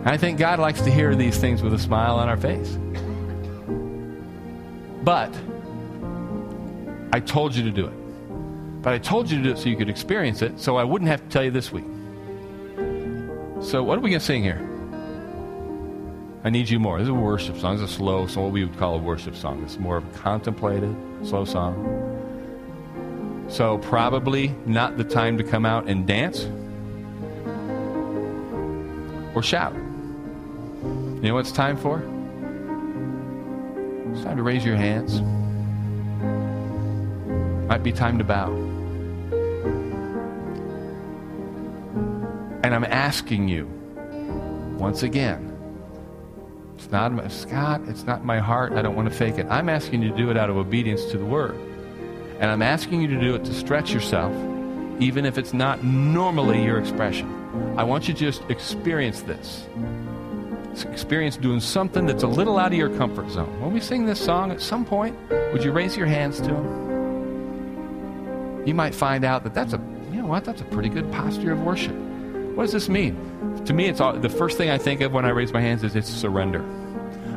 I 0.05 0.17
think 0.17 0.37
God 0.37 0.59
likes 0.59 0.81
to 0.81 0.91
hear 0.91 1.15
these 1.15 1.37
things 1.37 1.63
with 1.63 1.73
a 1.73 1.79
smile 1.79 2.15
on 2.17 2.29
our 2.29 2.37
face. 2.37 2.77
But 5.03 5.35
I 7.11 7.19
told 7.19 7.55
you 7.55 7.63
to 7.63 7.71
do 7.71 7.87
it. 7.87 8.83
But 8.83 8.93
I 8.93 8.99
told 8.99 9.31
you 9.31 9.37
to 9.37 9.43
do 9.43 9.51
it 9.51 9.57
so 9.57 9.67
you 9.67 9.77
could 9.77 9.89
experience 9.89 10.43
it, 10.43 10.59
so 10.59 10.77
I 10.77 10.83
wouldn't 10.83 11.09
have 11.09 11.21
to 11.21 11.29
tell 11.29 11.43
you 11.43 11.49
this 11.49 11.71
week. 11.71 11.85
So, 13.61 13.81
what 13.81 13.97
are 13.97 14.01
we 14.01 14.11
going 14.11 14.19
to 14.19 14.25
sing 14.25 14.43
here? 14.43 14.74
I 16.45 16.51
Need 16.51 16.69
You 16.69 16.79
More. 16.79 16.99
This 16.99 17.05
is 17.05 17.09
a 17.09 17.13
worship 17.15 17.57
song. 17.57 17.73
It's 17.73 17.81
a 17.81 17.87
slow 17.87 18.27
song, 18.27 18.43
what 18.43 18.51
we 18.53 18.63
would 18.63 18.77
call 18.77 18.93
a 18.93 18.99
worship 18.99 19.35
song. 19.35 19.63
It's 19.63 19.79
more 19.79 19.97
of 19.97 20.05
a 20.05 20.17
contemplative, 20.19 20.95
slow 21.23 21.43
song. 21.43 21.73
So, 23.49 23.79
probably 23.79 24.53
not 24.67 24.95
the 24.95 25.03
time 25.03 25.39
to 25.39 25.43
come 25.43 25.65
out 25.65 25.87
and 25.87 26.05
dance 26.05 26.45
or 29.33 29.41
shout. 29.41 29.73
You 29.73 31.19
know 31.23 31.33
what 31.33 31.39
it's 31.39 31.51
time 31.51 31.77
for? 31.77 31.97
It's 34.13 34.23
time 34.23 34.37
to 34.37 34.43
raise 34.43 34.63
your 34.63 34.75
hands. 34.75 35.21
Might 37.67 37.81
be 37.81 37.91
time 37.91 38.19
to 38.19 38.23
bow. 38.23 38.51
And 42.63 42.75
I'm 42.75 42.83
asking 42.83 43.47
you, 43.47 43.65
once 44.77 45.01
again, 45.01 45.54
it's 46.85 46.91
not, 46.91 47.31
Scott, 47.31 47.81
it's 47.87 48.03
not 48.03 48.23
my 48.23 48.37
heart. 48.37 48.73
I 48.73 48.83
don't 48.83 48.95
want 48.95 49.09
to 49.09 49.15
fake 49.15 49.39
it. 49.39 49.47
I'm 49.49 49.69
asking 49.69 50.03
you 50.03 50.11
to 50.11 50.15
do 50.15 50.29
it 50.29 50.37
out 50.37 50.51
of 50.51 50.57
obedience 50.57 51.05
to 51.05 51.17
the 51.17 51.25
Word. 51.25 51.55
And 52.39 52.51
I'm 52.51 52.61
asking 52.61 53.01
you 53.01 53.07
to 53.07 53.19
do 53.19 53.33
it 53.33 53.43
to 53.45 53.53
stretch 53.55 53.91
yourself, 53.91 54.31
even 54.99 55.25
if 55.25 55.39
it's 55.39 55.51
not 55.51 55.83
normally 55.83 56.63
your 56.63 56.77
expression. 56.77 57.73
I 57.75 57.83
want 57.83 58.07
you 58.07 58.13
to 58.13 58.19
just 58.19 58.43
experience 58.49 59.23
this. 59.23 59.65
Experience 60.91 61.37
doing 61.37 61.59
something 61.59 62.05
that's 62.05 62.21
a 62.21 62.27
little 62.27 62.59
out 62.59 62.71
of 62.71 62.77
your 62.77 62.95
comfort 62.97 63.31
zone. 63.31 63.59
When 63.59 63.73
we 63.73 63.79
sing 63.79 64.05
this 64.05 64.23
song, 64.23 64.51
at 64.51 64.61
some 64.61 64.85
point, 64.85 65.17
would 65.53 65.63
you 65.63 65.71
raise 65.71 65.97
your 65.97 66.05
hands 66.05 66.39
to 66.41 66.49
Him? 66.53 66.67
You 68.67 68.75
might 68.75 68.93
find 68.93 69.25
out 69.25 69.43
that 69.43 69.55
that's 69.55 69.73
a, 69.73 69.77
you 70.11 70.21
know 70.21 70.27
what, 70.27 70.45
that's 70.45 70.61
a 70.61 70.65
pretty 70.65 70.89
good 70.89 71.11
posture 71.11 71.53
of 71.53 71.63
worship. 71.63 71.95
What 72.55 72.63
does 72.63 72.71
this 72.71 72.87
mean? 72.87 73.63
To 73.65 73.73
me, 73.73 73.87
it's 73.87 73.99
all, 73.99 74.13
the 74.13 74.29
first 74.29 74.57
thing 74.57 74.69
I 74.69 74.77
think 74.77 75.01
of 75.01 75.11
when 75.11 75.25
I 75.25 75.29
raise 75.29 75.51
my 75.51 75.59
hands 75.59 75.83
is 75.83 75.93
it's 75.93 76.09
surrender. 76.09 76.63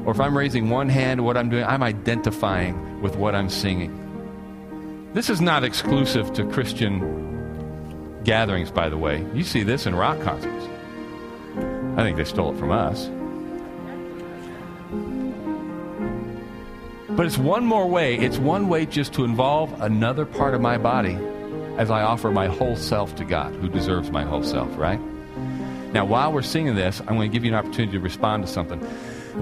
Or 0.05 0.13
if 0.13 0.21
I'm 0.21 0.39
raising 0.39 0.71
one 0.71 0.89
hand, 0.89 1.25
what 1.25 1.37
I'm 1.37 1.51
doing, 1.51 1.65
I'm 1.65 1.83
identifying 1.83 3.03
with 3.03 3.17
what 3.17 3.35
I'm 3.35 3.51
singing. 3.51 5.11
This 5.15 5.29
is 5.29 5.41
not 5.41 5.65
exclusive 5.65 6.33
to 6.35 6.47
Christian 6.47 8.23
gatherings, 8.23 8.71
by 8.71 8.89
the 8.89 8.97
way. 8.97 9.27
You 9.35 9.43
see 9.43 9.65
this 9.65 9.87
in 9.87 9.97
rock 9.97 10.21
concerts. 10.21 10.69
I 11.97 12.05
think 12.05 12.17
they 12.17 12.25
stole 12.25 12.55
it 12.55 12.59
from 12.59 12.71
us. 12.71 13.11
But 17.17 17.27
it's 17.27 17.39
one 17.39 17.67
more 17.67 17.89
way. 17.89 18.17
It's 18.17 18.39
one 18.39 18.69
way 18.69 18.87
just 18.87 19.15
to 19.15 19.25
involve 19.25 19.81
another 19.81 20.25
part 20.25 20.55
of 20.55 20.61
my 20.61 20.79
body 20.79 21.19
as 21.79 21.91
I 21.91 22.03
offer 22.03 22.31
my 22.31 22.49
whole 22.49 22.77
self 22.77 23.15
to 23.17 23.25
God, 23.25 23.55
who 23.55 23.69
deserves 23.69 24.11
my 24.11 24.25
whole 24.25 24.43
self, 24.43 24.77
right? 24.77 25.01
Now, 25.93 26.05
while 26.05 26.33
we're 26.33 26.43
singing 26.43 26.75
this, 26.75 27.01
I'm 27.01 27.17
going 27.17 27.31
to 27.31 27.33
give 27.33 27.45
you 27.45 27.53
an 27.53 27.55
opportunity 27.55 27.93
to 27.93 28.01
respond 28.01 28.45
to 28.45 28.53
something. 28.53 28.81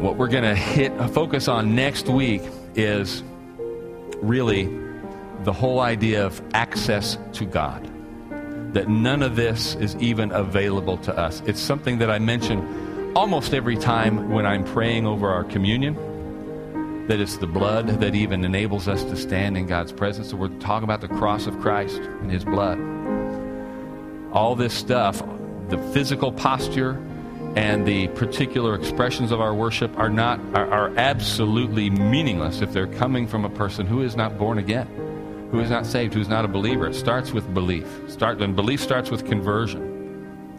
What 0.01 0.17
we're 0.17 0.29
going 0.29 0.45
to 0.45 0.55
hit 0.55 0.93
uh, 0.93 1.09
focus 1.09 1.49
on 1.49 1.75
next 1.75 2.09
week 2.09 2.43
is 2.75 3.23
really 4.17 4.71
the 5.45 5.53
whole 5.53 5.81
idea 5.81 6.27
of 6.27 6.41
access 6.53 7.19
to 7.33 7.47
God. 7.47 7.91
That 8.75 8.89
none 8.89 9.23
of 9.23 9.35
this 9.35 9.75
is 9.77 9.97
even 9.97 10.31
available 10.31 10.99
to 10.99 11.17
us. 11.17 11.43
It's 11.47 11.61
something 11.61 11.99
that 11.99 12.11
I 12.11 12.19
mention 12.19 13.15
almost 13.17 13.55
every 13.55 13.77
time 13.77 14.31
when 14.31 14.45
I'm 14.45 14.63
praying 14.63 15.07
over 15.07 15.31
our 15.31 15.45
communion 15.45 15.97
that 17.07 17.21
it's 17.21 17.37
the 17.37 17.47
blood 17.47 17.87
that 18.01 18.15
even 18.15 18.45
enables 18.45 18.89
us 18.89 19.05
to 19.05 19.17
stand 19.17 19.57
in 19.57 19.67
God's 19.67 19.93
presence. 19.93 20.31
So 20.31 20.37
we're 20.37 20.49
talking 20.59 20.85
about 20.85 21.01
the 21.01 21.09
cross 21.09 21.47
of 21.47 21.59
Christ 21.61 21.99
and 21.99 22.31
His 22.31 22.45
blood. 22.45 22.79
All 24.33 24.57
this 24.57 24.75
stuff, 24.75 25.23
the 25.69 25.79
physical 25.93 26.33
posture 26.33 27.01
and 27.55 27.87
the 27.87 28.09
particular 28.09 28.75
expressions 28.75 29.31
of 29.31 29.41
our 29.41 29.55
worship 29.55 29.97
are 29.99 30.11
not 30.11 30.41
are, 30.55 30.71
are 30.71 30.97
absolutely 30.99 31.89
meaningless 31.91 32.61
if 32.61 32.73
they're 32.73 32.87
coming 32.87 33.27
from 33.27 33.45
a 33.45 33.51
person 33.51 33.87
who 33.87 34.03
is 34.03 34.17
not 34.17 34.37
born 34.37 34.59
again, 34.59 34.87
who 35.53 35.61
is 35.61 35.71
not 35.71 35.87
saved, 35.87 36.13
who 36.13 36.21
is 36.21 36.29
not 36.29 36.45
a 36.45 36.49
believer. 36.49 36.89
It 36.89 36.95
starts 36.95 37.33
with 37.33 37.55
belief. 37.55 37.87
Start 38.09 38.43
and 38.43 38.55
belief 38.55 38.81
starts 38.81 39.11
with 39.11 39.25
conversion. 39.25 39.95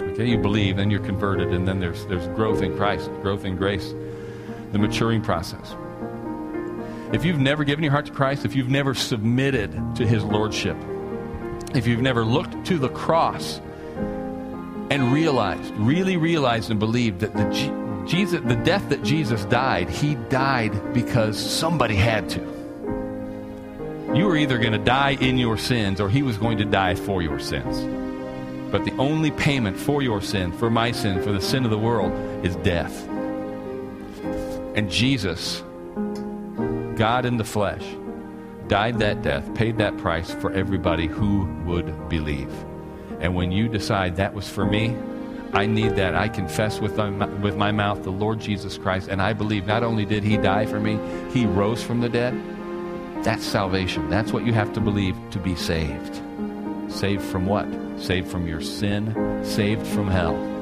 Okay, 0.01 0.25
you 0.25 0.37
believe, 0.37 0.77
then 0.77 0.89
you're 0.89 1.01
converted, 1.01 1.49
and 1.49 1.67
then 1.67 1.79
there's 1.79 2.05
there's 2.07 2.27
growth 2.29 2.61
in 2.61 2.75
Christ, 2.77 3.11
growth 3.21 3.45
in 3.45 3.57
grace, 3.57 3.93
the 4.71 4.79
maturing 4.79 5.21
process. 5.21 5.75
If 7.13 7.23
you've 7.23 7.39
never 7.39 7.63
given 7.63 7.83
your 7.83 7.93
heart 7.93 8.07
to 8.07 8.11
Christ, 8.11 8.43
if 8.43 8.53
you've 8.53 8.69
never 8.69 8.93
submitted 8.93 9.71
to 9.95 10.05
his 10.05 10.23
lordship, 10.25 10.75
if 11.73 11.87
you've 11.87 12.01
never 12.01 12.25
looked 12.25 12.65
to 12.65 12.77
the 12.77 12.89
cross 12.89 13.59
and 14.89 15.13
realized, 15.13 15.73
really 15.75 16.17
realized 16.17 16.69
and 16.69 16.79
believed 16.79 17.21
that 17.21 17.33
the 17.33 17.45
Jesus, 18.05 18.41
the 18.41 18.55
death 18.55 18.89
that 18.89 19.03
Jesus 19.03 19.43
died, 19.45 19.89
he 19.89 20.15
died 20.15 20.93
because 20.93 21.37
somebody 21.37 21.95
had 21.95 22.29
to. 22.29 22.41
You 24.13 24.25
were 24.25 24.37
either 24.37 24.57
going 24.57 24.71
to 24.73 24.77
die 24.77 25.17
in 25.19 25.37
your 25.37 25.57
sins 25.57 25.99
or 25.99 26.09
he 26.09 26.23
was 26.23 26.37
going 26.37 26.57
to 26.59 26.65
die 26.65 26.95
for 26.95 27.21
your 27.21 27.39
sins. 27.39 27.81
But 28.71 28.85
the 28.85 28.95
only 28.97 29.31
payment 29.31 29.77
for 29.77 30.01
your 30.01 30.21
sin, 30.21 30.51
for 30.51 30.69
my 30.69 30.91
sin, 30.91 31.21
for 31.21 31.31
the 31.31 31.41
sin 31.41 31.63
of 31.63 31.71
the 31.71 31.77
world 31.77 32.11
is 32.45 32.55
death. 32.57 33.07
And 34.75 34.89
Jesus 34.89 35.63
God 36.97 37.25
in 37.25 37.37
the 37.37 37.43
flesh, 37.43 37.85
died 38.67 38.99
that 38.99 39.21
death, 39.21 39.53
paid 39.53 39.77
that 39.77 39.97
price 39.97 40.31
for 40.33 40.51
everybody 40.51 41.05
who 41.05 41.45
would 41.65 42.09
believe. 42.09 42.51
And 43.19 43.35
when 43.35 43.51
you 43.51 43.67
decide 43.67 44.15
that 44.15 44.33
was 44.33 44.49
for 44.49 44.65
me, 44.65 44.95
I 45.53 45.67
need 45.67 45.95
that. 45.95 46.15
I 46.15 46.27
confess 46.27 46.79
with 46.79 46.97
my, 46.97 47.27
with 47.27 47.55
my 47.55 47.71
mouth 47.71 48.03
the 48.03 48.11
Lord 48.11 48.39
Jesus 48.39 48.77
Christ, 48.77 49.07
and 49.07 49.21
I 49.21 49.33
believe 49.33 49.65
not 49.65 49.83
only 49.83 50.05
did 50.05 50.23
he 50.23 50.37
die 50.37 50.65
for 50.65 50.79
me, 50.79 50.99
he 51.31 51.45
rose 51.45 51.83
from 51.83 52.01
the 52.01 52.09
dead. 52.09 52.33
That's 53.23 53.45
salvation. 53.45 54.09
That's 54.09 54.33
what 54.33 54.45
you 54.45 54.53
have 54.53 54.73
to 54.73 54.81
believe 54.81 55.15
to 55.31 55.39
be 55.39 55.55
saved. 55.55 56.21
Saved 56.89 57.23
from 57.23 57.45
what? 57.45 57.67
Saved 57.99 58.27
from 58.27 58.47
your 58.47 58.61
sin, 58.61 59.43
saved 59.43 59.85
from 59.85 60.07
hell 60.07 60.56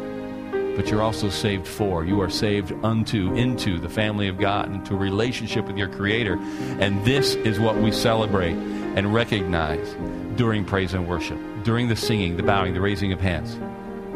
but 0.76 0.88
you're 0.90 1.02
also 1.02 1.30
saved 1.30 1.68
for. 1.68 2.04
You 2.04 2.22
are 2.22 2.30
saved 2.30 2.74
unto, 2.84 3.34
into 3.34 3.80
the 3.80 3.90
family 3.90 4.28
of 4.28 4.38
God, 4.38 4.72
into 4.74 4.94
a 4.94 4.98
relationship 4.98 5.66
with 5.66 5.78
your 5.78 5.88
Creator. 5.88 6.38
And 6.80 7.04
this 7.06 7.36
is 7.36 7.60
what 7.60 7.78
we 7.78 7.92
celebrate 7.92 8.56
and 8.56 9.14
recognize 9.14 9.96
during 10.36 10.66
praise 10.66 10.94
and 10.94 11.08
worship, 11.08 11.40
during 11.64 11.88
the 11.88 11.96
singing, 11.96 12.38
the 12.38 12.44
bowing, 12.44 12.74
the 12.74 12.82
raising 12.82 13.14
of 13.14 13.20
hands. 13.20 13.56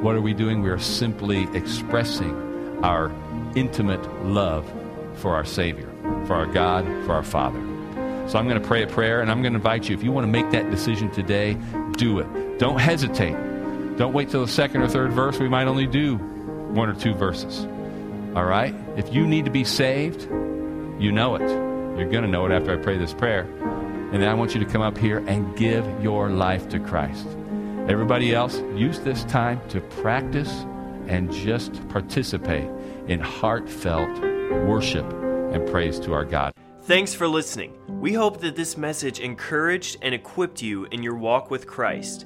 What 0.01 0.16
are 0.16 0.22
we 0.22 0.34
doing? 0.34 0.62
We 0.62 0.70
are 0.70 0.80
simply 0.80 1.47
expressing 1.53 2.80
our 2.84 3.12
intimate 3.55 4.26
love 4.26 4.72
for 5.16 5.36
our 5.36 5.45
Savior, 5.45 5.89
for 6.26 6.34
our 6.36 6.45
God, 6.45 6.86
for 7.05 7.14
our 7.14 7.24
Father. 7.24 7.60
So 8.30 8.38
I'm 8.38 8.47
going 8.47 8.62
to 8.62 8.68
pray 8.68 8.84
a 8.84 8.88
prayer, 8.88 9.22
and 9.22 9.32
I'm 9.32 9.41
going 9.41 9.53
to 9.53 9.57
invite 9.57 9.89
you, 9.89 9.95
if 9.95 10.03
you 10.03 10.12
want 10.12 10.26
to 10.26 10.32
make 10.32 10.51
that 10.51 10.70
decision 10.70 11.10
today, 11.12 11.57
do 11.93 12.20
it. 12.20 12.60
Don't 12.60 12.80
hesitate. 12.80 13.36
Don't 13.97 14.14
wait 14.14 14.30
till 14.30 14.45
the 14.45 14.51
second 14.51 14.82
or 14.84 14.88
third 14.88 15.12
verse. 15.12 15.39
We 15.39 15.49
might 15.49 15.68
only 15.68 15.88
do 15.88 16.18
one 16.70 16.89
or 16.89 16.93
two 16.93 17.13
verses. 17.13 17.65
All 18.36 18.45
right? 18.45 18.76
If 18.95 19.13
you 19.13 19.26
need 19.26 19.45
to 19.45 19.51
be 19.51 19.63
saved, 19.63 20.24
you 20.99 21.11
know 21.11 21.36
it. 21.36 21.41
You're 21.97 22.09
going 22.09 22.24
to 22.24 22.30
know 22.30 22.45
it 22.45 22.51
after 22.51 22.78
I 22.78 22.82
pray 22.82 22.97
this 22.97 23.13
prayer. 23.13 23.41
And 24.11 24.22
then 24.22 24.30
I 24.30 24.34
want 24.34 24.53
you 24.53 24.59
to 24.63 24.65
come 24.65 24.82
up 24.82 24.97
here 24.97 25.20
and 25.28 25.55
give 25.57 25.86
your 26.01 26.30
life 26.30 26.70
to 26.70 26.80
Christ. 26.80 27.28
Everybody 27.88 28.34
else, 28.34 28.59
use 28.76 28.99
this 28.99 29.24
time 29.26 29.61
to 29.70 29.82
practice 29.82 30.65
and 31.07 31.32
just 31.32 31.88
participate 31.89 32.70
in 33.07 33.20
heartfelt 33.20 34.09
worship 34.67 35.11
and 35.51 35.67
praise 35.70 35.99
to 36.01 36.13
our 36.13 36.26
God. 36.26 36.53
Thanks 36.84 37.13
for 37.13 37.28
listening. 37.28 37.74
We 37.88 38.13
hope 38.13 38.41
that 38.41 38.55
this 38.55 38.78
message 38.78 39.20
encouraged 39.20 39.97
and 40.01 40.15
equipped 40.15 40.61
you 40.61 40.86
in 40.86 41.03
your 41.03 41.15
walk 41.15 41.51
with 41.51 41.67
Christ. 41.67 42.26